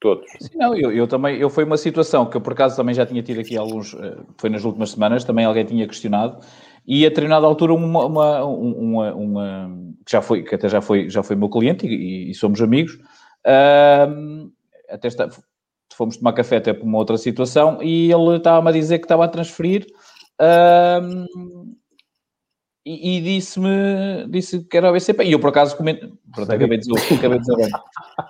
Todos. 0.00 0.26
Sim, 0.40 0.58
não, 0.58 0.74
eu, 0.74 0.90
eu, 0.90 1.06
também, 1.06 1.38
eu 1.38 1.48
foi 1.48 1.62
uma 1.62 1.76
situação 1.76 2.26
que 2.26 2.36
eu 2.36 2.40
por 2.40 2.54
acaso 2.54 2.74
também 2.74 2.92
já 2.92 3.06
tinha 3.06 3.22
tido 3.22 3.40
aqui 3.40 3.56
alguns, 3.56 3.94
eh, 3.94 4.16
foi 4.36 4.50
nas 4.50 4.64
últimas 4.64 4.90
semanas, 4.90 5.22
também 5.22 5.44
alguém 5.44 5.64
tinha 5.64 5.86
questionado, 5.86 6.44
e 6.86 7.06
a 7.06 7.08
determinada 7.08 7.46
altura 7.46 7.74
uma, 7.74 8.06
uma, 8.06 8.44
uma, 8.44 9.14
uma, 9.14 9.78
que 10.04 10.12
já 10.12 10.20
foi, 10.20 10.42
que 10.42 10.54
até 10.54 10.68
já 10.68 10.80
foi, 10.80 11.08
já 11.08 11.22
foi 11.22 11.36
meu 11.36 11.48
cliente 11.48 11.86
e, 11.86 12.30
e 12.30 12.34
somos 12.34 12.60
amigos, 12.60 12.94
uh, 13.46 14.50
até 14.88 15.08
está, 15.08 15.28
fomos 15.94 16.16
tomar 16.16 16.32
café 16.32 16.56
até 16.56 16.72
por 16.72 16.84
uma 16.84 16.98
outra 16.98 17.16
situação 17.16 17.82
e 17.82 18.10
ele 18.10 18.36
estava-me 18.36 18.68
a 18.68 18.72
dizer 18.72 18.98
que 18.98 19.04
estava 19.04 19.24
a 19.24 19.28
transferir 19.28 19.86
uh, 20.40 21.26
e, 22.84 23.18
e 23.18 23.20
disse-me 23.20 24.26
disse 24.28 24.64
que 24.64 24.76
era 24.76 24.90
o 24.90 24.92
BCP. 24.92 25.24
E 25.24 25.32
eu, 25.32 25.38
por 25.38 25.50
acaso, 25.50 25.76
comento. 25.76 26.18
Pronto, 26.34 26.50
acabei 26.50 26.78
de 26.78 26.88
dizer, 26.88 27.14
acabei 27.14 27.38
de 27.38 27.44
dizer 27.44 27.56
bem. 27.56 27.70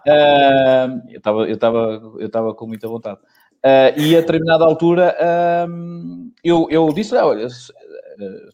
Uh, 0.06 1.02
eu 1.08 1.16
estava 1.16 1.40
eu 1.40 1.54
estava 1.54 1.78
eu 2.18 2.26
estava 2.26 2.54
com 2.54 2.66
muita 2.66 2.86
vontade. 2.86 3.18
Uh, 3.64 3.98
e 3.98 4.16
a 4.16 4.20
determinada 4.20 4.64
altura 4.64 5.16
eu, 6.44 6.66
eu 6.68 6.92
disse: 6.92 7.14
olha, 7.14 7.48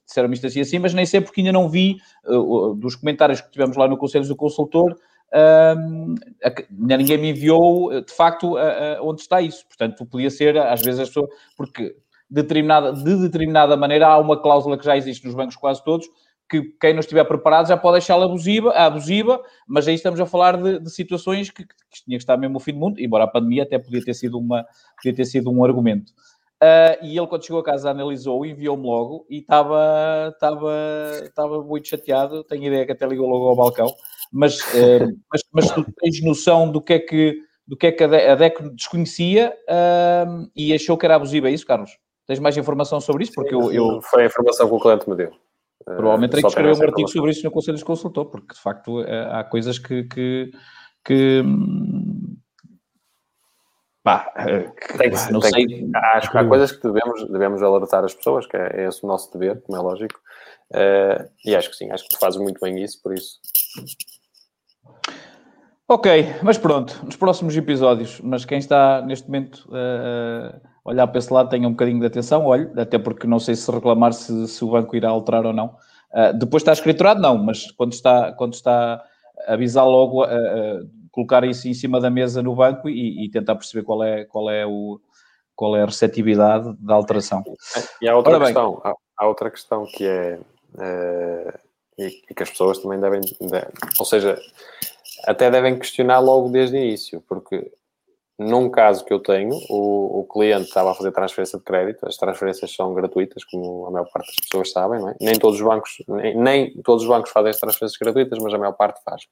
disseram-me 0.04 0.34
isto 0.34 0.46
assim 0.46 0.61
assim, 0.61 0.78
mas 0.78 0.94
nem 0.94 1.06
sei 1.06 1.20
porque 1.20 1.40
ainda 1.40 1.52
não 1.52 1.68
vi 1.68 1.96
uh, 2.26 2.74
dos 2.74 2.96
comentários 2.96 3.40
que 3.40 3.50
tivemos 3.50 3.76
lá 3.76 3.88
no 3.88 3.96
Conselho 3.96 4.26
do 4.26 4.36
Consultor. 4.36 4.96
Uh, 5.30 6.14
ninguém 6.70 7.18
me 7.18 7.30
enviou 7.30 8.00
de 8.00 8.12
facto 8.12 8.54
onde 9.02 9.20
está 9.20 9.42
isso, 9.42 9.66
portanto, 9.66 10.06
podia 10.06 10.30
ser 10.30 10.56
às 10.56 10.80
vezes 10.80 11.00
as 11.00 11.09
pessoas, 11.09 11.28
porque 11.56 11.94
determinada, 12.30 12.92
de 12.92 13.16
determinada 13.16 13.76
maneira 13.76 14.06
há 14.06 14.18
uma 14.18 14.40
cláusula 14.40 14.78
que 14.78 14.84
já 14.84 14.96
existe 14.96 15.24
nos 15.24 15.34
bancos 15.34 15.56
quase 15.56 15.82
todos, 15.84 16.06
que 16.48 16.62
quem 16.80 16.94
não 16.94 17.00
estiver 17.00 17.24
preparado 17.24 17.68
já 17.68 17.76
pode 17.76 17.98
deixá-la 17.98 18.24
abusiva, 18.24 18.72
abusiva, 18.72 19.40
mas 19.66 19.86
aí 19.86 19.94
estamos 19.94 20.18
a 20.18 20.24
falar 20.24 20.56
de, 20.56 20.78
de 20.78 20.90
situações 20.90 21.50
que, 21.50 21.64
que, 21.64 22.04
tinha 22.04 22.16
que 22.16 22.22
estar 22.22 22.36
mesmo 22.38 22.56
o 22.56 22.61
fim 22.61 22.72
do 22.72 22.78
mundo, 22.78 22.98
embora 22.98 23.24
a 23.24 23.28
pandemia 23.28 23.64
até 23.64 23.78
podia 23.78 24.02
ter 24.02 24.14
sido, 24.14 24.38
uma, 24.38 24.64
podia 24.96 25.14
ter 25.14 25.26
sido 25.26 25.50
um 25.50 25.62
argumento. 25.62 26.12
Uh, 26.62 26.98
e 27.02 27.16
ele, 27.16 27.26
quando 27.26 27.44
chegou 27.44 27.61
a 27.61 27.64
casa, 27.64 27.90
analisou, 27.90 28.44
enviou-me 28.44 28.84
logo 28.84 29.24
e 29.30 29.38
estava, 29.38 30.30
estava, 30.32 30.72
estava 31.22 31.62
muito 31.62 31.88
chateado. 31.88 32.42
Tenho 32.44 32.64
ideia 32.64 32.84
que 32.84 32.92
até 32.92 33.06
ligou 33.06 33.28
logo 33.28 33.48
ao 33.48 33.56
balcão, 33.56 33.92
mas, 34.32 34.59
uh, 34.61 35.06
mas, 35.32 35.42
mas 35.52 35.70
tu 35.70 35.86
tens 35.98 36.22
noção 36.22 36.70
do 36.70 36.80
que 36.80 36.94
é 36.94 36.98
que 36.98 37.48
do 37.66 37.76
que 37.76 37.88
é 37.88 37.92
que 37.92 38.02
a 38.02 38.34
DEC 38.34 38.62
desconhecia 38.70 39.54
uh, 39.68 40.50
e 40.56 40.72
achou 40.72 40.96
que 40.96 41.04
era 41.04 41.16
abusivo. 41.16 41.46
É 41.48 41.50
isso, 41.50 41.66
Carlos? 41.66 41.90
Tens 42.26 42.38
mais 42.38 42.56
informação 42.56 42.98
sobre 42.98 43.24
isso? 43.24 43.32
Porque 43.34 43.54
eu, 43.54 43.70
eu... 43.70 44.00
Foi 44.00 44.22
a 44.22 44.26
informação 44.26 44.66
que 44.66 44.74
o 44.74 44.80
cliente 44.80 45.09
me 45.09 45.14
deu. 45.14 45.32
Provavelmente 45.84 46.30
terei 46.30 46.42
que 46.42 46.48
escrever 46.48 46.76
um 46.76 46.82
artigo 46.82 47.09
sobre 47.09 47.30
isso 47.30 47.44
no 47.44 47.50
Conselho 47.50 47.76
de 47.78 47.84
Consultor, 47.84 48.26
porque 48.26 48.54
de 48.54 48.61
facto 48.61 49.02
eh, 49.02 49.28
há 49.30 49.44
coisas 49.44 49.78
que. 49.78 50.04
que, 50.04 50.50
que 51.04 51.42
eh, 54.36 54.70
que, 54.80 54.98
tem 54.98 55.11
que, 55.11 55.32
não 55.32 55.40
tem, 55.40 55.50
sei. 55.50 55.90
Acho 55.94 56.30
que 56.30 56.38
há 56.38 56.44
coisas 56.44 56.72
que 56.72 56.82
devemos, 56.82 57.30
devemos 57.30 57.62
alertar 57.62 58.04
as 58.04 58.14
pessoas, 58.14 58.46
que 58.46 58.56
é, 58.56 58.82
é 58.82 58.88
esse 58.88 59.04
o 59.04 59.06
nosso 59.06 59.32
dever, 59.32 59.61
como 59.62 59.78
é 59.78 59.80
lógico. 59.80 60.20
Uh, 60.70 61.28
e 61.44 61.56
acho 61.56 61.70
que 61.70 61.76
sim, 61.76 61.90
acho 61.90 62.04
que 62.04 62.11
tu 62.11 62.18
fazes 62.18 62.38
muito 62.38 62.61
bem 62.61 62.82
isso, 62.82 63.02
por 63.02 63.14
isso. 63.14 63.38
Ok, 65.90 66.34
mas 66.42 66.59
pronto, 66.59 67.00
nos 67.02 67.16
próximos 67.16 67.56
episódios, 67.56 68.20
mas 68.20 68.44
quem 68.44 68.59
está 68.59 69.00
neste 69.00 69.26
momento 69.26 69.66
uh, 69.68 70.61
olhar 70.84 71.06
para 71.06 71.18
esse 71.18 71.32
lado 71.32 71.48
tenha 71.48 71.66
um 71.66 71.70
bocadinho 71.70 71.98
de 71.98 72.06
atenção, 72.06 72.44
olhe, 72.44 72.70
até 72.78 72.98
porque 72.98 73.26
não 73.26 73.38
sei 73.38 73.54
se 73.54 73.70
reclamar 73.70 74.12
se, 74.12 74.48
se 74.48 74.62
o 74.62 74.70
banco 74.70 74.94
irá 74.94 75.09
alterar 75.09 75.46
ou 75.46 75.52
não. 75.54 75.76
Uh, 76.12 76.36
depois 76.38 76.61
está 76.61 76.72
escriturado, 76.72 77.22
não, 77.22 77.38
mas 77.38 77.70
quando 77.70 77.94
está, 77.94 78.32
quando 78.32 78.52
está 78.52 79.02
a 79.46 79.54
avisar 79.54 79.86
logo, 79.86 80.24
uh, 80.24 80.86
colocar 81.18 81.42
isso 81.42 81.66
em 81.66 81.74
cima 81.74 82.00
da 82.00 82.08
mesa 82.08 82.40
no 82.40 82.54
banco 82.54 82.88
e, 82.88 83.24
e, 83.24 83.28
tentar 83.28 83.56
perceber 83.56 83.84
qual 83.84 84.04
é, 84.04 84.24
qual, 84.24 84.48
é 84.48 84.64
o, 84.64 85.00
qual 85.56 85.76
é 85.76 85.82
a 85.82 85.86
receptividade 85.86 86.72
da 86.78 86.94
alteração. 86.94 87.42
E 88.00 88.08
há 88.08 88.16
outra, 88.16 88.38
questão, 88.38 88.80
há, 88.84 88.94
há, 89.16 89.26
outra 89.26 89.50
questão 89.50 89.84
que 89.84 90.06
é, 90.06 90.38
e, 91.98 92.06
e, 92.30 92.34
que 92.34 92.42
as 92.42 92.50
pessoas 92.50 92.78
também 92.78 93.00
devem, 93.00 93.20
devem, 93.40 93.68
ou 93.98 94.06
seja, 94.06 94.40
até 95.26 95.50
devem 95.50 95.76
questionar 95.76 96.20
logo 96.20 96.50
desde 96.50 96.76
o 96.76 96.78
início, 96.78 97.20
porque 97.28 97.68
num 98.38 98.70
caso 98.70 99.04
que 99.04 99.12
eu 99.12 99.18
tenho, 99.18 99.58
o, 99.68 100.20
o, 100.20 100.24
cliente 100.24 100.68
estava 100.68 100.92
a 100.92 100.94
fazer 100.94 101.10
transferência 101.10 101.58
de 101.58 101.64
crédito, 101.64 102.06
as 102.06 102.16
transferências 102.16 102.72
são 102.72 102.94
gratuitas, 102.94 103.42
como 103.42 103.86
a 103.86 103.90
maior 103.90 104.08
parte 104.12 104.28
das 104.28 104.46
pessoas 104.46 104.70
sabem, 104.70 105.00
não 105.00 105.08
é? 105.08 105.16
Nem 105.20 105.36
todos 105.36 105.60
os 105.60 105.66
bancos, 105.66 105.96
nem, 106.06 106.36
nem 106.36 106.82
todos 106.82 107.02
os 107.02 107.08
bancos 107.08 107.32
fazem 107.32 107.50
as 107.50 107.58
transferências 107.58 107.98
gratuitas, 107.98 108.38
mas 108.38 108.54
a 108.54 108.58
maior 108.58 108.74
parte 108.74 109.02
faz. 109.02 109.26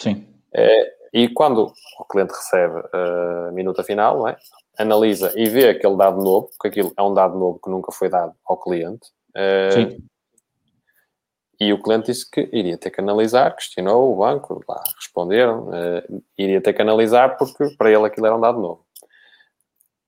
Sim. 0.00 0.24
É, 0.54 0.96
e 1.16 1.28
quando 1.28 1.72
o 1.98 2.04
cliente 2.04 2.34
recebe 2.34 2.82
a 2.92 3.50
minuta 3.52 3.82
final, 3.82 4.28
é? 4.28 4.36
analisa 4.78 5.32
e 5.34 5.48
vê 5.48 5.70
aquele 5.70 5.96
dado 5.96 6.22
novo, 6.22 6.48
porque 6.50 6.68
aquilo 6.68 6.92
é 6.96 7.02
um 7.02 7.14
dado 7.14 7.38
novo 7.38 7.58
que 7.58 7.70
nunca 7.70 7.90
foi 7.90 8.10
dado 8.10 8.34
ao 8.44 8.58
cliente, 8.58 9.08
é, 9.34 9.70
Sim. 9.70 9.98
E 11.58 11.72
o 11.72 11.82
cliente 11.82 12.12
disse 12.12 12.30
que 12.30 12.50
iria 12.52 12.76
ter 12.76 12.90
que 12.90 13.00
analisar, 13.00 13.54
questionou 13.54 14.12
o 14.12 14.16
banco, 14.16 14.62
lá 14.68 14.82
responderam, 14.94 15.68
uh, 15.68 16.22
iria 16.36 16.60
ter 16.60 16.74
que 16.74 16.82
analisar 16.82 17.38
porque 17.38 17.74
para 17.78 17.90
ele 17.90 18.04
aquilo 18.04 18.26
era 18.26 18.36
um 18.36 18.40
dado 18.40 18.60
novo. 18.60 18.84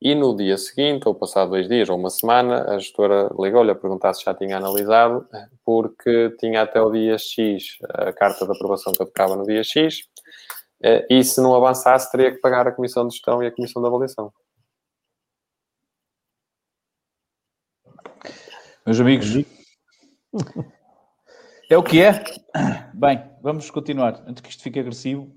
E 0.01 0.15
no 0.15 0.37
dia 0.37 0.57
seguinte, 0.59 1.09
ou 1.09 1.15
passado 1.15 1.51
dois 1.51 1.67
dias, 1.67 1.89
ou 1.89 1.97
uma 1.97 2.11
semana, 2.11 2.71
a 2.71 2.79
gestora 2.79 3.31
ligou-lhe 3.39 3.71
a 3.71 3.75
perguntar 3.75 4.13
se 4.13 4.25
já 4.25 4.35
tinha 4.35 4.59
analisado, 4.59 5.27
porque 5.65 6.37
tinha 6.39 6.63
até 6.63 6.81
o 6.81 6.91
dia 6.91 7.17
X 7.19 7.79
a 7.89 8.13
carta 8.13 8.45
de 8.45 8.53
aprovação 8.53 8.93
que 8.93 8.99
tocava 8.99 9.35
no 9.35 9.45
dia 9.45 9.65
X, 9.65 10.03
e 11.11 11.25
se 11.25 11.41
não 11.41 11.55
avançasse, 11.55 12.11
teria 12.11 12.31
que 12.31 12.39
pagar 12.41 12.67
a 12.67 12.73
comissão 12.73 13.07
de 13.07 13.15
gestão 13.15 13.43
e 13.43 13.47
a 13.47 13.53
comissão 13.53 13.83
de 13.83 13.89
avaliação. 13.89 14.33
Meus 18.87 19.01
amigos, 19.01 19.45
É 21.71 21.77
o 21.77 21.83
que 21.83 22.01
é. 22.01 22.25
Bem, 22.95 23.23
vamos 23.43 23.71
continuar. 23.71 24.25
Antes 24.27 24.41
que 24.41 24.49
isto 24.49 24.63
fique 24.63 24.81
agressivo 24.81 25.31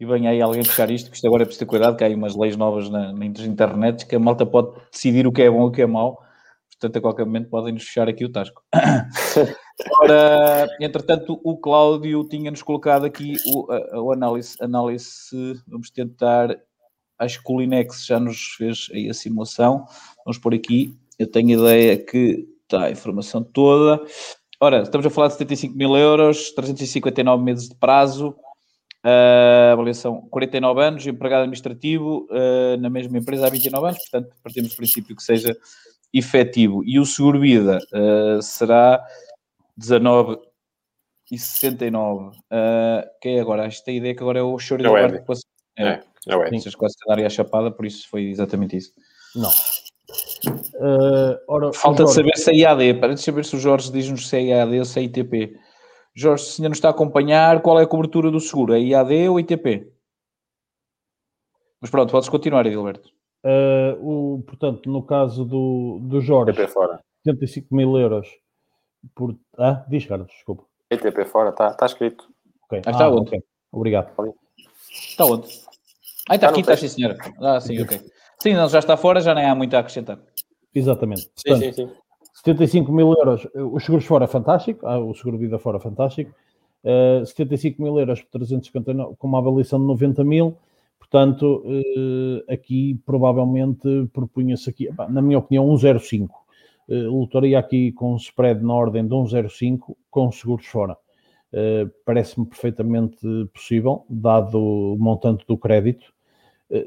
e 0.00 0.06
venha 0.06 0.30
aí 0.30 0.40
alguém 0.40 0.64
fechar 0.64 0.90
isto, 0.90 1.06
porque 1.06 1.16
isto 1.16 1.26
agora 1.26 1.42
é 1.42 1.44
preciso 1.44 1.66
ter 1.66 1.68
cuidado, 1.68 1.96
que 1.96 2.02
há 2.02 2.06
aí 2.06 2.14
umas 2.14 2.34
leis 2.34 2.56
novas 2.56 2.88
na, 2.88 3.12
na 3.12 3.26
internet 3.26 4.06
que 4.06 4.16
a 4.16 4.18
malta 4.18 4.46
pode 4.46 4.80
decidir 4.90 5.26
o 5.26 5.32
que 5.32 5.42
é 5.42 5.50
bom 5.50 5.66
e 5.66 5.68
o 5.68 5.70
que 5.70 5.82
é 5.82 5.86
mau. 5.86 6.22
Portanto, 6.74 6.96
a 6.96 7.00
qualquer 7.00 7.24
momento 7.24 7.48
podem-nos 7.48 7.84
fechar 7.84 8.08
aqui 8.08 8.24
o 8.24 8.32
tasco. 8.32 8.62
Ora, 10.02 10.66
entretanto, 10.80 11.40
o 11.42 11.56
Cláudio 11.56 12.24
tinha-nos 12.24 12.62
colocado 12.62 13.04
aqui 13.04 13.34
o, 13.46 13.66
o 14.00 14.12
análise, 14.12 14.56
análise. 14.60 15.06
Vamos 15.66 15.90
tentar. 15.90 16.56
Acho 17.18 17.42
que 17.42 17.52
o 17.52 17.60
Linex 17.60 18.04
já 18.04 18.18
nos 18.18 18.54
fez 18.56 18.88
aí 18.92 19.08
a 19.08 19.14
simulação. 19.14 19.84
Vamos 20.24 20.38
por 20.38 20.54
aqui. 20.54 20.94
Eu 21.18 21.30
tenho 21.30 21.58
ideia 21.58 21.96
que 21.96 22.46
está 22.62 22.86
a 22.86 22.90
informação 22.90 23.42
toda. 23.42 24.04
Ora, 24.60 24.82
estamos 24.82 25.06
a 25.06 25.10
falar 25.10 25.28
de 25.28 25.34
75 25.34 25.76
mil 25.76 25.96
euros, 25.96 26.50
359 26.52 27.42
meses 27.42 27.68
de 27.68 27.74
prazo, 27.74 28.34
uh, 29.04 29.72
avaliação 29.72 30.22
49 30.30 30.82
anos, 30.82 31.06
empregado 31.06 31.42
administrativo 31.42 32.26
uh, 32.30 32.76
na 32.80 32.88
mesma 32.88 33.18
empresa 33.18 33.46
há 33.46 33.50
29 33.50 33.88
anos, 33.88 33.98
portanto, 33.98 34.34
partimos 34.42 34.70
do 34.70 34.76
princípio 34.76 35.14
que 35.14 35.22
seja 35.22 35.54
efetivo. 36.14 36.82
E 36.84 36.98
o 36.98 37.04
seguro-vida 37.04 37.78
uh, 37.92 38.40
será 38.40 39.04
19 39.76 40.38
e 41.30 41.38
69. 41.38 42.26
Uh, 42.26 42.32
que 43.20 43.30
é 43.30 43.40
agora? 43.40 43.66
Esta 43.66 43.90
ideia 43.90 44.14
que 44.14 44.22
agora 44.22 44.38
é 44.38 44.42
o 44.42 44.58
choro 44.58 44.84
é 44.86 44.90
o 44.90 44.96
Ed. 44.96 45.22
É, 45.76 45.84
é, 45.84 46.04
é 46.28 46.36
o 46.36 46.44
Ed. 46.44 46.76
Quase 46.76 46.94
que 46.96 47.22
a 47.22 47.30
chapada, 47.30 47.70
por 47.70 47.84
isso 47.84 48.08
foi 48.08 48.24
exatamente 48.24 48.76
isso. 48.76 48.92
Não. 49.34 49.50
Uh, 50.74 51.38
ora, 51.48 51.72
Falta 51.72 52.04
de 52.04 52.12
saber 52.12 52.36
se 52.36 52.50
é 52.50 52.54
IAD, 52.54 52.94
para 53.00 53.14
de 53.14 53.20
saber 53.20 53.44
se 53.44 53.56
o 53.56 53.58
Jorge 53.58 53.90
diz-nos 53.90 54.28
se 54.28 54.36
é 54.36 54.42
IAD 54.42 54.78
ou 54.78 54.84
se 54.84 55.00
é 55.00 55.02
ITP. 55.02 55.58
Jorge, 56.14 56.44
se 56.44 56.60
ainda 56.60 56.68
nos 56.68 56.78
está 56.78 56.88
a 56.88 56.90
acompanhar, 56.92 57.60
qual 57.62 57.80
é 57.80 57.82
a 57.82 57.86
cobertura 57.86 58.30
do 58.30 58.38
seguro? 58.38 58.74
É 58.74 58.80
IAD 58.80 59.28
ou 59.28 59.40
ITP? 59.40 59.90
Mas 61.80 61.90
pronto, 61.90 62.12
podes 62.12 62.28
continuar, 62.28 62.66
Edilberto. 62.66 63.10
Uh, 63.44 64.36
o, 64.36 64.42
portanto, 64.42 64.90
no 64.90 65.02
caso 65.02 65.44
do, 65.44 66.00
do 66.02 66.20
Jorge, 66.20 66.52
ITP 66.52 66.72
fora. 66.72 66.98
75 67.26 67.74
mil 67.74 67.98
euros 67.98 68.26
por. 69.14 69.36
Ah, 69.58 69.84
diz, 69.88 70.06
Carlos, 70.06 70.28
desculpa. 70.28 70.64
ITP 70.90 71.26
fora, 71.26 71.50
está 71.50 71.74
tá 71.74 71.84
escrito. 71.84 72.26
Okay. 72.64 72.80
Ah, 72.86 72.90
está 72.90 73.04
ah, 73.04 73.10
onde? 73.10 73.28
Okay. 73.28 73.42
Obrigado. 73.70 74.10
Está 74.90 75.26
onde? 75.26 75.48
Ah, 76.28 76.36
está 76.36 76.48
aqui, 76.48 76.60
está 76.60 76.76
sim, 76.76 76.88
senhora. 76.88 77.18
Ah, 77.38 77.60
sim, 77.60 77.80
ok. 77.82 78.00
Sim, 78.42 78.54
não, 78.54 78.68
já 78.68 78.78
está 78.78 78.96
fora, 78.96 79.20
já 79.20 79.34
nem 79.34 79.44
há 79.44 79.54
muito 79.54 79.74
a 79.74 79.80
acrescentar. 79.80 80.18
Exatamente. 80.74 81.28
Portanto, 81.34 81.62
sim, 81.62 81.72
sim, 81.72 81.88
sim. 81.88 82.04
75 82.44 82.92
mil 82.92 83.12
euros, 83.12 83.46
os 83.54 83.84
seguros 83.84 84.04
fora 84.04 84.26
fantástico, 84.26 84.86
ah, 84.86 84.98
o 84.98 85.14
seguro 85.14 85.38
vida 85.38 85.58
fora 85.58 85.78
fantástico, 85.78 86.34
uh, 86.84 87.24
75 87.24 87.80
mil 87.80 87.98
euros 87.98 88.20
por 88.22 88.32
359, 88.32 89.16
com 89.16 89.26
uma 89.26 89.38
avaliação 89.38 89.78
de 89.78 89.86
90 89.86 90.24
mil, 90.24 90.56
portanto, 91.14 91.62
uh, 91.64 92.52
aqui 92.52 93.00
provavelmente 93.06 94.08
propunha-se 94.12 94.68
aqui, 94.68 94.88
na 95.08 95.22
minha 95.22 95.38
opinião, 95.38 95.64
1,05. 95.68 96.28
Uh, 96.88 97.08
lutaria 97.08 97.56
aqui 97.56 97.92
com 97.92 98.14
um 98.14 98.16
spread 98.16 98.60
na 98.64 98.74
ordem 98.74 99.06
de 99.06 99.14
1,05 99.14 99.94
com 100.10 100.32
seguros 100.32 100.66
fora. 100.66 100.96
Uh, 101.52 101.88
Parece-me 102.04 102.44
perfeitamente 102.46 103.24
possível, 103.52 104.04
dado 104.10 104.58
o 104.58 104.96
montante 104.98 105.46
do 105.46 105.56
crédito, 105.56 106.12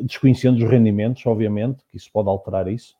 desconhecendo 0.01 0.57
os 0.57 0.69
rendimentos, 0.69 1.25
obviamente, 1.25 1.85
que 1.89 1.95
isso 1.95 2.09
pode 2.11 2.27
alterar 2.27 2.67
isso, 2.67 2.97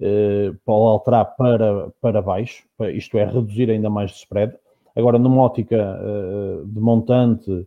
eh, 0.00 0.52
pode 0.64 0.86
alterar 0.86 1.36
para, 1.36 1.90
para 2.00 2.22
baixo, 2.22 2.64
isto 2.94 3.18
é, 3.18 3.24
reduzir 3.26 3.68
ainda 3.68 3.90
mais 3.90 4.12
o 4.12 4.14
spread. 4.14 4.54
Agora, 4.96 5.18
numa 5.18 5.42
ótica 5.42 5.76
eh, 5.76 6.62
de 6.64 6.80
montante, 6.80 7.50
eh, 7.50 7.64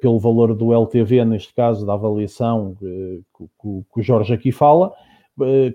pelo 0.00 0.18
valor 0.18 0.54
do 0.54 0.72
LTV, 0.72 1.24
neste 1.24 1.54
caso, 1.54 1.86
da 1.86 1.94
avaliação 1.94 2.74
que, 2.80 3.22
que 3.36 4.00
o 4.00 4.02
Jorge 4.02 4.34
aqui 4.34 4.50
fala, 4.50 4.92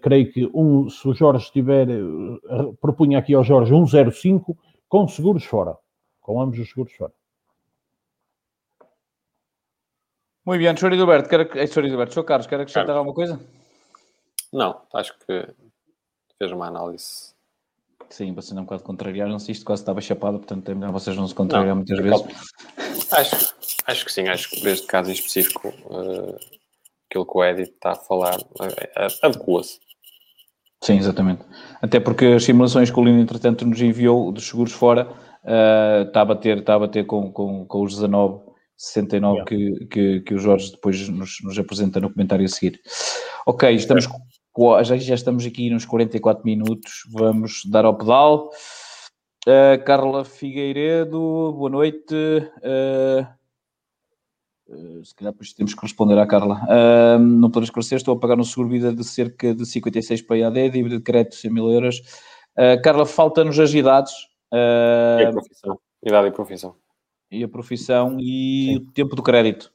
creio 0.02 0.32
que 0.32 0.50
um, 0.54 0.90
se 0.90 1.08
o 1.08 1.14
Jorge 1.14 1.52
tiver, 1.52 1.88
propunha 2.82 3.20
aqui 3.20 3.34
ao 3.34 3.44
Jorge 3.44 3.74
1,05 3.74 4.56
com 4.88 5.08
seguros 5.08 5.46
fora, 5.46 5.78
com 6.22 6.42
ambos 6.42 6.60
os 6.60 6.70
seguros 6.70 6.94
fora. 6.94 7.14
Muito 10.46 10.62
bem, 10.62 10.78
Sr. 10.78 10.94
Edilberto, 10.94 11.28
quer, 11.28 11.68
Sr. 11.68 11.86
Edilberto, 11.86 12.14
Sr. 12.14 12.24
Carlos, 12.24 12.48
quer 12.48 12.60
acrescentar 12.60 12.96
alguma 12.96 13.16
coisa? 13.16 13.40
Não, 14.54 14.80
acho 14.94 15.18
que 15.20 15.48
fez 16.38 16.52
uma 16.52 16.68
análise. 16.68 17.34
Sim, 18.10 18.34
vocês 18.34 18.58
um 18.58 18.64
bocado 18.64 18.84
contrariaram-se. 18.84 19.52
Isto 19.52 19.66
quase 19.66 19.82
estava 19.82 20.00
chapado, 20.00 20.38
portanto 20.38 20.70
é 20.70 20.76
melhor 20.76 20.92
vocês 20.92 21.18
não 21.18 21.28
se 21.28 21.34
contrariam 21.34 21.76
muitas 21.76 21.98
vezes. 22.00 23.12
Acho, 23.12 23.55
acho 23.88 24.06
que 24.06 24.12
sim, 24.12 24.28
acho 24.28 24.50
que 24.50 24.68
este 24.68 24.88
caso 24.88 25.10
em 25.10 25.14
específico, 25.14 25.70
uh, 25.86 26.36
aquilo 27.10 27.26
que 27.26 27.38
o 27.38 27.44
Edith 27.44 27.74
está 27.74 27.92
a 27.92 27.96
falar, 27.96 28.40
uh, 28.40 29.08
adequa-se. 29.22 29.80
Sim, 30.84 30.98
exatamente. 30.98 31.44
Até 31.82 32.00
porque 32.00 32.26
as 32.26 32.44
simulações 32.44 32.92
que 32.92 33.00
o 33.00 33.04
Lino, 33.04 33.20
entretanto, 33.20 33.66
nos 33.66 33.82
enviou 33.82 34.32
dos 34.32 34.48
seguros 34.48 34.74
fora, 34.74 35.08
uh, 35.44 36.08
está 36.08 36.22
a 36.22 36.26
bater, 36.26 36.60
está 36.60 36.76
a 36.76 36.80
bater 36.80 37.06
com, 37.06 37.32
com, 37.32 37.66
com 37.66 37.82
os 37.84 37.94
19, 37.94 38.44
69 38.78 39.34
yeah. 39.34 39.50
que, 39.50 39.86
que, 39.88 40.22
que 40.22 40.34
o 40.34 40.38
Jorge 40.38 40.72
depois 40.72 41.08
nos, 41.10 41.38
nos 41.44 41.58
apresenta 41.58 42.00
no 42.00 42.12
comentário 42.12 42.46
a 42.46 42.50
seguir. 42.50 42.80
Ok, 43.46 43.74
estamos 43.74 44.08
já, 44.84 44.96
já 44.98 45.16
estamos 45.16 45.46
aqui 45.46 45.70
nos 45.70 45.86
44 45.86 46.44
minutos, 46.46 47.04
vamos 47.12 47.62
dar 47.66 47.86
ao 47.86 47.98
pedal. 47.98 48.50
Uh, 49.48 49.84
Carla 49.86 50.24
Figueiredo, 50.24 51.54
boa 51.56 51.70
noite. 51.70 52.16
Uh, 52.16 53.28
Uh, 54.68 55.06
se 55.06 55.14
calhar 55.14 55.32
depois 55.32 55.54
temos 55.54 55.74
que 55.74 55.82
responder 55.82 56.18
à 56.18 56.26
Carla. 56.26 56.62
Uh, 56.64 57.20
não 57.20 57.50
podemos 57.50 57.70
esclarecer, 57.70 57.98
estou 57.98 58.16
a 58.16 58.20
pagar 58.20 58.40
um 58.40 58.44
seguro-vida 58.44 58.94
de 58.94 59.04
cerca 59.04 59.54
de 59.54 59.66
56 59.66 60.24
para 60.24 60.36
a 60.36 60.40
IAD, 60.40 60.70
dívida 60.70 60.98
de 60.98 61.04
crédito 61.04 61.36
100 61.36 61.52
mil 61.52 61.72
euros. 61.72 62.00
Uh, 62.58 62.82
Carla, 62.84 63.06
falta-nos 63.06 63.60
as 63.60 63.74
idades. 63.74 64.14
e 64.52 65.26
a 65.26 65.32
profissão. 65.32 65.80
Idade 66.04 66.28
e 66.28 66.32
profissão. 66.32 66.76
E 67.32 67.44
a 67.44 67.48
profissão 67.48 68.18
e 68.20 68.66
Sim. 68.66 68.76
o 68.78 68.92
tempo 68.92 69.16
do 69.16 69.24
crédito. 69.24 69.72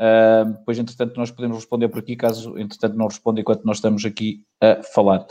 Uh, 0.00 0.52
depois, 0.52 0.78
entretanto, 0.78 1.14
nós 1.18 1.30
podemos 1.30 1.58
responder 1.58 1.88
por 1.88 1.98
aqui, 1.98 2.16
caso, 2.16 2.56
entretanto, 2.58 2.96
não 2.96 3.06
responda 3.06 3.38
enquanto 3.38 3.64
nós 3.64 3.76
estamos 3.76 4.02
aqui 4.06 4.42
a 4.58 4.82
falar. 4.82 5.26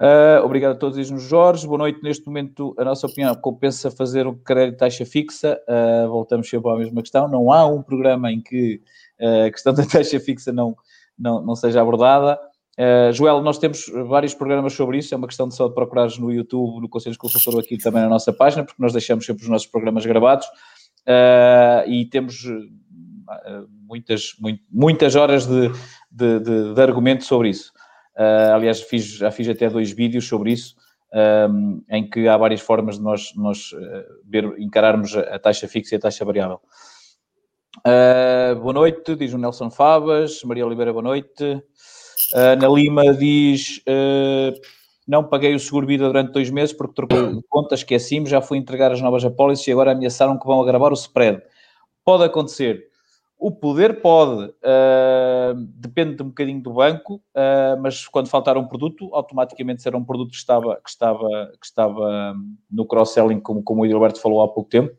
Uh, 0.00 0.44
obrigado 0.44 0.72
a 0.72 0.76
todos, 0.76 0.96
diz-nos 0.96 1.24
Jorge. 1.24 1.66
Boa 1.66 1.78
noite. 1.78 2.00
Neste 2.00 2.24
momento, 2.24 2.76
a 2.78 2.84
nossa 2.84 3.08
opinião 3.08 3.34
compensa 3.34 3.90
fazer 3.90 4.24
o 4.28 4.36
crédito 4.36 4.78
taxa 4.78 5.04
fixa. 5.04 5.60
Uh, 5.68 6.08
voltamos 6.08 6.48
sempre 6.48 6.70
à 6.70 6.76
mesma 6.76 7.02
questão. 7.02 7.26
Não 7.26 7.50
há 7.50 7.66
um 7.66 7.82
programa 7.82 8.30
em 8.30 8.40
que 8.40 8.80
a 9.46 9.50
questão 9.50 9.74
da 9.74 9.84
taxa 9.84 10.20
fixa 10.20 10.52
não, 10.52 10.76
não, 11.18 11.44
não 11.44 11.56
seja 11.56 11.80
abordada. 11.80 12.38
Uh, 12.78 13.12
Joel, 13.12 13.40
nós 13.40 13.58
temos 13.58 13.86
vários 14.08 14.34
programas 14.34 14.72
sobre 14.72 14.98
isso, 14.98 15.14
é 15.14 15.16
uma 15.16 15.28
questão 15.28 15.46
de 15.46 15.54
só 15.54 15.68
de 15.68 15.74
procurares 15.74 16.18
no 16.18 16.32
YouTube, 16.32 16.80
no 16.80 16.88
Conselho 16.88 17.12
de 17.12 17.18
Consultor, 17.18 17.60
aqui 17.60 17.78
também 17.78 18.02
na 18.02 18.08
nossa 18.08 18.32
página, 18.32 18.64
porque 18.64 18.82
nós 18.82 18.92
deixamos 18.92 19.24
sempre 19.24 19.44
os 19.44 19.48
nossos 19.48 19.68
programas 19.68 20.04
gravados 20.04 20.46
uh, 21.06 21.88
e 21.88 22.06
temos 22.06 22.44
muitas, 23.86 24.34
muito, 24.40 24.62
muitas 24.70 25.14
horas 25.14 25.46
de, 25.46 25.68
de, 26.10 26.40
de, 26.40 26.74
de, 26.74 26.80
argumento 26.80 27.24
sobre 27.24 27.50
isso. 27.50 27.72
Uh, 28.16 28.54
aliás, 28.54 28.80
fiz, 28.80 29.04
já 29.04 29.30
fiz 29.30 29.48
até 29.48 29.68
dois 29.68 29.90
vídeos 29.92 30.26
sobre 30.26 30.52
isso, 30.52 30.74
um, 31.50 31.82
em 31.90 32.08
que 32.08 32.28
há 32.28 32.36
várias 32.36 32.60
formas 32.60 32.96
de 32.96 33.02
nós, 33.02 33.32
nós 33.36 33.72
uh, 33.72 34.04
ver, 34.24 34.44
encararmos 34.58 35.16
a, 35.16 35.38
taxa 35.38 35.68
fixa 35.68 35.94
e 35.94 35.98
a 35.98 36.00
taxa 36.00 36.24
variável. 36.24 36.60
Uh, 37.78 38.54
boa 38.60 38.72
noite, 38.72 39.16
diz 39.16 39.32
o 39.32 39.38
Nelson 39.38 39.70
Favas. 39.70 40.42
Maria 40.44 40.66
Oliveira, 40.66 40.92
boa 40.92 41.02
noite. 41.02 41.62
Ana 42.32 42.68
Lima 42.68 43.12
diz: 43.14 43.82
Não 45.06 45.24
paguei 45.24 45.54
o 45.54 45.58
seguro 45.58 45.86
vida 45.86 46.06
durante 46.06 46.32
dois 46.32 46.50
meses 46.50 46.72
porque 46.72 46.94
troquei 46.94 47.34
de 47.34 47.42
conta, 47.48 47.74
esqueci-me, 47.74 48.26
já 48.26 48.40
fui 48.40 48.58
entregar 48.58 48.92
as 48.92 49.00
novas 49.00 49.24
apólices 49.24 49.66
e 49.66 49.72
agora 49.72 49.90
ameaçaram 49.90 50.38
que 50.38 50.46
vão 50.46 50.62
agravar 50.62 50.92
o 50.92 50.94
spread. 50.94 51.42
Pode 52.04 52.22
acontecer. 52.22 52.93
O 53.38 53.50
poder 53.50 54.00
pode, 54.00 54.44
uh, 54.44 55.54
depende 55.76 56.16
de 56.16 56.22
um 56.22 56.28
bocadinho 56.28 56.62
do 56.62 56.72
banco, 56.72 57.16
uh, 57.34 57.80
mas 57.80 58.06
quando 58.08 58.28
faltar 58.28 58.56
um 58.56 58.66
produto, 58.66 59.10
automaticamente 59.12 59.82
será 59.82 59.96
um 59.98 60.04
produto 60.04 60.30
que 60.30 60.36
estava, 60.36 60.76
que 60.76 60.88
estava, 60.88 61.28
que 61.60 61.66
estava 61.66 62.34
no 62.70 62.86
cross-selling, 62.86 63.40
como, 63.40 63.62
como 63.62 63.82
o 63.82 63.86
Edilberto 63.86 64.20
falou 64.20 64.42
há 64.42 64.48
pouco 64.48 64.70
tempo, 64.70 64.94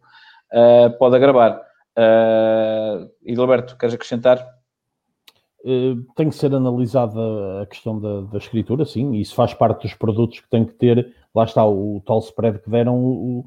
uh, 0.54 0.96
pode 0.98 1.16
agravar. 1.16 1.60
Uh, 1.98 3.10
Edilberto, 3.24 3.78
queres 3.78 3.96
acrescentar? 3.96 4.56
tem 6.16 6.30
que 6.30 6.36
ser 6.36 6.54
analisada 6.54 7.20
a 7.64 7.66
questão 7.66 8.00
da, 8.00 8.22
da, 8.22 8.38
escritura, 8.38 8.86
sim, 8.86 9.14
isso 9.14 9.34
faz 9.34 9.52
parte 9.52 9.82
dos 9.82 9.96
produtos 9.96 10.40
que 10.40 10.48
tem 10.48 10.64
que 10.64 10.74
ter, 10.74 11.12
lá 11.34 11.44
está 11.44 11.66
o, 11.66 11.98
o 11.98 12.02
tal 12.02 12.20
spread 12.20 12.60
que 12.60 12.70
deram, 12.70 12.96
o, 12.96 13.46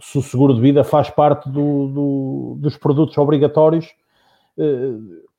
se 0.00 0.16
o 0.16 0.22
seguro 0.22 0.54
de 0.54 0.60
vida 0.60 0.82
faz 0.82 1.10
parte 1.10 1.48
do, 1.50 1.88
do, 1.88 2.56
dos 2.58 2.76
produtos 2.76 3.18
obrigatórios 3.18 3.86
eh, 3.86 4.07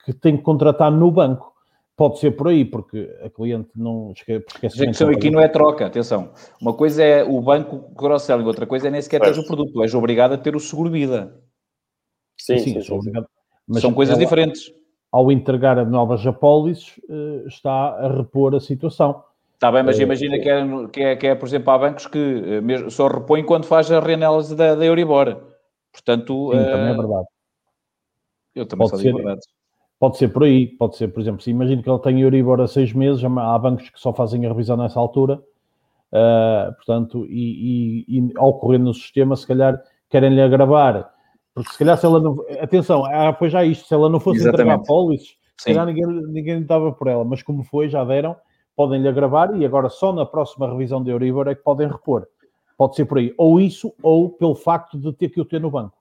que 0.06 0.14
tem 0.14 0.38
que 0.38 0.44
contratar 0.44 0.92
no 0.92 1.12
banco. 1.12 1.54
Pode 1.96 2.20
ser 2.20 2.32
por 2.32 2.48
aí, 2.48 2.64
porque 2.64 3.14
a 3.22 3.30
cliente 3.30 3.70
não 3.76 4.14
esquece. 4.16 4.46
A 4.56 4.60
questão 4.60 5.10
aqui 5.10 5.30
não 5.30 5.42
é 5.42 5.50
troca, 5.50 5.86
atenção. 5.86 6.32
Uma 6.62 6.74
coisa 6.74 7.04
é 7.04 7.24
o 7.26 7.42
banco 7.42 7.94
cross-selling, 7.94 8.46
outra 8.46 8.66
coisa 8.66 8.88
é 8.88 8.92
nem 8.92 9.02
sequer 9.02 9.20
ter 9.20 9.38
o 9.38 9.46
produto. 9.46 9.74
Tu 9.74 9.84
és 9.84 9.94
obrigado 9.94 10.32
a 10.32 10.38
ter 10.38 10.56
o 10.56 10.60
seguro 10.62 10.90
vida. 10.90 11.38
Sim, 12.40 12.58
sim, 12.60 12.74
sim, 12.76 12.82
sim. 12.82 12.94
obrigado. 12.94 13.28
Mas 13.68 13.82
São 13.82 13.94
coisas 13.94 14.16
ela, 14.16 14.24
diferentes. 14.24 14.74
Ao 15.12 15.30
entregar 15.32 15.86
novas 15.86 16.26
apólices, 16.26 17.00
eh, 17.10 17.48
está 17.48 17.72
a 17.72 18.16
repor 18.16 18.56
a 18.56 18.60
situação. 18.60 19.24
Está 19.56 19.70
bem, 19.70 19.84
mas 19.84 20.00
eh, 20.00 20.04
imagina 20.04 20.40
que 20.40 20.50
é, 20.50 20.88
que 20.88 21.02
é, 21.02 21.16
que 21.18 21.28
é 21.28 21.36
por 21.36 21.48
exemplo, 21.48 21.72
há 21.72 21.78
bancos 21.78 22.08
que 22.08 22.42
só 22.90 23.08
repõem 23.08 23.44
quando 23.44 23.66
faz 23.66 23.92
a 23.92 24.00
reanálise 24.00 24.56
da, 24.56 24.74
da 24.74 24.86
Euribor. 24.86 25.36
Portanto, 25.92 26.52
Sim, 26.52 26.64
também 26.64 26.94
é 26.94 26.96
verdade. 26.96 27.28
Eu 28.60 28.66
também 28.66 28.90
pode 28.90 29.02
ser. 29.02 29.14
Pode 30.00 30.18
ser 30.18 30.30
por 30.30 30.44
aí, 30.44 30.66
pode 30.66 30.96
ser, 30.96 31.10
por 31.10 31.20
exemplo, 31.20 31.42
se 31.42 31.52
imagino 31.52 31.84
que 31.84 31.90
ele 31.90 32.00
tem 32.00 32.22
Euribor 32.22 32.62
a 32.62 32.68
seis 32.68 32.94
meses, 32.94 33.22
há 33.24 33.60
bancos 33.60 33.90
que 33.90 34.00
só 34.00 34.14
fazem 34.14 34.46
a 34.46 34.50
revisão 34.50 34.78
nessa 34.78 34.98
altura, 34.98 35.42
uh, 36.14 36.74
portanto, 36.76 37.26
e, 37.26 38.06
e, 38.08 38.18
e, 38.18 38.34
ao 38.38 38.54
correr 38.58 38.78
no 38.78 38.94
sistema, 38.94 39.36
se 39.36 39.46
calhar 39.46 39.78
querem-lhe 40.10 40.42
agravar, 40.42 41.12
porque 41.54 41.72
se 41.72 41.78
calhar 41.78 41.98
se 41.98 42.06
ela 42.06 42.22
não. 42.22 42.38
Atenção, 42.62 43.04
ah, 43.06 43.34
pois 43.34 43.52
já 43.52 43.66
isto, 43.66 43.86
se 43.88 43.94
ela 43.94 44.08
não 44.08 44.22
fosse 44.22 44.40
Exatamente. 44.40 44.62
entregar 44.62 44.88
pólices, 44.88 45.36
se 45.58 45.66
calhar 45.66 45.86
ninguém, 45.86 46.06
ninguém 46.06 46.64
dava 46.64 46.94
por 46.94 47.08
ela, 47.08 47.26
mas 47.26 47.44
como 47.44 47.66
foi, 47.66 47.90
já 47.90 48.02
deram, 48.06 48.38
podem-lhe 48.78 49.10
agravar 49.10 49.54
e 49.58 49.66
agora 49.66 49.90
só 49.90 50.14
na 50.14 50.26
próxima 50.26 50.72
revisão 50.72 51.04
de 51.04 51.12
Euribor 51.12 51.50
é 51.50 51.56
que 51.56 51.62
podem 51.62 51.90
repor. 51.90 52.26
Pode 52.78 52.96
ser 52.96 53.04
por 53.04 53.18
aí. 53.18 53.34
Ou 53.38 53.60
isso, 53.60 53.94
ou 54.02 54.30
pelo 54.30 54.56
facto 54.56 54.98
de 54.98 55.12
ter 55.12 55.28
que 55.28 55.42
o 55.42 55.44
ter 55.44 55.60
no 55.60 55.70
banco. 55.70 55.99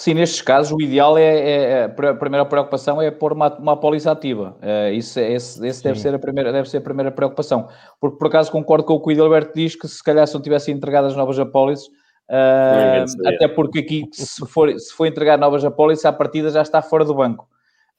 Sim, 0.00 0.14
nestes 0.14 0.40
casos 0.40 0.72
o 0.72 0.80
ideal 0.80 1.18
é, 1.18 1.22
é, 1.22 1.62
é 1.72 1.84
a 1.84 2.14
primeira 2.14 2.46
preocupação 2.46 3.02
é 3.02 3.10
pôr 3.10 3.34
uma, 3.34 3.54
uma 3.58 3.72
apólice 3.72 4.08
ativa. 4.08 4.56
É, 4.62 4.90
isso, 4.92 5.20
é, 5.20 5.30
esse, 5.30 5.66
esse 5.66 5.84
deve, 5.84 6.00
ser 6.00 6.14
a 6.14 6.18
primeira, 6.18 6.50
deve 6.50 6.70
ser 6.70 6.78
a 6.78 6.80
primeira 6.80 7.12
preocupação. 7.12 7.68
Porque 8.00 8.16
por 8.16 8.28
acaso 8.28 8.50
concordo 8.50 8.84
com 8.84 8.94
o 8.94 9.00
que 9.02 9.12
o 9.12 9.22
Alberto 9.22 9.52
diz 9.54 9.76
que 9.76 9.86
se 9.86 10.02
calhar 10.02 10.26
se 10.26 10.32
não 10.32 10.40
tivessem 10.40 10.74
entregado 10.74 11.06
as 11.06 11.14
novas 11.14 11.38
apólices, 11.38 11.88
uh, 12.30 13.28
até 13.28 13.46
porque 13.46 13.80
aqui 13.80 14.08
se 14.10 14.46
for, 14.46 14.72
se 14.80 14.90
for 14.94 15.04
entregar 15.04 15.36
novas 15.36 15.62
apólices, 15.66 16.06
a 16.06 16.12
partida 16.14 16.48
já 16.48 16.62
está 16.62 16.80
fora 16.80 17.04
do 17.04 17.14
banco. 17.14 17.46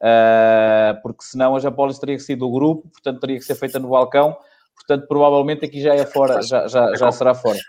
Uh, 0.01 0.99
porque 1.03 1.23
senão 1.23 1.55
as 1.55 1.63
apólices 1.65 1.99
teria 1.99 2.15
que 2.15 2.23
ser 2.23 2.35
do 2.35 2.49
grupo, 2.49 2.89
portanto 2.89 3.19
teria 3.19 3.37
que 3.37 3.45
ser 3.45 3.53
feita 3.53 3.77
no 3.77 3.89
balcão, 3.89 4.35
portanto 4.73 5.07
provavelmente 5.07 5.65
aqui 5.65 5.79
já 5.79 5.93
é 5.93 6.07
fora, 6.07 6.41
já, 6.41 6.67
já, 6.67 6.95
já 6.95 7.11
será 7.11 7.35
fora 7.35 7.59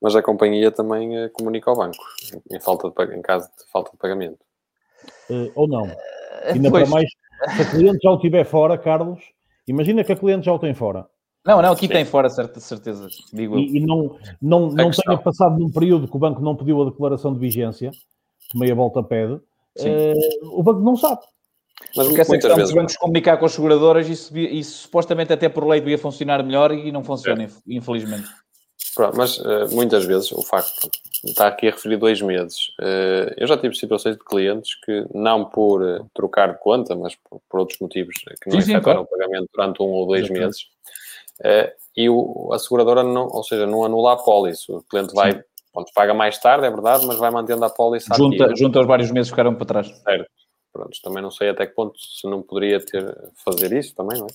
mas 0.00 0.16
a 0.16 0.22
companhia 0.22 0.70
também 0.70 1.24
uh, 1.24 1.30
comunica 1.30 1.70
ao 1.70 1.76
banco 1.76 2.02
em, 2.50 2.60
falta 2.60 2.90
de, 2.90 3.14
em 3.16 3.22
caso 3.22 3.48
de 3.48 3.70
falta 3.70 3.90
de 3.90 3.98
pagamento. 3.98 4.38
Uh, 5.28 5.50
ou 5.54 5.68
não. 5.68 5.86
Eh, 5.86 6.52
Ainda 6.52 6.70
para 6.70 6.86
mais, 6.86 7.08
se 7.56 7.62
a 7.62 7.70
cliente 7.70 7.98
já 8.02 8.10
o 8.10 8.18
tiver 8.18 8.44
fora, 8.44 8.78
Carlos, 8.78 9.20
imagina 9.66 10.02
que 10.02 10.12
a 10.12 10.16
cliente 10.16 10.46
já 10.46 10.52
o 10.52 10.58
tem 10.58 10.74
fora. 10.74 11.06
Não, 11.44 11.62
não, 11.62 11.72
aqui 11.72 11.86
Sim. 11.86 11.92
tem 11.92 12.04
fora, 12.04 12.28
certa 12.28 12.60
certeza, 12.60 13.06
digo 13.32 13.58
E, 13.58 13.78
e 13.78 13.86
não, 13.86 14.18
não, 14.40 14.68
não 14.68 14.90
tenha 14.90 15.16
passado 15.18 15.58
num 15.58 15.70
período 15.70 16.06
que 16.06 16.16
o 16.16 16.20
banco 16.20 16.42
não 16.42 16.54
pediu 16.54 16.82
a 16.82 16.84
declaração 16.84 17.32
de 17.32 17.38
vigência, 17.38 17.90
que 18.50 18.58
meia 18.58 18.74
volta 18.74 19.02
pede, 19.02 19.34
uh, 19.34 20.58
o 20.58 20.62
banco 20.62 20.80
não 20.80 20.96
sabe. 20.96 21.22
Mas 21.96 22.06
Porque 22.06 22.20
essa 22.20 22.32
questão 22.32 22.56
vezes... 22.56 22.70
de 22.70 22.78
bancos 22.78 22.96
comunicar 22.96 23.38
com 23.38 23.46
as 23.46 23.52
seguradoras, 23.52 24.06
isso, 24.06 24.36
isso, 24.36 24.82
supostamente 24.82 25.32
até 25.32 25.48
por 25.48 25.66
lei 25.66 25.80
devia 25.80 25.96
funcionar 25.96 26.42
melhor 26.44 26.72
e 26.72 26.92
não 26.92 27.02
funciona, 27.02 27.44
é. 27.44 27.48
infelizmente. 27.66 28.28
Pronto, 28.94 29.16
mas 29.16 29.38
uh, 29.38 29.68
muitas 29.72 30.04
vezes 30.04 30.32
o 30.32 30.42
facto 30.42 30.90
de 31.22 31.30
estar 31.30 31.48
aqui 31.48 31.68
a 31.68 31.70
referir 31.70 31.96
dois 31.96 32.20
meses, 32.20 32.68
uh, 32.80 33.32
eu 33.36 33.46
já 33.46 33.56
tive 33.56 33.74
situações 33.74 34.16
de 34.16 34.24
clientes 34.24 34.74
que, 34.84 35.06
não 35.14 35.44
por 35.44 35.82
uh, 35.82 36.06
trocar 36.14 36.52
de 36.52 36.58
conta, 36.58 36.96
mas 36.96 37.14
por, 37.14 37.40
por 37.48 37.60
outros 37.60 37.78
motivos 37.78 38.14
que 38.42 38.50
não 38.50 38.58
efetuaram 38.58 39.02
o 39.02 39.06
pagamento 39.06 39.48
durante 39.54 39.82
um 39.82 39.86
ou 39.86 40.06
dois 40.06 40.26
sim, 40.26 40.32
meses, 40.32 40.66
e 41.96 42.08
o, 42.08 42.50
a 42.52 42.58
seguradora, 42.58 43.02
não, 43.02 43.28
ou 43.28 43.42
seja, 43.42 43.66
não 43.66 43.84
anula 43.84 44.12
a 44.12 44.16
pólice. 44.16 44.70
O 44.70 44.82
cliente 44.82 45.14
vai, 45.14 45.42
pronto, 45.72 45.92
paga 45.94 46.14
mais 46.14 46.38
tarde, 46.38 46.66
é 46.66 46.70
verdade, 46.70 47.06
mas 47.06 47.18
vai 47.18 47.30
mantendo 47.30 47.64
a 47.64 47.70
pólice 47.70 48.06
junta, 48.16 48.44
ativa. 48.44 48.56
Junta 48.56 48.80
os 48.80 48.86
vários 48.86 49.10
meses 49.10 49.30
que 49.30 49.34
ficaram 49.34 49.54
para 49.54 49.66
trás. 49.66 49.88
Certo. 49.88 50.30
Pronto, 50.72 50.96
também 51.02 51.22
não 51.22 51.32
sei 51.32 51.48
até 51.48 51.66
que 51.66 51.74
ponto 51.74 51.98
se 51.98 52.28
não 52.28 52.42
poderia 52.42 52.78
ter, 52.80 53.04
fazer 53.44 53.72
isso 53.72 53.94
também, 53.94 54.18
não 54.18 54.26
é? 54.26 54.30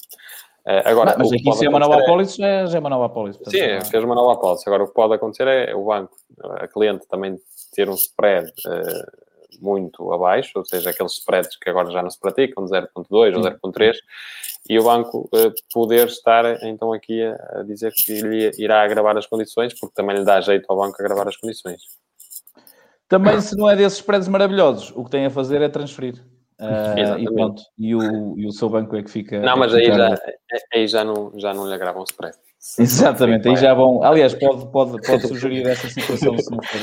Uh, 0.65 0.81
agora, 0.83 1.15
mas 1.17 1.31
aqui 1.31 1.51
se 1.53 1.65
é 1.65 1.69
uma 1.69 1.79
nova 1.79 1.99
apólice, 1.99 2.43
é, 2.43 2.65
já 2.65 2.77
é 2.77 2.79
uma 2.79 2.89
nova 2.89 3.05
apólice. 3.05 3.39
Sim, 3.47 3.59
é, 3.59 3.85
fez 3.85 4.03
uma 4.03 4.15
nova 4.15 4.33
apólice. 4.33 4.63
Agora, 4.67 4.83
o 4.83 4.87
que 4.87 4.93
pode 4.93 5.13
acontecer 5.13 5.47
é 5.47 5.75
o 5.75 5.85
banco, 5.85 6.15
a 6.41 6.67
cliente 6.67 7.07
também 7.07 7.37
ter 7.71 7.87
um 7.87 7.93
spread 7.93 8.49
uh, 8.49 9.61
muito 9.61 10.11
abaixo, 10.11 10.53
ou 10.55 10.65
seja, 10.65 10.89
aqueles 10.89 11.13
spreads 11.13 11.55
que 11.57 11.69
agora 11.69 11.91
já 11.91 12.01
não 12.01 12.09
se 12.09 12.19
praticam, 12.19 12.65
de 12.65 12.71
0.2 12.71 13.11
ou 13.11 13.71
0.3, 13.71 13.93
e 14.67 14.79
o 14.79 14.83
banco 14.83 15.29
uh, 15.33 15.53
poder 15.71 16.07
estar, 16.07 16.63
então, 16.63 16.91
aqui 16.91 17.21
a, 17.21 17.59
a, 17.59 17.63
dizer 17.63 17.93
que 17.93 18.11
ele 18.11 18.51
irá 18.57 18.83
agravar 18.83 19.15
as 19.17 19.27
condições, 19.27 19.79
porque 19.79 19.93
também 19.93 20.17
lhe 20.17 20.25
dá 20.25 20.41
jeito 20.41 20.65
ao 20.67 20.77
banco 20.77 20.95
agravar 20.99 21.27
as 21.27 21.37
condições. 21.37 21.81
Também, 23.07 23.39
se 23.39 23.55
não 23.55 23.69
é 23.69 23.75
desses 23.75 23.99
spreads 23.99 24.27
maravilhosos, 24.27 24.91
o 24.95 25.03
que 25.03 25.11
tem 25.11 25.27
a 25.27 25.29
fazer 25.29 25.61
é 25.61 25.69
transferir. 25.69 26.23
Uh, 26.59 27.19
e 27.19 27.25
pronto, 27.25 27.61
e 27.77 27.93
o, 27.93 28.39
e 28.39 28.47
o 28.47 28.51
seu 28.51 28.69
banco 28.69 28.95
é 28.95 29.03
que 29.03 29.11
fica. 29.11 29.41
Não, 29.41 29.57
mas 29.57 29.73
aí, 29.73 29.87
já, 29.87 30.15
aí 30.73 30.87
já, 30.87 31.03
não, 31.03 31.31
já 31.37 31.53
não 31.53 31.67
lhe 31.67 31.73
agravam 31.73 32.01
o 32.01 32.05
spread. 32.05 32.35
Exatamente, 32.79 33.49
aí 33.49 33.55
já 33.57 33.73
vão. 33.73 34.01
Aliás, 34.03 34.33
pode, 34.33 34.71
pode, 34.71 35.01
pode 35.05 35.27
sugerir 35.27 35.67
essa 35.67 35.89
situação 35.89 36.37
se 36.37 36.51
não 36.51 36.63
for. 36.63 36.81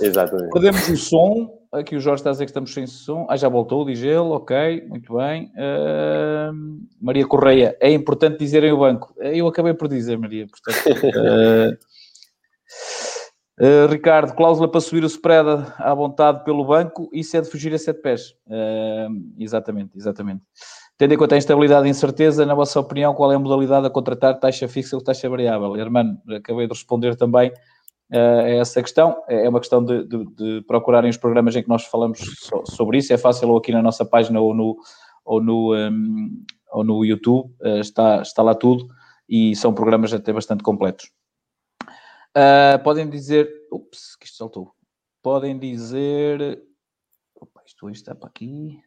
Exatamente. 0.00 0.50
Perdemos 0.50 0.88
o 0.88 0.96
som. 0.96 1.58
Aqui 1.70 1.96
o 1.96 2.00
Jorge 2.00 2.20
está 2.20 2.30
a 2.30 2.32
dizer 2.32 2.44
que 2.46 2.50
estamos 2.50 2.72
sem 2.72 2.86
som. 2.86 3.26
Ah, 3.28 3.36
já 3.36 3.48
voltou, 3.48 3.84
diz 3.84 4.02
ele. 4.02 4.16
Ok, 4.16 4.86
muito 4.88 5.14
bem. 5.16 5.52
Uh, 5.54 6.78
Maria 7.00 7.26
Correia, 7.26 7.76
é 7.80 7.90
importante 7.90 8.38
dizerem 8.38 8.72
o 8.72 8.78
banco. 8.78 9.12
Eu 9.18 9.46
acabei 9.46 9.74
por 9.74 9.88
dizer, 9.88 10.16
Maria. 10.16 10.46
Portanto, 10.46 11.06
uh, 11.08 11.76
Uh, 13.60 13.90
Ricardo, 13.90 14.34
cláusula 14.34 14.70
para 14.70 14.80
subir 14.80 15.02
o 15.02 15.06
spread 15.06 15.48
à 15.78 15.92
vontade 15.92 16.44
pelo 16.44 16.64
banco, 16.64 17.10
isso 17.12 17.36
é 17.36 17.40
de 17.40 17.50
fugir 17.50 17.74
a 17.74 17.78
sete 17.78 18.00
pés. 18.00 18.30
Uh, 18.46 19.10
exatamente, 19.36 19.90
exatamente. 19.96 20.42
Tendo 20.96 21.14
em 21.14 21.16
conta 21.16 21.34
a 21.34 21.38
instabilidade 21.38 21.88
e 21.88 21.90
incerteza, 21.90 22.46
na 22.46 22.54
vossa 22.54 22.78
opinião, 22.78 23.14
qual 23.14 23.32
é 23.32 23.34
a 23.34 23.38
modalidade 23.38 23.86
a 23.86 23.90
contratar 23.90 24.38
taxa 24.38 24.68
fixa 24.68 24.94
ou 24.94 25.02
taxa 25.02 25.28
variável? 25.28 25.74
Hermano, 25.76 26.20
acabei 26.36 26.68
de 26.68 26.72
responder 26.72 27.16
também 27.16 27.50
uh, 28.12 28.40
a 28.44 28.48
essa 28.48 28.80
questão. 28.80 29.24
É, 29.28 29.46
é 29.46 29.48
uma 29.48 29.58
questão 29.58 29.84
de, 29.84 30.04
de, 30.04 30.24
de, 30.36 30.64
procurarem 30.66 31.10
os 31.10 31.16
programas 31.16 31.56
em 31.56 31.62
que 31.62 31.68
nós 31.68 31.84
falamos 31.84 32.20
so, 32.38 32.62
sobre 32.64 32.98
isso. 32.98 33.12
É 33.12 33.18
fácil 33.18 33.48
ou 33.48 33.56
aqui 33.56 33.72
na 33.72 33.82
nossa 33.82 34.04
página 34.04 34.40
ou 34.40 34.54
no, 34.54 34.76
ou 35.24 35.42
no, 35.42 35.74
um, 35.74 36.44
ou 36.70 36.84
no 36.84 37.04
YouTube, 37.04 37.50
está, 37.80 38.22
está 38.22 38.40
lá 38.40 38.54
tudo 38.54 38.86
e 39.28 39.54
são 39.56 39.74
programas 39.74 40.12
até 40.12 40.32
bastante 40.32 40.62
completos. 40.62 41.10
Uh, 42.36 42.82
podem 42.82 43.08
dizer. 43.08 43.48
Ups, 43.70 44.16
que 44.16 44.26
isto 44.26 44.36
saltou. 44.36 44.72
Podem 45.22 45.58
dizer. 45.58 46.62
Opa, 47.34 47.62
isto 47.66 47.88
está 47.90 48.14
para 48.14 48.28
aqui. 48.28 48.80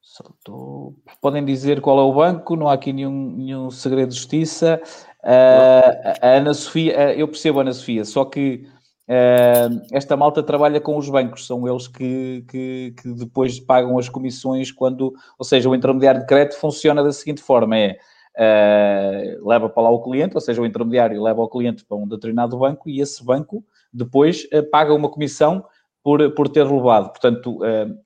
Saltou. 0.00 0.96
Podem 1.20 1.44
dizer 1.44 1.80
qual 1.80 1.98
é 1.98 2.02
o 2.02 2.12
banco, 2.12 2.56
não 2.56 2.68
há 2.68 2.72
aqui 2.72 2.92
nenhum, 2.92 3.36
nenhum 3.36 3.70
segredo 3.70 4.10
de 4.10 4.16
justiça. 4.16 4.80
Uh, 5.22 6.18
a 6.20 6.28
Ana 6.36 6.52
Sofia, 6.52 7.14
eu 7.14 7.28
percebo 7.28 7.58
a 7.58 7.62
Ana 7.62 7.72
Sofia, 7.72 8.04
só 8.04 8.24
que 8.24 8.66
uh, 9.08 9.80
esta 9.92 10.16
malta 10.16 10.42
trabalha 10.42 10.80
com 10.80 10.96
os 10.96 11.08
bancos, 11.08 11.46
são 11.46 11.68
eles 11.68 11.86
que, 11.86 12.44
que, 12.48 12.94
que, 13.00 13.12
depois 13.14 13.60
pagam 13.60 13.98
as 13.98 14.08
comissões 14.08 14.72
quando, 14.72 15.14
ou 15.38 15.44
seja, 15.44 15.68
o 15.68 15.74
intermediário 15.74 16.20
de 16.20 16.26
crédito 16.26 16.58
funciona 16.58 17.04
da 17.04 17.12
seguinte 17.12 17.40
forma: 17.40 17.78
é 17.78 17.98
uh, 18.36 19.48
leva 19.48 19.68
para 19.68 19.82
lá 19.82 19.90
o 19.90 20.02
cliente, 20.02 20.34
ou 20.34 20.40
seja, 20.40 20.60
o 20.60 20.66
intermediário 20.66 21.22
leva 21.22 21.40
o 21.42 21.48
cliente 21.48 21.84
para 21.84 21.96
um 21.96 22.06
determinado 22.06 22.58
banco 22.58 22.88
e 22.88 23.00
esse 23.00 23.24
banco 23.24 23.64
depois 23.92 24.48
paga 24.70 24.94
uma 24.94 25.08
comissão 25.08 25.64
por, 26.02 26.30
por 26.32 26.48
ter 26.48 26.64
levado. 26.64 27.10
Portanto, 27.10 27.58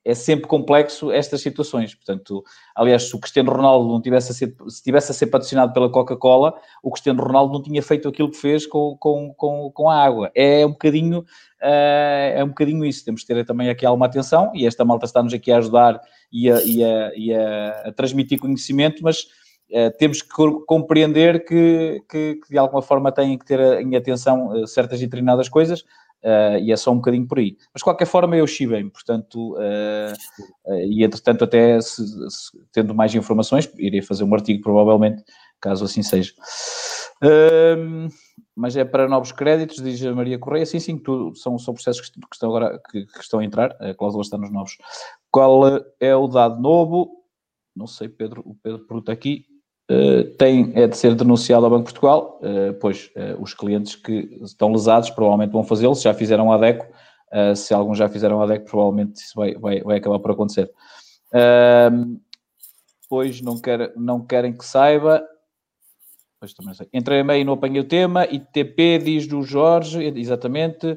é 0.05 0.15
sempre 0.15 0.47
complexo 0.49 1.13
estas 1.13 1.41
situações. 1.41 1.95
Portanto, 1.95 2.43
aliás, 2.75 3.05
se 3.05 3.15
o 3.15 3.21
Cristiano 3.21 3.53
Ronaldo 3.53 3.89
não 3.89 4.01
tivesse 4.01 4.33
a 4.33 4.35
ser, 4.35 4.55
se 4.69 4.83
tivesse 4.83 5.11
a 5.13 5.15
ser 5.15 5.27
patrocinado 5.27 5.73
pela 5.73 5.89
Coca-Cola, 5.91 6.55
o 6.83 6.91
Cristiano 6.91 7.23
Ronaldo 7.23 7.53
não 7.53 7.63
tinha 7.63 7.83
feito 7.83 8.09
aquilo 8.09 8.31
que 8.31 8.37
fez 8.37 8.67
com, 8.67 8.97
com, 8.99 9.33
com, 9.35 9.71
com 9.71 9.89
a 9.89 10.03
água. 10.03 10.31
É 10.35 10.67
um 10.67 10.71
bocadinho 10.71 11.25
é 11.61 12.43
um 12.45 12.49
bocadinho 12.49 12.85
isso. 12.85 13.05
Temos 13.05 13.23
que 13.23 13.27
ter 13.33 13.45
também 13.45 13.71
aqui 13.71 13.87
alguma 13.87 14.07
atenção 14.07 14.51
e 14.55 14.67
esta 14.67 14.85
malta 14.85 15.07
está-nos 15.07 15.33
aqui 15.33 15.51
a 15.51 15.59
ajudar 15.59 16.01
e 16.33 16.51
a, 16.51 16.63
e 16.63 16.85
a, 16.85 17.13
e 17.17 17.35
a, 17.35 17.83
a 17.87 17.93
transmitir 17.93 18.39
conhecimento, 18.39 19.03
mas 19.03 19.19
Uh, 19.19 19.44
temos 19.99 20.23
que 20.23 20.29
compreender 20.67 21.45
que, 21.45 22.03
que, 22.09 22.35
que, 22.37 22.51
de 22.51 22.59
alguma 22.59 22.83
forma 22.83 23.11
têm 23.11 23.37
que 23.37 23.45
ter 23.45 23.61
em 23.81 23.97
atenção 23.97 24.49
uh, 24.49 24.67
certas 24.67 25.01
e 25.01 25.05
determinadas 25.05 25.49
coisas, 25.49 25.85
Uh, 26.25 26.57
e 26.59 26.73
é 26.73 26.77
só 26.77 26.91
um 26.91 26.97
bocadinho 26.97 27.29
por 27.29 27.39
aí. 27.39 27.55
Mas 27.75 27.81
de 27.81 27.85
qualquer 27.85 28.07
forma 28.07 28.35
eu 28.35 28.47
chivei 28.47 28.83
portanto, 28.89 29.53
uh, 29.57 30.13
uh, 30.65 30.81
e 30.89 31.05
entretanto 31.05 31.45
até 31.45 31.79
se, 31.83 32.03
se, 32.31 32.51
tendo 32.73 32.95
mais 32.95 33.15
informações, 33.15 33.71
irei 33.77 34.01
fazer 34.01 34.25
um 34.25 34.33
artigo 34.33 34.63
provavelmente, 34.63 35.23
caso 35.61 35.85
assim 35.85 36.03
seja. 36.03 36.33
Ehm, 37.23 38.09
mas 38.57 38.75
é 38.75 38.87
para 38.87 39.07
novos 39.07 39.33
créditos, 39.33 39.83
diz 39.83 40.03
a 40.03 40.15
Maria 40.15 40.39
Correia, 40.39 40.65
sim, 40.65 40.81
sim, 40.81 40.97
tudo, 40.97 41.37
são, 41.37 41.59
são 41.59 41.75
processos 41.75 42.09
que 42.09 42.19
estão 42.33 42.49
agora 42.49 42.81
que, 42.91 43.05
que 43.05 43.21
estão 43.21 43.41
a 43.41 43.45
entrar, 43.45 43.77
a 43.79 43.93
cláusula 43.93 44.23
está 44.23 44.39
nos 44.39 44.51
novos. 44.51 44.79
Qual 45.31 45.63
é 46.01 46.17
o 46.17 46.27
dado 46.27 46.59
novo? 46.59 47.23
Não 47.77 47.87
sei, 47.87 48.09
Pedro, 48.09 48.43
o 48.47 48.55
Pedro 48.55 48.87
pergunta 48.87 49.13
aqui, 49.13 49.45
Uh, 49.91 50.25
tem 50.39 50.73
é 50.75 50.87
de 50.87 50.97
ser 50.97 51.15
denunciado 51.15 51.67
ao 51.67 51.71
Banco 51.71 51.85
de 51.89 51.93
Portugal, 51.93 52.41
uh, 52.43 52.73
pois 52.81 53.11
uh, 53.17 53.43
os 53.43 53.53
clientes 53.53 53.95
que 53.95 54.39
estão 54.43 54.73
lesados 54.73 55.11
provavelmente 55.11 55.53
vão 55.53 55.63
fazê-lo, 55.63 55.95
se 55.95 56.05
já 56.05 56.15
fizeram 56.15 56.51
a 56.51 56.57
DECO, 56.57 56.87
se 57.57 57.75
alguns 57.75 57.99
já 57.99 58.09
fizeram 58.09 58.41
a 58.41 58.47
DECO, 58.47 58.65
provavelmente 58.65 59.17
isso 59.17 59.33
vai, 59.35 59.55
vai, 59.57 59.81
vai 59.81 59.97
acabar 59.99 60.21
por 60.21 60.31
acontecer. 60.31 60.71
pois 63.09 63.41
não, 63.41 63.61
quer, 63.61 63.93
não 63.97 64.25
querem 64.25 64.57
que 64.57 64.65
saiba, 64.65 65.21
pois 66.39 66.55
também 66.55 66.75
sei. 66.75 66.87
Entrei 66.93 67.25
meio 67.25 67.41
e 67.41 67.45
não 67.45 67.55
apanhei 67.55 67.81
o 67.81 67.89
tema, 67.89 68.25
ITP 68.25 68.99
diz 68.99 69.27
do 69.27 69.43
Jorge, 69.43 70.01
exatamente, 70.17 70.97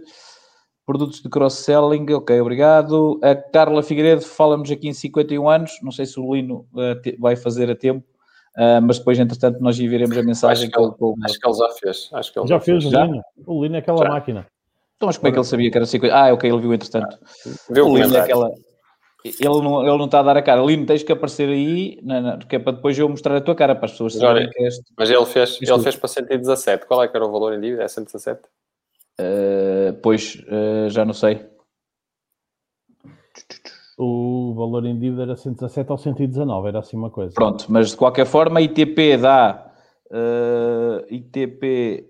produtos 0.86 1.24
de 1.24 1.28
cross-selling, 1.28 2.06
ok, 2.14 2.40
obrigado. 2.40 3.20
A 3.24 3.36
Carla 3.36 3.82
Figueiredo 3.82 4.22
fala-nos 4.22 4.70
aqui 4.70 4.88
em 4.88 4.94
51 4.94 5.50
anos, 5.50 5.72
não 5.82 5.92
sei 5.92 6.06
se 6.06 6.20
o 6.20 6.36
Lino 6.36 6.68
vai 7.18 7.36
fazer 7.36 7.68
a 7.72 7.76
tempo, 7.76 8.06
Uh, 8.58 8.82
mas 8.82 8.98
depois, 8.98 9.20
entretanto, 9.20 9.60
nós 9.62 9.80
enviaremos 9.80 10.18
a 10.18 10.24
mensagem. 10.24 10.64
Acho 10.64 10.72
que, 10.72 10.82
ele, 10.82 10.92
com... 10.98 11.16
acho 11.24 11.40
que 11.40 11.48
ele 11.48 11.56
já 11.56 11.70
fez. 11.80 12.10
Acho 12.12 12.34
que 12.34 12.40
ele 12.40 12.48
já, 12.48 12.56
já 12.56 12.60
fez, 12.60 12.84
já? 12.86 13.04
o 13.04 13.06
Lino. 13.06 13.24
O 13.46 13.64
Lino 13.64 13.76
é 13.76 13.80
aquela 13.80 14.04
já. 14.04 14.10
máquina. 14.10 14.48
Então, 14.96 15.06
mas 15.06 15.18
como 15.18 15.28
é 15.28 15.32
que 15.32 15.38
ele 15.38 15.46
sabia 15.46 15.70
que 15.70 15.78
era 15.78 15.86
50? 15.86 16.16
Ah, 16.16 16.34
ok, 16.34 16.50
ele 16.50 16.60
viu 16.60 16.74
entretanto. 16.74 17.20
Viu 17.70 17.88
o 17.88 17.96
Lino 17.96 18.18
é 18.18 18.20
aquela. 18.20 18.52
Ele 19.24 19.62
não, 19.62 19.82
ele 19.82 19.98
não 19.98 20.06
está 20.06 20.22
a 20.22 20.24
dar 20.24 20.38
a 20.38 20.42
cara. 20.42 20.64
Lino, 20.64 20.88
tens 20.88 21.04
que 21.04 21.12
aparecer 21.12 21.50
aí, 21.50 22.00
não, 22.02 22.22
não, 22.22 22.40
que 22.40 22.56
é 22.56 22.60
para 22.60 22.72
depois 22.74 22.98
eu 22.98 23.08
mostrar 23.08 23.36
a 23.36 23.42
tua 23.42 23.54
cara 23.54 23.76
para 23.76 23.86
as 23.86 23.92
pessoas 23.92 24.14
saberem 24.14 24.50
que 24.50 24.64
este. 24.64 24.84
Mas 24.98 25.12
ele 25.12 25.26
fez, 25.28 25.60
ele 25.62 25.80
fez 25.80 25.96
para 25.96 26.08
117. 26.08 26.88
Qual 26.88 27.04
é 27.04 27.08
que 27.08 27.16
era 27.16 27.28
o 27.28 27.32
valor 27.32 27.54
em 27.54 27.62
dívida? 27.62 27.84
É 27.84 27.88
117? 27.88 28.42
Uh, 29.20 29.94
pois, 30.02 30.36
uh, 30.48 30.90
já 30.90 31.06
não 31.06 31.14
sei 31.14 31.46
o 33.98 34.54
valor 34.56 34.86
em 34.86 34.98
dívida 34.98 35.24
era 35.24 35.36
117 35.36 35.92
ou 35.92 35.98
119, 35.98 36.68
era 36.68 36.80
assim 36.80 36.96
uma 36.96 37.10
coisa. 37.10 37.34
Pronto, 37.34 37.66
mas 37.68 37.90
de 37.92 37.98
qualquer 37.98 38.26
forma, 38.26 38.62
ITP 38.62 39.18
dá 39.18 39.72
uh, 40.12 41.14
ITP 41.14 42.08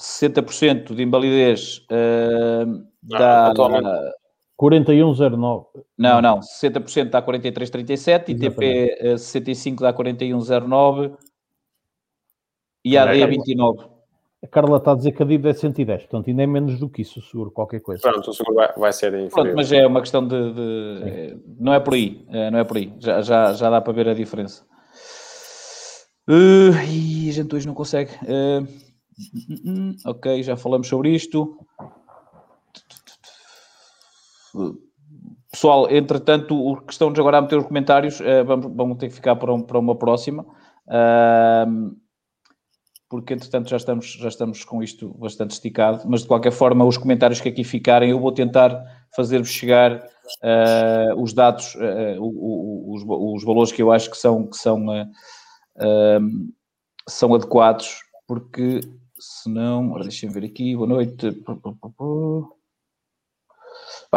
60% 0.00 0.94
de 0.94 1.02
invalidez 1.02 1.78
uh, 1.90 2.86
dá. 3.02 3.52
Não, 3.54 4.12
4109. 4.56 5.66
Não, 5.98 6.22
não, 6.22 6.40
60% 6.40 7.10
dá 7.10 7.20
4337, 7.20 8.32
ITP 8.32 8.98
uh, 9.14 9.18
65 9.18 9.82
dá 9.82 9.92
4109 9.92 11.12
e 12.84 12.96
AD 12.96 13.20
é 13.20 13.26
29. 13.26 13.95
A 14.46 14.48
Carla 14.48 14.76
está 14.76 14.92
a 14.92 14.94
dizer 14.94 15.10
que 15.10 15.22
a 15.24 15.26
dívida 15.26 15.50
é 15.50 15.54
110, 15.54 16.02
portanto 16.02 16.30
ainda 16.30 16.42
é 16.44 16.46
menos 16.46 16.78
do 16.78 16.88
que 16.88 17.02
isso, 17.02 17.18
o 17.18 17.22
seguro, 17.22 17.50
qualquer 17.50 17.80
coisa. 17.80 18.00
Pronto, 18.00 18.30
o 18.30 18.32
seguro 18.32 18.54
vai, 18.54 18.72
vai 18.76 18.92
ser 18.92 19.08
inferior. 19.08 19.30
Pronto, 19.30 19.56
mas 19.56 19.72
é 19.72 19.84
uma 19.84 20.00
questão 20.00 20.26
de... 20.26 20.52
de 20.52 21.02
é, 21.04 21.36
não 21.58 21.74
é 21.74 21.80
por 21.80 21.94
aí, 21.94 22.24
é, 22.30 22.48
não 22.48 22.60
é 22.60 22.64
por 22.64 22.76
aí. 22.76 22.94
Já, 23.00 23.22
já, 23.22 23.52
já 23.54 23.68
dá 23.68 23.80
para 23.80 23.92
ver 23.92 24.08
a 24.08 24.14
diferença. 24.14 24.64
Uh, 26.28 26.78
e 26.88 27.28
a 27.28 27.32
gente 27.32 27.56
hoje 27.56 27.66
não 27.66 27.74
consegue. 27.74 28.12
Uh, 28.22 28.66
ok, 30.06 30.44
já 30.44 30.56
falamos 30.56 30.86
sobre 30.86 31.10
isto. 31.10 31.58
Pessoal, 35.50 35.90
entretanto, 35.90 36.54
o 36.54 36.76
que 36.82 36.92
estão-nos 36.92 37.18
agora 37.18 37.38
a 37.38 37.42
meter 37.42 37.58
os 37.58 37.66
comentários, 37.66 38.20
uh, 38.20 38.44
vamos, 38.46 38.72
vamos 38.76 38.98
ter 38.98 39.08
que 39.08 39.14
ficar 39.14 39.34
para, 39.34 39.52
um, 39.52 39.60
para 39.60 39.78
uma 39.78 39.96
próxima. 39.96 40.46
Uh, 40.86 41.96
porque 43.08 43.34
entretanto 43.34 43.68
já 43.68 43.76
estamos, 43.76 44.12
já 44.12 44.28
estamos 44.28 44.64
com 44.64 44.82
isto 44.82 45.14
bastante 45.18 45.52
esticado, 45.52 46.02
mas 46.06 46.22
de 46.22 46.28
qualquer 46.28 46.52
forma 46.52 46.84
os 46.84 46.98
comentários 46.98 47.40
que 47.40 47.48
aqui 47.48 47.62
ficarem 47.62 48.10
eu 48.10 48.18
vou 48.18 48.32
tentar 48.32 48.82
fazer-vos 49.14 49.48
chegar 49.48 49.96
uh, 49.96 51.22
os 51.22 51.32
dados, 51.32 51.74
uh, 51.76 52.18
os, 52.20 53.02
os, 53.06 53.44
valores 53.44 53.70
que 53.70 53.80
eu 53.82 53.92
acho 53.92 54.10
que 54.10 54.16
são, 54.16 54.46
que 54.46 54.56
são, 54.56 54.86
uh, 54.86 55.06
são 57.08 57.34
adequados, 57.34 58.00
porque 58.26 58.80
senão, 59.18 59.92
ora 59.92 60.02
deixem 60.02 60.28
ver 60.28 60.44
aqui, 60.44 60.74
boa 60.74 60.88
noite. 60.88 61.30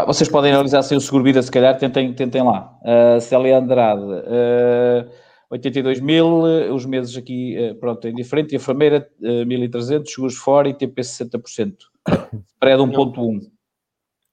vocês 0.08 0.30
podem 0.30 0.52
analisar 0.52 0.82
sem 0.82 0.98
o 0.98 1.02
seguro 1.02 1.24
vida, 1.24 1.42
se 1.44 1.52
calhar 1.52 1.78
tentem, 1.78 2.12
tentem 2.14 2.44
lá. 2.44 2.76
Uh, 2.82 3.22
Célia 3.22 3.60
Andrade 3.60 4.02
82 5.50 6.00
mil, 6.00 6.46
eh, 6.48 6.72
os 6.72 6.86
meses 6.86 7.18
aqui, 7.18 7.58
eh, 7.58 7.74
pronto, 7.74 8.08
é 8.08 8.12
diferente, 8.12 8.56
enfermeira 8.56 9.10
1.300, 9.20 10.08
eh, 10.08 10.12
seguros 10.12 10.36
fora 10.38 10.70
e 10.70 10.74
TP 10.76 11.02
60%. 11.02 11.90
Spread 12.56 12.82
1.1. 12.84 13.52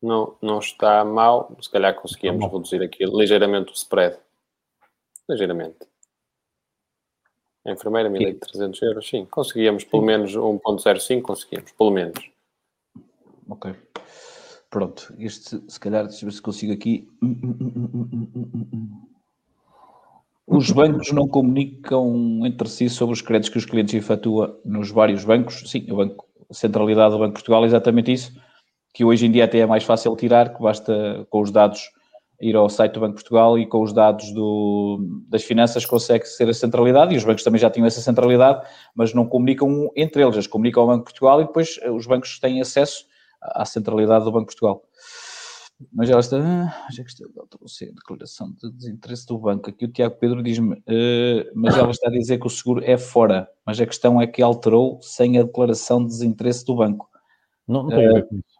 Não, 0.02 0.36
não 0.42 0.58
está 0.58 1.04
mal, 1.04 1.56
se 1.60 1.70
calhar 1.70 1.94
conseguimos 1.94 2.40
não. 2.40 2.50
reduzir 2.50 2.82
aqui 2.82 3.04
ligeiramente 3.06 3.72
o 3.72 3.74
spread. 3.74 4.18
Ligeiramente. 5.28 5.78
A 7.64 7.72
enfermeira 7.72 8.10
1.300 8.10 8.82
euros, 8.82 9.08
sim, 9.08 9.24
conseguíamos 9.24 9.84
pelo 9.84 10.02
menos 10.02 10.36
1.05, 10.36 11.22
conseguimos, 11.22 11.72
pelo 11.72 11.90
menos. 11.90 12.30
Ok. 13.48 13.74
Pronto, 14.68 15.14
este, 15.18 15.62
se 15.66 15.80
calhar, 15.80 16.06
deixa 16.06 16.24
eu 16.24 16.28
ver 16.28 16.34
se 16.34 16.42
consigo 16.42 16.72
aqui. 16.72 17.08
Os 20.46 20.70
bancos 20.70 21.10
não 21.10 21.26
comunicam 21.26 22.46
entre 22.46 22.68
si 22.68 22.88
sobre 22.88 23.14
os 23.14 23.20
créditos 23.20 23.50
que 23.50 23.58
os 23.58 23.64
clientes 23.64 23.94
efetuam 23.94 24.56
nos 24.64 24.90
vários 24.92 25.24
bancos. 25.24 25.68
Sim, 25.68 25.86
o 25.90 25.96
banco, 25.96 26.24
a 26.48 26.54
centralidade 26.54 27.12
do 27.12 27.18
Banco 27.18 27.30
de 27.30 27.34
Portugal 27.34 27.64
é 27.64 27.66
exatamente 27.66 28.12
isso, 28.12 28.32
que 28.94 29.04
hoje 29.04 29.26
em 29.26 29.32
dia 29.32 29.44
até 29.44 29.58
é 29.58 29.66
mais 29.66 29.82
fácil 29.82 30.14
tirar, 30.14 30.54
que 30.54 30.62
basta 30.62 31.26
com 31.28 31.40
os 31.40 31.50
dados 31.50 31.90
ir 32.40 32.54
ao 32.54 32.68
site 32.68 32.92
do 32.92 33.00
Banco 33.00 33.16
de 33.16 33.22
Portugal 33.22 33.58
e 33.58 33.66
com 33.66 33.82
os 33.82 33.92
dados 33.92 34.32
do, 34.32 34.98
das 35.28 35.42
finanças 35.42 35.84
consegue 35.84 36.26
ser 36.26 36.48
a 36.48 36.54
centralidade 36.54 37.14
e 37.14 37.16
os 37.16 37.24
bancos 37.24 37.42
também 37.42 37.60
já 37.60 37.70
tinham 37.70 37.86
essa 37.86 38.00
centralidade, 38.00 38.64
mas 38.94 39.12
não 39.14 39.26
comunicam 39.26 39.90
entre 39.96 40.22
eles, 40.22 40.34
eles 40.34 40.46
comunicam 40.46 40.82
ao 40.82 40.88
Banco 40.88 41.00
de 41.00 41.04
Portugal 41.04 41.40
e 41.40 41.46
depois 41.46 41.80
os 41.92 42.06
bancos 42.06 42.38
têm 42.38 42.60
acesso 42.60 43.04
à 43.42 43.64
centralidade 43.64 44.24
do 44.24 44.30
Banco 44.30 44.50
de 44.50 44.56
Portugal. 44.56 44.82
Mas 45.92 46.08
ela 46.08 46.20
está. 46.20 46.38
Ah, 46.38 46.88
já 46.90 47.04
que 47.04 47.10
está 47.10 47.24
a 47.24 47.94
declaração 47.94 48.52
de 48.52 48.72
desinteresse 48.72 49.26
do 49.26 49.38
banco. 49.38 49.68
Aqui 49.68 49.84
o 49.84 49.92
Tiago 49.92 50.16
Pedro 50.16 50.42
diz-me, 50.42 50.74
uh, 50.74 51.50
mas 51.54 51.76
ela 51.76 51.90
está 51.90 52.08
a 52.08 52.12
dizer 52.12 52.38
que 52.38 52.46
o 52.46 52.50
seguro 52.50 52.82
é 52.82 52.96
fora. 52.96 53.48
Mas 53.64 53.80
a 53.80 53.86
questão 53.86 54.20
é 54.20 54.26
que 54.26 54.42
alterou 54.42 54.98
sem 55.02 55.38
a 55.38 55.42
declaração 55.42 56.02
de 56.02 56.08
desinteresse 56.08 56.64
do 56.64 56.76
banco. 56.76 57.10
Não, 57.68 57.82
não 57.82 57.90
tem 57.90 58.06
a 58.06 58.12
ver 58.12 58.26
com 58.26 58.36
isso. 58.36 58.56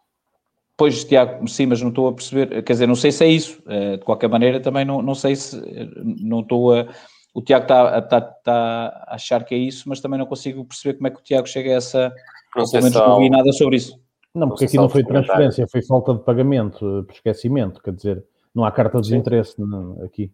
Pois, 0.77 1.03
Tiago, 1.03 1.47
sim, 1.47 1.65
mas 1.65 1.81
não 1.81 1.89
estou 1.89 2.07
a 2.07 2.13
perceber, 2.13 2.61
quer 2.61 2.73
dizer, 2.73 2.85
não 2.85 2.93
sei 2.95 3.11
se 3.11 3.23
é 3.25 3.27
isso, 3.27 3.63
eh, 3.67 3.97
de 3.97 4.05
qualquer 4.05 4.29
maneira 4.29 4.59
também 4.59 4.85
não, 4.85 5.01
não 5.01 5.15
sei 5.15 5.35
se, 5.35 5.59
não 6.03 6.41
estou 6.41 6.71
a, 6.71 6.87
o 7.33 7.41
Tiago 7.41 7.63
está, 7.63 7.97
está, 7.97 8.17
está 8.17 9.05
a 9.07 9.15
achar 9.15 9.43
que 9.43 9.55
é 9.55 9.57
isso, 9.57 9.89
mas 9.89 9.99
também 9.99 10.19
não 10.19 10.27
consigo 10.27 10.63
perceber 10.63 10.95
como 10.95 11.07
é 11.07 11.09
que 11.09 11.19
o 11.19 11.23
Tiago 11.23 11.47
chega 11.47 11.71
a 11.71 11.73
essa, 11.73 12.13
não 12.55 12.63
pelo 12.69 12.83
menos 12.83 12.93
não 12.93 13.19
vi 13.19 13.29
nada 13.29 13.51
sobre 13.53 13.77
isso. 13.77 13.99
Não, 14.37 14.49
porque 14.49 14.65
aqui 14.65 14.77
não 14.77 14.87
foi 14.87 15.03
transferência, 15.03 15.67
foi 15.67 15.81
falta 15.81 16.13
de 16.13 16.23
pagamento, 16.23 16.99
eh, 16.99 17.03
por 17.03 17.13
esquecimento, 17.13 17.81
quer 17.81 17.91
dizer, 17.91 18.23
não 18.53 18.63
há 18.63 18.71
carta 18.71 19.01
de 19.01 19.09
desinteresse 19.09 19.55
aqui. 20.05 20.31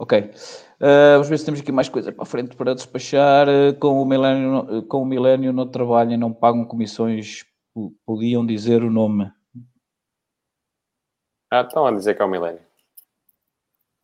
Ok. 0.00 0.18
Uh, 0.20 1.14
vamos 1.14 1.28
ver 1.28 1.38
se 1.38 1.44
temos 1.44 1.60
aqui 1.60 1.72
mais 1.72 1.88
coisa 1.88 2.12
para 2.12 2.22
a 2.22 2.26
frente 2.26 2.54
para 2.56 2.74
despachar. 2.74 3.48
Uh, 3.48 3.74
com 3.78 4.00
o 4.00 4.06
Milênio, 4.06 4.84
com 4.84 5.02
o 5.02 5.52
no 5.52 5.66
trabalho 5.66 6.16
não 6.16 6.32
pagam 6.32 6.64
comissões 6.64 7.44
podiam 8.06 8.44
dizer 8.46 8.82
o 8.82 8.90
nome. 8.90 9.30
Ah, 11.50 11.62
estão 11.62 11.86
a 11.86 11.92
dizer 11.92 12.14
que 12.14 12.22
é 12.22 12.24
o 12.24 12.28
Milênio. 12.28 12.60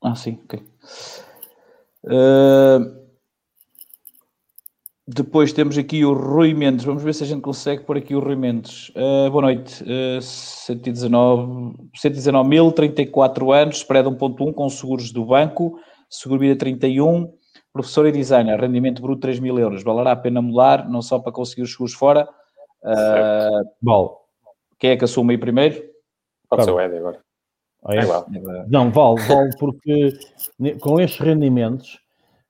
Ah, 0.02 0.14
sim, 0.14 0.40
ok. 0.44 0.62
Uh, 2.04 3.03
depois 5.06 5.52
temos 5.52 5.76
aqui 5.78 6.04
o 6.04 6.12
Rui 6.12 6.54
Mendes. 6.54 6.84
Vamos 6.84 7.02
ver 7.02 7.14
se 7.14 7.24
a 7.24 7.26
gente 7.26 7.42
consegue 7.42 7.84
pôr 7.84 7.98
aqui 7.98 8.14
o 8.14 8.20
Rui 8.20 8.36
Mendes. 8.36 8.90
Uh, 8.90 9.30
boa 9.30 9.42
noite. 9.42 9.82
Uh, 9.84 10.20
119, 10.20 11.74
119.034 11.96 13.54
anos, 13.54 13.76
spread 13.76 14.08
1.1 14.08 14.52
com 14.54 14.68
seguros 14.68 15.12
do 15.12 15.24
banco, 15.26 15.78
seguro 16.08 16.40
vida 16.40 16.56
31, 16.56 17.32
professor 17.72 18.06
e 18.06 18.12
designer, 18.12 18.60
rendimento 18.60 19.02
bruto 19.02 19.20
3 19.20 19.40
mil 19.40 19.58
euros. 19.58 19.82
Valerá 19.82 20.12
a 20.12 20.16
pena 20.16 20.40
mudar, 20.40 20.88
não 20.88 21.02
só 21.02 21.18
para 21.18 21.32
conseguir 21.32 21.62
os 21.62 21.72
seguros 21.72 21.94
fora, 21.94 22.28
Uh, 22.84 23.64
vale. 23.82 24.10
Quem 24.78 24.90
é 24.90 24.96
que 24.96 25.04
assume 25.04 25.34
aí 25.34 25.38
primeiro? 25.38 25.82
Pode 26.50 26.60
tá 26.60 26.64
ser 26.64 26.70
o 26.72 26.80
Ed 26.80 26.96
agora. 26.96 27.20
Ah, 27.86 27.94
é? 27.94 27.98
É 27.98 28.66
não, 28.68 28.90
vale, 28.90 29.20
vale, 29.22 29.50
porque 29.58 30.12
com 30.80 31.00
estes 31.00 31.20
rendimentos, 31.20 31.98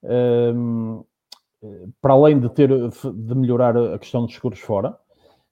um, 0.02 1.04
para 2.00 2.14
além 2.14 2.38
de 2.38 2.48
ter 2.48 2.68
de 2.68 3.34
melhorar 3.34 3.76
a 3.76 3.98
questão 3.98 4.24
dos 4.24 4.34
seguros 4.34 4.60
fora, 4.60 4.96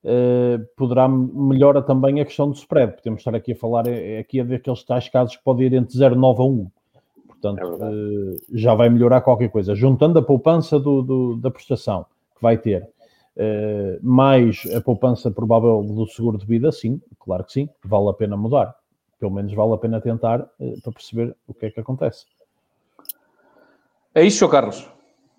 uh, 0.04 0.64
poderá 0.76 1.08
melhora 1.08 1.82
também 1.82 2.20
a 2.20 2.24
questão 2.24 2.48
do 2.48 2.56
spread. 2.56 2.96
Podemos 2.96 3.20
estar 3.20 3.34
aqui 3.34 3.52
a 3.52 3.56
falar 3.56 3.86
é, 3.86 4.16
é 4.16 4.18
aqui 4.18 4.40
a 4.40 4.44
ver 4.44 4.56
aqueles 4.56 4.82
tais 4.84 5.08
casos 5.08 5.36
que 5.36 5.44
podem 5.44 5.66
ir 5.66 5.74
entre 5.74 5.98
0,9 5.98 6.40
a 6.40 6.44
1. 6.44 6.70
Portanto, 7.26 7.60
é 7.60 7.66
uh, 7.66 8.36
já 8.52 8.74
vai 8.74 8.88
melhorar 8.88 9.20
qualquer 9.20 9.50
coisa. 9.50 9.74
Juntando 9.74 10.18
a 10.18 10.22
poupança 10.22 10.78
do, 10.78 11.02
do, 11.02 11.36
da 11.36 11.50
prestação 11.50 12.06
que 12.34 12.42
vai 12.42 12.58
ter 12.58 12.88
Uh, 13.34 13.96
mais 14.02 14.62
a 14.76 14.80
poupança 14.82 15.30
provável 15.30 15.82
do 15.82 16.06
seguro 16.06 16.36
de 16.36 16.44
vida, 16.44 16.70
sim, 16.70 17.00
claro 17.18 17.42
que 17.44 17.52
sim, 17.52 17.68
vale 17.82 18.10
a 18.10 18.12
pena 18.12 18.36
mudar. 18.36 18.76
Pelo 19.18 19.32
menos 19.32 19.54
vale 19.54 19.72
a 19.72 19.78
pena 19.78 20.02
tentar 20.02 20.42
uh, 20.42 20.80
para 20.82 20.92
perceber 20.92 21.34
o 21.46 21.54
que 21.54 21.66
é 21.66 21.70
que 21.70 21.80
acontece. 21.80 22.26
É 24.14 24.22
isso, 24.22 24.44
Sr. 24.44 24.50
Carlos? 24.50 24.86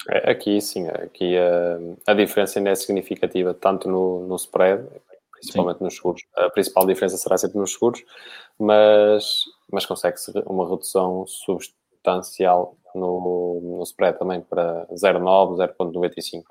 É, 0.10 0.32
aqui, 0.32 0.60
sim, 0.60 0.88
aqui 0.90 1.38
a, 1.38 2.12
a 2.12 2.14
diferença 2.14 2.60
ainda 2.60 2.72
é 2.72 2.76
significativa, 2.76 3.54
tanto 3.54 3.88
no, 3.90 4.28
no 4.28 4.36
spread, 4.36 4.86
principalmente 5.32 5.78
sim. 5.78 5.84
nos 5.86 5.96
seguros. 5.96 6.24
A 6.36 6.50
principal 6.50 6.86
diferença 6.86 7.18
será 7.18 7.38
sempre 7.38 7.58
nos 7.58 7.74
seguros, 7.74 8.04
mas, 8.60 9.44
mas 9.72 9.86
consegue-se 9.86 10.32
uma 10.46 10.70
redução 10.70 11.26
substancial 11.26 12.78
no, 12.94 13.62
no 13.62 13.84
spread 13.84 14.18
também 14.20 14.42
para 14.42 14.86
0,9, 14.88 15.58
0,95. 15.78 16.44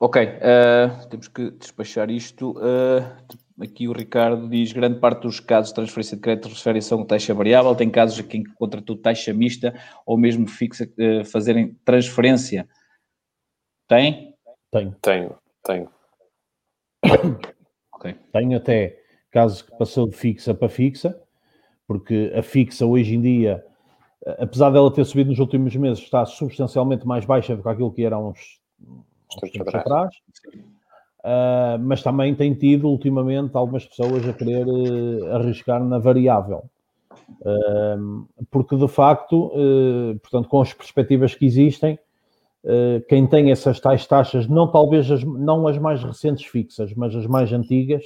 Ok, 0.00 0.22
uh, 0.22 1.08
temos 1.08 1.26
que 1.28 1.50
despachar 1.52 2.08
isto. 2.08 2.52
Uh, 2.52 3.02
aqui 3.60 3.88
o 3.88 3.92
Ricardo 3.92 4.48
diz: 4.48 4.72
grande 4.72 4.98
parte 5.00 5.22
dos 5.22 5.40
casos 5.40 5.70
de 5.70 5.74
transferência 5.74 6.16
de 6.16 6.22
crédito 6.22 6.48
referem-se 6.48 6.94
a 6.94 7.04
taxa 7.04 7.34
variável. 7.34 7.74
Tem 7.74 7.90
casos 7.90 8.18
aqui 8.18 8.38
em 8.38 8.44
que 8.44 8.52
contratou 8.54 8.96
taxa 8.96 9.32
mista 9.32 9.74
ou 10.06 10.16
mesmo 10.16 10.46
fixa 10.48 10.84
uh, 10.84 11.24
fazerem 11.24 11.76
transferência. 11.84 12.68
Tem? 13.86 14.34
Tenho. 14.70 14.96
Tenho, 15.00 15.38
tenho. 15.64 15.90
okay. 17.94 18.14
Tenho 18.32 18.56
até 18.56 19.00
casos 19.30 19.62
que 19.62 19.76
passou 19.76 20.08
de 20.08 20.16
fixa 20.16 20.54
para 20.54 20.68
fixa, 20.68 21.20
porque 21.86 22.32
a 22.36 22.42
fixa 22.42 22.84
hoje 22.86 23.14
em 23.14 23.20
dia, 23.20 23.64
apesar 24.38 24.70
dela 24.70 24.92
ter 24.92 25.04
subido 25.04 25.30
nos 25.30 25.38
últimos 25.38 25.74
meses, 25.76 26.02
está 26.02 26.24
substancialmente 26.26 27.06
mais 27.06 27.24
baixa 27.24 27.56
do 27.56 27.62
que 27.62 27.68
aquilo 27.68 27.92
que 27.92 28.04
era 28.04 28.16
há 28.16 28.18
uns 28.18 28.60
tempos 29.52 29.74
atrás. 29.74 30.14
Uh, 31.28 31.78
mas 31.80 32.02
também 32.02 32.34
tem 32.34 32.54
tido 32.54 32.88
ultimamente 32.88 33.54
algumas 33.54 33.84
pessoas 33.84 34.26
a 34.26 34.32
querer 34.32 34.66
uh, 34.66 35.34
arriscar 35.34 35.84
na 35.84 35.98
variável. 35.98 36.64
Uh, 37.42 38.26
porque 38.50 38.74
de 38.74 38.88
facto, 38.88 39.52
portanto, 40.22 40.48
com 40.48 40.62
as 40.62 40.72
perspectivas 40.72 41.34
que 41.34 41.44
existem, 41.44 41.98
quem 43.08 43.26
tem 43.26 43.50
essas 43.50 43.78
tais 43.78 44.06
taxas, 44.06 44.46
não 44.46 44.70
talvez 44.70 45.10
as, 45.10 45.22
não 45.22 45.66
as 45.68 45.76
mais 45.76 46.02
recentes 46.02 46.46
fixas, 46.46 46.94
mas 46.94 47.14
as 47.14 47.26
mais 47.26 47.52
antigas, 47.52 48.02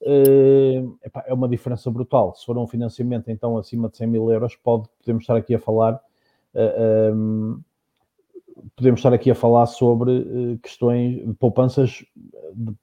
é 0.00 1.34
uma 1.34 1.48
diferença 1.48 1.90
brutal. 1.90 2.34
Se 2.36 2.46
for 2.46 2.56
um 2.56 2.66
financiamento 2.66 3.30
então 3.30 3.58
acima 3.58 3.88
de 3.88 3.96
100 3.96 4.06
mil 4.06 4.30
euros, 4.30 4.54
pode, 4.56 4.88
podemos 5.00 5.24
estar 5.24 5.36
aqui 5.36 5.54
a 5.54 5.58
falar 5.58 6.00
podemos 8.76 9.00
estar 9.00 9.12
aqui 9.12 9.30
a 9.30 9.34
falar 9.34 9.66
sobre 9.66 10.10
uh, 10.10 10.58
questões 10.58 11.26
de 11.26 11.34
poupanças 11.34 12.04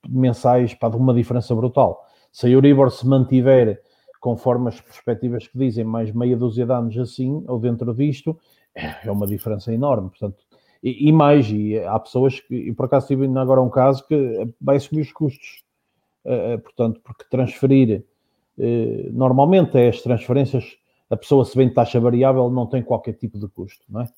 mensais 0.08 0.74
para 0.74 0.90
de 0.90 0.96
uma 0.96 1.14
diferença 1.14 1.54
brutal. 1.54 2.06
Se 2.30 2.46
a 2.46 2.50
Euribor 2.50 2.90
se 2.90 3.06
mantiver 3.06 3.80
conforme 4.20 4.68
as 4.68 4.80
perspectivas 4.80 5.48
que 5.48 5.58
dizem, 5.58 5.84
mais 5.84 6.12
meia 6.12 6.36
dúzia 6.36 6.64
de 6.64 6.72
anos 6.72 6.96
assim, 6.96 7.44
ou 7.48 7.58
dentro 7.58 7.92
disto, 7.92 8.38
é 8.74 9.10
uma 9.10 9.26
diferença 9.26 9.74
enorme. 9.74 10.10
Portanto, 10.10 10.44
e, 10.82 11.08
e 11.08 11.12
mais, 11.12 11.50
e 11.50 11.78
há 11.80 11.98
pessoas 11.98 12.38
que, 12.40 12.54
e 12.54 12.72
por 12.72 12.86
acaso 12.86 13.08
tive 13.08 13.26
agora 13.36 13.60
um 13.60 13.68
caso 13.68 14.06
que 14.06 14.48
vai 14.60 14.76
assumir 14.76 15.02
os 15.02 15.12
custos. 15.12 15.64
Uh, 16.24 16.56
portanto, 16.60 17.00
porque 17.02 17.24
transferir, 17.28 18.04
uh, 18.56 19.12
normalmente 19.12 19.76
é 19.76 19.88
as 19.88 20.00
transferências, 20.00 20.76
a 21.10 21.16
pessoa 21.16 21.44
se 21.44 21.56
vem 21.56 21.68
de 21.68 21.74
taxa 21.74 21.98
variável 21.98 22.48
não 22.48 22.66
tem 22.66 22.80
qualquer 22.80 23.14
tipo 23.14 23.40
de 23.40 23.48
custo, 23.48 23.84
não 23.88 24.02
é? 24.02 24.08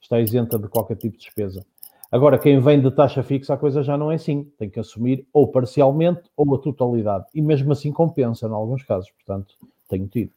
Está 0.00 0.20
isenta 0.20 0.58
de 0.58 0.68
qualquer 0.68 0.96
tipo 0.96 1.16
de 1.16 1.24
despesa. 1.24 1.64
Agora, 2.10 2.38
quem 2.38 2.60
vem 2.60 2.80
de 2.80 2.90
taxa 2.90 3.22
fixa, 3.22 3.54
a 3.54 3.56
coisa 3.56 3.82
já 3.82 3.96
não 3.96 4.10
é 4.10 4.16
assim. 4.16 4.44
Tem 4.58 4.68
que 4.68 4.80
assumir 4.80 5.26
ou 5.32 5.46
parcialmente 5.46 6.22
ou 6.36 6.54
a 6.54 6.58
totalidade. 6.58 7.26
E 7.32 7.40
mesmo 7.40 7.72
assim 7.72 7.92
compensa, 7.92 8.46
em 8.46 8.52
alguns 8.52 8.82
casos. 8.82 9.10
Portanto, 9.12 9.54
tenho 9.88 10.08
tido. 10.08 10.32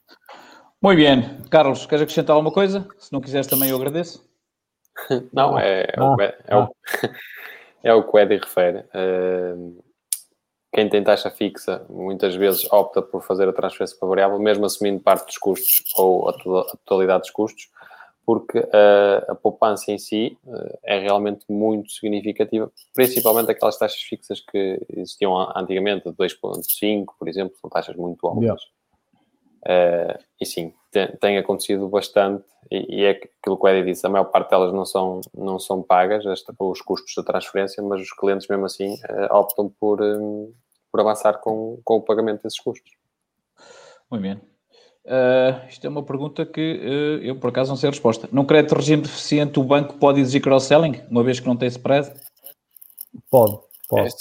Muito 0.79 0.97
bem. 0.97 1.41
Carlos, 1.49 1.85
queres 1.85 2.03
acrescentar 2.03 2.35
alguma 2.35 2.53
coisa? 2.53 2.87
Se 2.99 3.11
não 3.11 3.21
quiseres, 3.21 3.47
também 3.47 3.69
eu 3.69 3.77
agradeço. 3.77 4.23
Não, 5.33 5.57
é, 5.57 5.81
é, 5.81 5.93
ah, 5.97 6.11
o, 6.11 6.21
é, 6.21 6.37
ah. 6.47 6.59
o, 6.59 6.69
é 7.83 7.93
o 7.95 8.03
que 8.03 8.15
o 8.15 8.19
Eddie 8.19 8.37
refere. 8.37 8.85
Uh, 8.93 9.83
quem 10.71 10.87
tem 10.87 11.03
taxa 11.03 11.31
fixa 11.31 11.83
muitas 11.89 12.35
vezes 12.35 12.71
opta 12.71 13.01
por 13.01 13.23
fazer 13.23 13.49
a 13.49 13.53
transferência 13.53 13.97
para 13.97 14.07
variável, 14.07 14.37
mesmo 14.37 14.65
assumindo 14.65 14.99
parte 14.99 15.25
dos 15.25 15.37
custos 15.37 15.83
ou 15.97 16.29
a 16.29 16.33
totalidade 16.33 17.21
dos 17.21 17.31
custos 17.31 17.69
porque 18.25 18.59
uh, 18.59 19.31
a 19.31 19.35
poupança 19.35 19.91
em 19.91 19.97
si 19.97 20.37
uh, 20.45 20.79
é 20.83 20.99
realmente 20.99 21.45
muito 21.49 21.91
significativa, 21.91 22.71
principalmente 22.93 23.51
aquelas 23.51 23.77
taxas 23.77 24.01
fixas 24.01 24.39
que 24.39 24.79
existiam 24.95 25.35
antigamente, 25.55 26.09
de 26.09 26.15
2,5, 26.15 27.05
por 27.19 27.27
exemplo, 27.27 27.55
são 27.59 27.69
taxas 27.69 27.95
muito 27.95 28.25
altas. 28.25 28.43
Yeah. 28.43 28.61
Uh, 29.65 30.23
e 30.41 30.45
sim, 30.45 30.73
tem, 30.91 31.07
tem, 31.17 31.37
acontecido 31.37 31.87
bastante, 31.87 32.43
e, 32.69 33.01
e, 33.01 33.03
é 33.03 33.11
aquilo 33.11 33.57
que 33.57 33.65
o 33.65 33.67
Eddie 33.67 33.91
disse, 33.91 34.05
a 34.05 34.09
maior 34.09 34.25
parte 34.25 34.49
delas 34.49 34.73
não 34.73 34.85
são, 34.85 35.21
não 35.33 35.59
são 35.59 35.81
pagas, 35.81 36.25
os 36.59 36.81
custos 36.81 37.13
da 37.15 37.23
transferência, 37.23 37.81
mas 37.81 38.01
os 38.01 38.11
clientes 38.11 38.47
mesmo 38.47 38.65
assim 38.65 38.95
optam 39.31 39.73
por, 39.79 40.01
um, 40.01 40.53
por 40.91 40.99
avançar 40.99 41.39
com, 41.39 41.79
com 41.83 41.97
o 41.97 42.01
pagamento 42.01 42.43
desses 42.43 42.59
custos. 42.59 42.91
Muito 44.11 44.21
bem. 44.21 44.52
Uh, 45.05 45.67
isto 45.67 45.85
é 45.85 45.89
uma 45.89 46.03
pergunta 46.03 46.45
que 46.45 46.61
uh, 46.61 47.23
eu, 47.23 47.35
por 47.35 47.49
acaso, 47.49 47.69
não 47.69 47.75
sei 47.75 47.89
a 47.89 47.91
resposta. 47.91 48.29
Num 48.31 48.45
crédito 48.45 48.75
regime 48.75 49.01
deficiente, 49.01 49.59
o 49.59 49.63
banco 49.63 49.95
pode 49.95 50.21
exigir 50.21 50.41
cross-selling, 50.41 51.01
uma 51.09 51.23
vez 51.23 51.39
que 51.39 51.47
não 51.47 51.57
tem 51.57 51.67
spread? 51.67 52.11
Pode, 53.29 53.59
pode. 53.89 54.13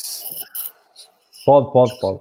Pode, 1.45 1.73
pode, 1.73 2.01
pode. 2.01 2.21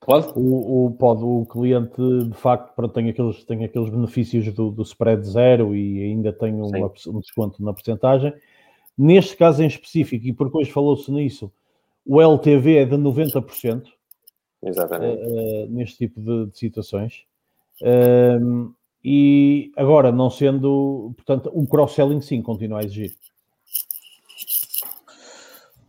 Pode? 0.00 0.32
O, 0.34 0.86
o, 0.86 0.90
pode, 0.92 1.22
o 1.22 1.46
cliente 1.46 2.00
de 2.24 2.34
facto 2.34 2.74
para, 2.74 2.88
tem, 2.88 3.10
aqueles, 3.10 3.44
tem 3.44 3.64
aqueles 3.64 3.90
benefícios 3.90 4.52
do, 4.52 4.70
do 4.70 4.82
spread 4.82 5.24
zero 5.24 5.76
e 5.76 6.02
ainda 6.02 6.32
tem 6.32 6.54
uma, 6.54 6.92
um 7.06 7.20
desconto 7.20 7.62
na 7.62 7.72
porcentagem. 7.72 8.32
Neste 8.96 9.36
caso 9.36 9.62
em 9.62 9.66
específico, 9.66 10.26
e 10.26 10.32
porque 10.32 10.58
hoje 10.58 10.72
falou-se 10.72 11.10
nisso, 11.12 11.52
o 12.04 12.20
LTV 12.20 12.78
é 12.78 12.84
de 12.84 12.96
90%. 12.96 13.84
Exatamente. 14.62 15.22
Uh, 15.22 15.66
neste 15.70 15.98
tipo 15.98 16.20
de, 16.20 16.50
de 16.50 16.58
situações. 16.58 17.24
Uh, 17.82 18.74
e 19.04 19.72
agora, 19.76 20.12
não 20.12 20.28
sendo, 20.28 21.12
portanto, 21.16 21.50
o 21.54 21.66
cross-selling 21.66 22.20
sim 22.20 22.42
continua 22.42 22.80
a 22.80 22.84
exigir. 22.84 23.12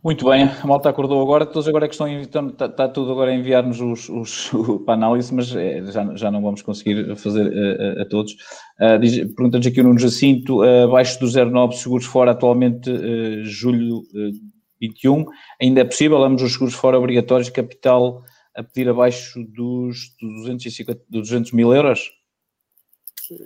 Muito 0.04 0.28
bem, 0.28 0.50
a 0.60 0.66
malta 0.66 0.88
acordou 0.88 1.22
agora, 1.22 1.46
todos 1.46 1.68
agora 1.68 1.84
é 1.84 1.88
que 1.88 1.94
estão 1.94 2.08
está, 2.48 2.66
está 2.66 2.88
tudo 2.88 3.12
agora 3.12 3.30
a 3.30 3.34
enviar-nos 3.34 3.80
os, 3.80 4.08
os, 4.08 4.50
para 4.84 4.94
análise, 4.94 5.32
mas 5.32 5.54
é, 5.54 5.80
já, 5.92 6.16
já 6.16 6.28
não 6.28 6.42
vamos 6.42 6.60
conseguir 6.60 7.14
fazer 7.14 7.46
a, 7.46 8.00
a, 8.00 8.02
a 8.02 8.06
todos. 8.06 8.32
Uh, 8.80 8.98
Pergunta-nos 9.36 9.64
aqui 9.64 9.80
o 9.80 9.84
Nuno 9.84 10.00
Jacinto, 10.00 10.62
uh, 10.62 10.84
abaixo 10.88 11.20
do 11.20 11.26
0,9 11.26 11.74
seguros 11.74 12.04
fora 12.04 12.32
atualmente 12.32 12.90
uh, 12.90 13.44
julho 13.44 13.98
uh, 13.98 14.32
21, 14.80 15.24
ainda 15.60 15.82
é 15.82 15.84
possível, 15.84 16.24
ambos 16.24 16.42
os 16.42 16.52
seguros 16.54 16.74
fora 16.74 16.98
obrigatórios 16.98 17.48
capital 17.48 18.24
a 18.54 18.62
pedir 18.62 18.88
abaixo 18.88 19.42
dos 19.44 20.14
250, 20.20 21.00
dos 21.08 21.28
200 21.28 21.52
mil 21.52 21.74
euros? 21.74 22.12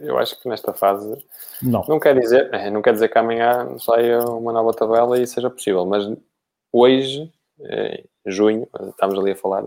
Eu 0.01 0.19
acho 0.19 0.41
que 0.41 0.49
nesta 0.49 0.73
fase 0.73 1.17
não. 1.63 1.85
não 1.89 2.01
quer 2.01 2.19
dizer, 2.19 2.51
não 2.73 2.83
quer 2.83 2.93
dizer 2.93 3.09
que 3.09 3.19
amanhã 3.19 3.79
saia 3.79 4.21
uma 4.21 4.53
nova 4.53 4.73
tabela 4.73 5.19
e 5.19 5.27
seja 5.27 5.51
possível, 5.51 5.87
mas 5.87 6.05
hoje, 6.73 7.31
em 7.61 8.05
junho, 8.27 8.67
estamos 8.89 9.19
ali 9.19 9.33
a 9.33 9.37
falar, 9.37 9.65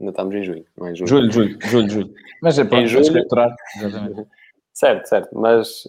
ainda 0.00 0.10
estamos 0.10 0.34
em 0.34 0.42
junho, 0.42 0.64
não 0.76 0.86
é 0.86 0.92
em 0.92 0.96
julho. 0.96 1.08
Julho, 1.08 1.58
julho, 1.60 1.90
julho. 1.90 2.14
Mas 2.40 2.58
é 2.58 2.64
para 2.64 2.80
em 2.80 2.86
julho, 2.86 3.26
exatamente. 3.76 4.26
Certo, 4.72 5.06
certo, 5.06 5.30
mas 5.32 5.86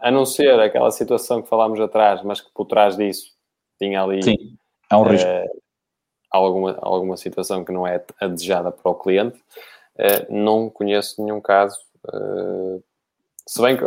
a 0.00 0.10
não 0.10 0.24
ser 0.24 0.58
aquela 0.60 0.90
situação 0.90 1.42
que 1.42 1.48
falámos 1.48 1.80
atrás, 1.80 2.22
mas 2.22 2.40
que 2.40 2.50
por 2.52 2.66
trás 2.66 2.96
disso 2.96 3.32
tinha 3.78 4.02
ali 4.02 4.22
Sim, 4.22 4.36
há 4.90 4.98
um 4.98 5.04
risco. 5.04 5.28
Uh, 5.28 5.59
alguma, 6.30 6.78
alguma 6.80 7.16
situação 7.16 7.64
que 7.64 7.72
não 7.72 7.86
é 7.86 8.02
a 8.20 8.26
desejada 8.26 8.70
para 8.70 8.90
o 8.90 8.94
cliente, 8.94 9.38
uh, 9.96 10.26
não 10.32 10.70
conheço 10.70 11.22
nenhum 11.22 11.40
caso 11.40 11.78
se 13.50 13.60
bem 13.60 13.76
que, 13.76 13.84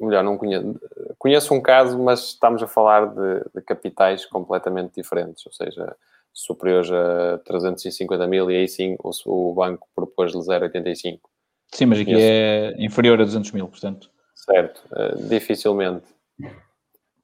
melhor, 0.00 0.22
não 0.22 0.38
conheço. 0.38 0.80
Conheço 1.18 1.52
um 1.52 1.60
caso, 1.60 1.98
mas 1.98 2.28
estamos 2.28 2.62
a 2.62 2.68
falar 2.68 3.06
de, 3.06 3.44
de 3.52 3.60
capitais 3.60 4.24
completamente 4.24 4.94
diferentes, 4.94 5.44
ou 5.44 5.52
seja, 5.52 5.96
superiores 6.32 6.88
a 6.90 7.38
350 7.38 8.26
mil 8.28 8.48
e 8.48 8.56
aí 8.56 8.68
sim 8.68 8.96
o, 9.02 9.10
o 9.26 9.54
banco 9.54 9.88
propôs-lhe 9.92 10.38
0,85. 10.38 11.18
Sim, 11.72 11.86
mas 11.86 11.98
aqui 11.98 12.14
é 12.14 12.74
inferior 12.78 13.20
a 13.20 13.24
200 13.24 13.50
mil, 13.50 13.66
portanto. 13.66 14.08
Certo, 14.36 14.84
uh, 14.92 15.20
dificilmente. 15.28 16.06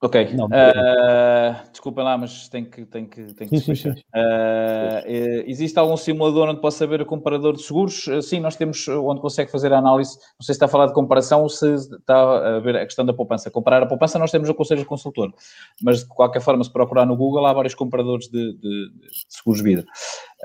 Ok. 0.00 0.32
Não, 0.34 0.46
uh, 0.46 1.70
desculpem 1.72 2.04
lá, 2.04 2.16
mas 2.16 2.48
tem 2.48 2.64
que, 2.64 2.86
tem 2.86 3.04
que, 3.04 3.34
tem 3.34 3.48
que 3.48 3.58
sim, 3.58 3.74
sim, 3.74 3.92
sim. 3.92 4.00
Uh, 4.14 5.02
existe 5.44 5.76
algum 5.76 5.96
simulador 5.96 6.48
onde 6.48 6.60
possa 6.60 6.86
ver 6.86 7.00
o 7.00 7.06
comparador 7.06 7.54
de 7.54 7.62
seguros? 7.62 8.06
Uh, 8.06 8.22
sim, 8.22 8.38
nós 8.38 8.54
temos 8.54 8.86
onde 8.86 9.20
consegue 9.20 9.50
fazer 9.50 9.72
a 9.72 9.78
análise. 9.78 10.16
Não 10.16 10.42
sei 10.44 10.52
se 10.52 10.52
está 10.52 10.66
a 10.66 10.68
falar 10.68 10.86
de 10.86 10.94
comparação 10.94 11.42
ou 11.42 11.48
se 11.48 11.74
está 11.74 12.56
a 12.56 12.60
ver 12.60 12.76
a 12.76 12.84
questão 12.84 13.04
da 13.04 13.12
poupança. 13.12 13.50
Comparar 13.50 13.82
a 13.82 13.86
poupança, 13.86 14.20
nós 14.20 14.30
temos 14.30 14.48
o 14.48 14.54
Conselho 14.54 14.86
Consultor, 14.86 15.34
mas 15.82 16.04
de 16.04 16.06
qualquer 16.06 16.40
forma, 16.40 16.62
se 16.62 16.72
procurar 16.72 17.04
no 17.04 17.16
Google, 17.16 17.44
há 17.46 17.52
vários 17.52 17.74
comparadores 17.74 18.28
de, 18.28 18.52
de, 18.52 18.90
de 18.90 19.08
seguros 19.28 19.60
de 19.60 19.68
vida. 19.68 19.84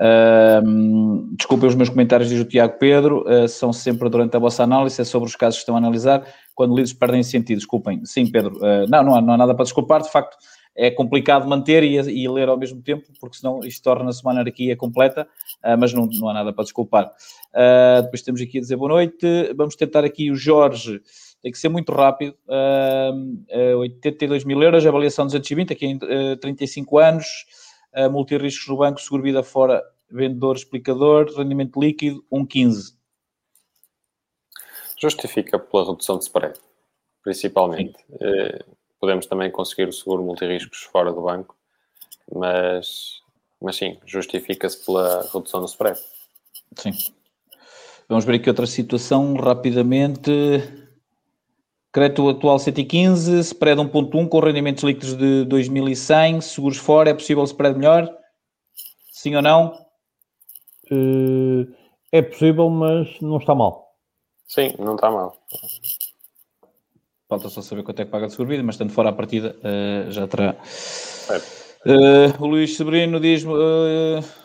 Uh, 0.00 1.36
desculpem 1.36 1.68
os 1.68 1.74
meus 1.74 1.88
comentários, 1.88 2.28
diz 2.28 2.40
o 2.40 2.44
Tiago 2.44 2.78
Pedro, 2.78 3.24
são 3.48 3.72
sempre 3.72 4.08
durante 4.08 4.36
a 4.36 4.40
vossa 4.40 4.62
análise, 4.62 5.00
é 5.00 5.04
sobre 5.04 5.28
os 5.28 5.36
casos 5.36 5.56
que 5.56 5.62
estão 5.62 5.74
a 5.74 5.78
analisar. 5.78 6.26
Quando 6.54 6.74
lidos 6.74 6.92
perdem 6.92 7.22
sentido, 7.22 7.58
desculpem. 7.58 8.04
Sim, 8.04 8.26
Pedro, 8.30 8.56
uh, 8.58 8.88
não, 8.88 9.02
não 9.02 9.14
há, 9.16 9.20
não 9.20 9.34
há 9.34 9.36
nada 9.36 9.54
para 9.54 9.64
desculpar, 9.64 10.02
de 10.02 10.10
facto 10.10 10.36
é 10.76 10.90
complicado 10.90 11.48
manter 11.48 11.82
e, 11.82 11.96
e 11.96 12.28
ler 12.28 12.48
ao 12.48 12.58
mesmo 12.58 12.82
tempo, 12.82 13.04
porque 13.20 13.36
senão 13.36 13.60
isto 13.60 13.82
torna-se 13.82 14.22
uma 14.22 14.32
anarquia 14.32 14.76
completa, 14.76 15.26
uh, 15.64 15.78
mas 15.78 15.92
não, 15.92 16.06
não 16.06 16.28
há 16.28 16.34
nada 16.34 16.52
para 16.52 16.64
desculpar. 16.64 17.06
Uh, 17.54 18.02
depois 18.02 18.22
temos 18.22 18.40
aqui 18.40 18.58
a 18.58 18.60
dizer 18.60 18.76
boa 18.76 18.90
noite, 18.90 19.52
vamos 19.56 19.76
tentar 19.76 20.04
aqui 20.04 20.30
o 20.30 20.34
Jorge, 20.34 21.00
tem 21.42 21.52
que 21.52 21.58
ser 21.58 21.68
muito 21.68 21.92
rápido, 21.92 22.34
uh, 22.48 23.78
82 23.78 24.44
mil 24.44 24.60
euros, 24.62 24.84
avaliação 24.84 25.26
220, 25.26 25.72
aqui 25.72 25.86
em 25.86 25.98
35 26.40 26.98
anos, 26.98 27.26
multirriscos 28.10 28.68
no 28.68 28.76
banco, 28.76 29.00
seguro 29.00 29.22
vida 29.22 29.42
fora, 29.42 29.82
vendedor, 30.10 30.56
explicador, 30.56 31.32
rendimento 31.36 31.80
líquido, 31.80 32.24
1,15 32.32 32.94
justifica 35.04 35.58
pela 35.58 35.84
redução 35.84 36.18
de 36.18 36.24
spread, 36.24 36.58
principalmente. 37.22 37.96
Eh, 38.20 38.64
podemos 39.00 39.26
também 39.26 39.50
conseguir 39.50 39.88
o 39.88 39.92
seguro 39.92 40.22
multiriscos 40.22 40.82
fora 40.82 41.12
do 41.12 41.22
banco, 41.22 41.56
mas, 42.32 43.20
mas 43.60 43.76
sim, 43.76 43.98
justifica-se 44.06 44.84
pela 44.84 45.28
redução 45.32 45.60
do 45.60 45.66
spread. 45.66 45.98
Sim. 46.76 46.92
Vamos 48.08 48.24
ver 48.24 48.36
aqui 48.36 48.48
outra 48.48 48.66
situação 48.66 49.34
rapidamente. 49.34 50.30
Crédito 51.94 52.28
atual 52.28 52.58
115, 52.58 53.38
spread 53.44 53.80
1.1 53.80 54.28
com 54.28 54.40
rendimentos 54.40 54.82
líquidos 54.82 55.16
de 55.16 55.44
2100, 55.44 56.40
seguros 56.40 56.76
fora, 56.76 57.10
é 57.10 57.14
possível 57.14 57.44
spread 57.44 57.78
melhor? 57.78 58.12
Sim 59.12 59.36
ou 59.36 59.42
não? 59.42 59.86
Eh, 60.90 61.68
é 62.10 62.20
possível, 62.20 62.68
mas 62.68 63.20
não 63.20 63.36
está 63.36 63.54
mal. 63.54 63.94
Sim, 64.48 64.74
não 64.76 64.96
está 64.96 65.08
mal. 65.08 65.36
Falta 67.28 67.48
só 67.48 67.62
saber 67.62 67.84
quanto 67.84 68.02
é 68.02 68.04
que 68.04 68.10
paga 68.10 68.26
de 68.26 68.32
seguro 68.32 68.48
vida, 68.48 68.64
mas 68.64 68.74
estando 68.74 68.92
fora 68.92 69.10
a 69.10 69.12
partida 69.12 69.54
uh, 69.60 70.10
já 70.10 70.26
terá. 70.26 70.56
Uh, 71.86 72.42
o 72.42 72.46
Luís 72.48 72.76
Severino 72.76 73.20
diz-me. 73.20 73.52
Uh, 73.52 74.43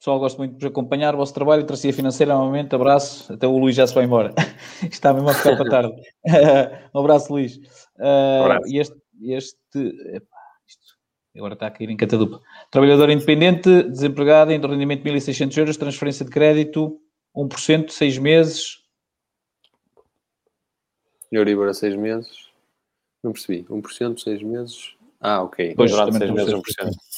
pessoal, 0.00 0.18
gosto 0.18 0.38
muito 0.38 0.56
de 0.56 0.66
acompanhar 0.66 1.14
o 1.14 1.18
vosso 1.18 1.34
trabalho 1.34 1.64
tracia 1.64 1.92
financeira. 1.92 2.34
Novamente, 2.34 2.74
abraço. 2.74 3.32
Até 3.32 3.46
o 3.46 3.56
Luís 3.58 3.76
já 3.76 3.86
se 3.86 3.94
vai 3.94 4.04
embora. 4.04 4.34
Está 4.90 5.12
mesmo 5.12 5.28
a 5.28 5.34
ficar 5.34 5.56
para 5.56 5.70
tarde. 5.70 6.02
um 6.92 6.98
abraço, 6.98 7.32
Luís. 7.32 7.56
Uh, 7.98 8.40
um 8.40 8.44
abraço. 8.44 8.68
E 8.68 8.78
este. 8.80 8.96
este 9.22 9.78
epá, 10.14 10.38
isto, 10.66 10.96
agora 11.36 11.52
está 11.52 11.66
a 11.66 11.70
cair 11.70 11.90
em 11.90 11.96
catadupa. 11.96 12.40
Trabalhador 12.70 13.10
independente, 13.10 13.82
desempregado, 13.84 14.50
em 14.52 14.60
rendimento 14.60 15.04
de 15.04 15.10
1.600 15.10 15.58
euros, 15.58 15.76
transferência 15.76 16.24
de 16.24 16.30
crédito 16.30 16.98
1%, 17.36 17.90
6 17.90 18.18
meses. 18.18 18.80
Euribor 21.30 21.68
a 21.68 21.74
6 21.74 21.94
meses. 21.96 22.48
Não 23.22 23.32
percebi. 23.32 23.64
1%, 23.64 24.18
6 24.18 24.42
meses. 24.42 24.96
Ah, 25.20 25.42
ok. 25.42 25.74
Pois, 25.76 25.90
durante 25.90 26.16
6 26.16 26.30
meses, 26.30 26.54
1%. 26.54 26.62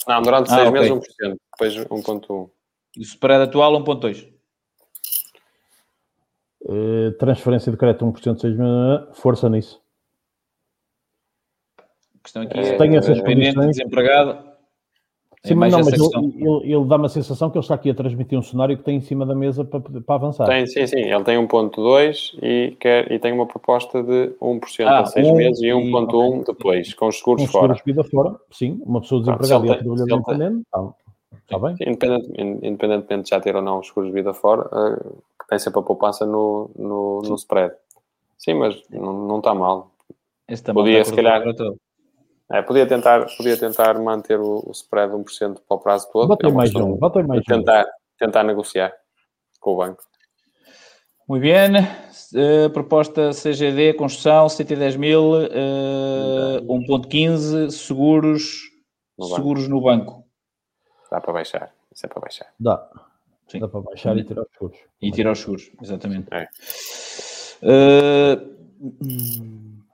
Não, 0.08 0.22
durante 0.22 0.50
6 0.50 0.60
ah, 0.60 0.70
meses, 0.70 0.90
okay. 0.90 1.28
1%. 1.28 1.36
Depois 1.52 1.76
1,1%. 1.76 2.50
E 2.96 3.00
o 3.00 3.02
spread 3.02 3.44
atual, 3.44 3.72
1,2%. 3.82 4.32
Uh, 6.64 7.10
transferência 7.18 7.72
de 7.72 7.78
crédito 7.78 8.04
1%, 8.04 8.38
6 8.38 8.56
meses. 8.56 9.18
Força 9.18 9.48
nisso. 9.48 9.82
A 11.78 12.22
questão 12.22 12.42
aqui 12.42 12.58
é, 12.58 12.76
tem 12.76 12.96
essas 12.96 13.20
condições. 13.20 13.76
desempregado 13.76 14.52
Sim, 15.44 15.54
é 15.54 15.56
mas 15.56 15.72
não, 15.72 15.80
mas 15.80 15.92
ele, 15.92 16.04
ele, 16.36 16.72
ele, 16.72 16.84
dá 16.84 16.96
uma 16.96 17.08
sensação 17.08 17.50
que 17.50 17.58
ele 17.58 17.64
está 17.64 17.74
aqui 17.74 17.90
a 17.90 17.94
transmitir 17.94 18.38
um 18.38 18.42
cenário 18.42 18.76
que 18.76 18.84
tem 18.84 18.96
em 18.96 19.00
cima 19.00 19.26
da 19.26 19.34
mesa 19.34 19.64
para, 19.64 19.80
para 19.80 20.14
avançar. 20.14 20.46
Tem, 20.46 20.64
sim, 20.68 20.86
sim. 20.86 21.00
Ele 21.00 21.24
tem 21.24 21.36
1.2 21.36 22.38
e, 22.40 22.76
quer, 22.78 23.10
e 23.10 23.18
tem 23.18 23.32
uma 23.32 23.46
proposta 23.46 24.04
de 24.04 24.34
1% 24.40 24.86
ah, 24.86 25.00
a 25.00 25.06
6 25.06 25.26
um, 25.26 25.34
meses 25.34 25.60
e 25.60 25.66
1.1 25.66 26.14
okay. 26.14 26.44
depois, 26.46 26.94
com 26.94 27.08
os 27.08 27.18
seguros 27.18 27.42
com 27.42 27.48
fora. 27.48 27.74
Com 27.74 27.80
vida 27.84 28.04
fora, 28.04 28.36
sim. 28.52 28.80
Uma 28.86 29.00
pessoa 29.00 29.20
desempregada 29.20 29.66
e 29.66 29.70
a 29.70 29.74
trabalhador 29.78 30.16
independente, 30.16 30.60
está, 30.60 30.94
está 31.56 31.58
bem. 31.58 31.76
Independentemente, 31.80 32.66
independentemente 32.66 33.24
de 33.24 33.30
já 33.30 33.40
ter 33.40 33.56
ou 33.56 33.62
não 33.62 33.80
os 33.80 33.86
seguros 33.86 34.10
de 34.10 34.14
vida 34.14 34.32
fora, 34.32 34.62
uh, 34.62 35.22
tem 35.48 35.58
sempre 35.58 35.80
a 35.80 35.82
poupança 35.82 36.24
no, 36.24 36.70
no, 36.76 37.22
no 37.22 37.34
spread. 37.34 37.74
Sim, 38.38 38.54
mas 38.54 38.82
não, 38.90 39.12
não 39.12 39.38
está 39.38 39.54
mal. 39.54 39.92
Podia, 40.74 41.04
se 41.04 41.14
calhar... 41.14 41.42
É, 42.50 42.60
podia, 42.60 42.86
tentar, 42.86 43.26
podia 43.36 43.56
tentar 43.56 43.98
manter 43.98 44.38
o, 44.38 44.62
o 44.66 44.72
spread 44.72 45.14
1% 45.14 45.58
para 45.66 45.76
o 45.76 45.78
prazo 45.78 46.10
todo. 46.12 46.28
Bota 46.28 46.48
é 46.48 46.52
mais 46.52 46.74
um, 46.74 46.96
bota 46.96 47.22
mais 47.22 47.42
tentar, 47.44 47.82
um. 47.82 47.86
Tentar 48.18 48.42
negociar 48.42 48.92
com 49.58 49.72
o 49.72 49.76
banco. 49.76 50.02
Muito 51.26 51.42
bem. 51.42 51.70
Uh, 52.34 52.68
proposta 52.70 53.30
CGD, 53.32 53.94
construção, 53.94 54.48
110 54.48 54.96
mil, 54.96 55.32
uh, 55.32 56.60
1.15, 56.66 57.70
seguros, 57.70 58.60
no 59.18 59.26
seguros 59.26 59.68
no 59.68 59.80
banco. 59.80 60.21
Dá 61.12 61.20
para 61.20 61.34
baixar. 61.34 61.70
Isso 61.94 62.06
é 62.06 62.08
para 62.08 62.20
baixar. 62.22 62.46
Dá. 62.58 62.88
Sim. 63.46 63.58
Dá 63.58 63.68
para 63.68 63.82
baixar 63.82 64.16
e 64.16 64.24
tirar 64.24 64.40
os 64.44 64.52
seguros. 64.54 64.78
E 65.02 65.10
tirar 65.10 65.32
os 65.32 65.40
seguros, 65.40 65.70
exatamente. 65.82 66.28
É. 66.30 66.48
Uh, 67.62 68.62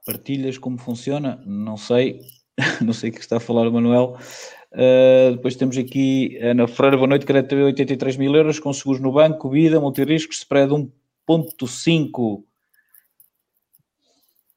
partilhas, 0.06 0.58
como 0.58 0.78
funciona? 0.78 1.42
Não 1.44 1.76
sei. 1.76 2.20
não 2.80 2.92
sei 2.92 3.10
o 3.10 3.12
que 3.12 3.18
está 3.18 3.38
a 3.38 3.40
falar 3.40 3.66
o 3.66 3.72
Manuel. 3.72 4.16
Uh, 4.70 5.32
depois 5.32 5.56
temos 5.56 5.76
aqui 5.76 6.38
Ana 6.40 6.68
Ferreira, 6.68 6.96
boa 6.96 7.08
noite, 7.08 7.26
crédito 7.26 7.50
TV 7.50 7.64
83 7.64 8.16
mil 8.16 8.36
euros, 8.36 8.60
com 8.60 8.72
seguros 8.72 9.00
no 9.02 9.10
banco, 9.10 9.50
vida, 9.50 9.80
multiriscos, 9.80 10.38
spread 10.38 10.70
1.5. 10.70 12.44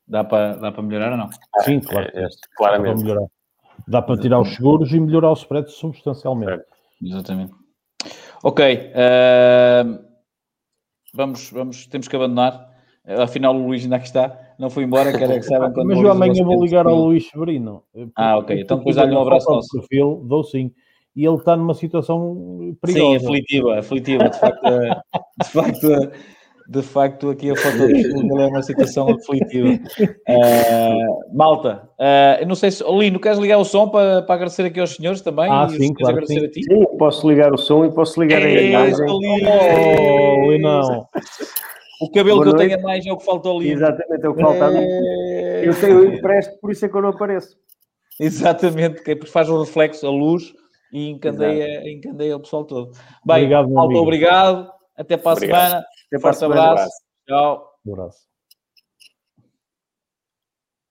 Dá 0.07 0.23
para, 0.23 0.57
dá 0.57 0.71
para 0.71 0.83
melhorar 0.83 1.13
ou 1.13 1.17
não? 1.17 1.29
Sim, 1.63 1.79
claro. 1.79 2.07
É, 2.13 2.25
é, 2.25 2.27
claramente. 2.55 3.03
Dá 3.87 4.01
para, 4.01 4.19
tirar 4.19 4.39
os 4.39 4.55
seguros 4.55 4.91
e 4.91 4.99
melhorar 4.99 5.31
o 5.31 5.33
spread 5.33 5.71
substancialmente. 5.71 6.63
Exatamente. 7.01 7.53
Ok. 8.43 8.65
Uh, 8.65 9.99
vamos, 11.13 11.49
vamos, 11.51 11.87
temos 11.87 12.07
que 12.07 12.15
abandonar. 12.15 12.69
Afinal, 13.05 13.55
o 13.55 13.65
Luís 13.65 13.83
ainda 13.83 13.95
aqui 13.95 14.05
está. 14.05 14.37
Não 14.59 14.69
foi 14.69 14.83
embora, 14.83 15.11
quero 15.17 15.33
que 15.33 15.43
saibam 15.43 15.71
quando 15.73 15.87
Mas 15.87 15.99
eu 15.99 16.11
amanhã 16.11 16.43
vou 16.43 16.63
ligar 16.63 16.85
ao 16.85 16.95
Luís 16.95 17.27
Severino. 17.27 17.83
Ah, 18.15 18.37
ok. 18.37 18.61
Então 18.61 18.77
depois 18.77 18.95
dá-lhe 18.95 19.15
um 19.15 19.21
abraço 19.21 19.49
nosso. 19.49 19.69
Perfil, 19.79 20.23
dou 20.25 20.43
sim. 20.43 20.71
E 21.15 21.25
ele 21.25 21.35
está 21.35 21.57
numa 21.57 21.73
situação 21.73 22.75
perigosa. 22.81 23.19
Sim, 23.19 23.25
aflitiva, 23.25 23.79
aflitiva. 23.79 24.29
De 24.29 24.39
facto, 24.39 24.61
de 24.63 25.49
facto 25.49 25.87
de 26.67 26.81
facto, 26.81 27.29
aqui 27.29 27.51
a 27.51 27.55
foto 27.55 27.77
do 27.77 28.41
é 28.41 28.45
uma 28.47 28.61
situação 28.61 29.09
aflitiva. 29.09 29.69
Uh, 29.69 31.19
malta, 31.35 31.89
uh, 31.99 32.41
eu 32.41 32.47
não 32.47 32.55
sei 32.55 32.71
se. 32.71 32.83
Lino, 32.83 33.19
queres 33.19 33.37
ligar 33.37 33.57
o 33.57 33.65
som 33.65 33.89
para, 33.89 34.21
para 34.21 34.35
agradecer 34.35 34.63
aqui 34.63 34.79
aos 34.79 34.95
senhores 34.95 35.21
também? 35.21 35.49
Ah, 35.49 35.67
sim, 35.69 35.93
claro. 35.93 36.17
Agradecer 36.17 36.39
sim. 36.39 36.45
a 36.45 36.49
ti? 36.49 36.63
Sim, 36.63 36.97
posso 36.97 37.29
ligar 37.29 37.53
o 37.53 37.57
som 37.57 37.85
e 37.85 37.91
posso 37.91 38.21
ligar 38.21 38.41
Ei, 38.41 38.57
a 38.57 38.61
imagem. 38.61 39.05
Oh, 39.09 40.51
Linão. 40.51 41.07
O 42.01 42.09
cabelo 42.09 42.37
Boa 42.37 42.45
que 42.45 42.51
noite. 42.51 42.63
eu 42.63 42.69
tenho 42.69 42.79
a 42.79 42.83
mais 42.83 43.05
é 43.05 43.11
o 43.11 43.17
que 43.17 43.25
falta 43.25 43.49
ali. 43.49 43.71
Exatamente, 43.71 44.25
é 44.25 44.29
o 44.29 44.33
que 44.33 44.41
falta 44.41 44.65
ali. 44.65 44.79
É... 44.79 45.67
Eu 45.67 45.79
tenho 45.79 45.99
o 45.99 46.05
empresto, 46.15 46.59
por 46.59 46.71
isso 46.71 46.85
é 46.85 46.89
que 46.89 46.97
eu 46.97 47.01
não 47.01 47.09
apareço. 47.09 47.55
Exatamente, 48.19 49.03
que 49.03 49.15
faz 49.27 49.49
o 49.49 49.59
reflexo, 49.59 50.07
a 50.07 50.09
luz 50.09 50.53
e 50.91 51.09
encandeia, 51.09 51.89
encandeia 51.89 52.35
o 52.35 52.39
pessoal 52.39 52.65
todo. 52.65 52.91
Bem, 53.25 53.37
obrigado, 53.37 53.69
malta, 53.69 53.97
obrigado. 53.97 54.80
Até 55.01 55.17
para 55.17 55.31
a 55.31 55.33
obrigado. 55.33 55.61
semana. 55.61 55.85
Até 56.07 56.19
para 56.21 56.29
a 56.29 56.33
semana. 56.33 56.71
Abraço. 56.71 56.97
Tchau. 57.27 57.71
Um 57.85 57.93
abraço. 57.93 58.30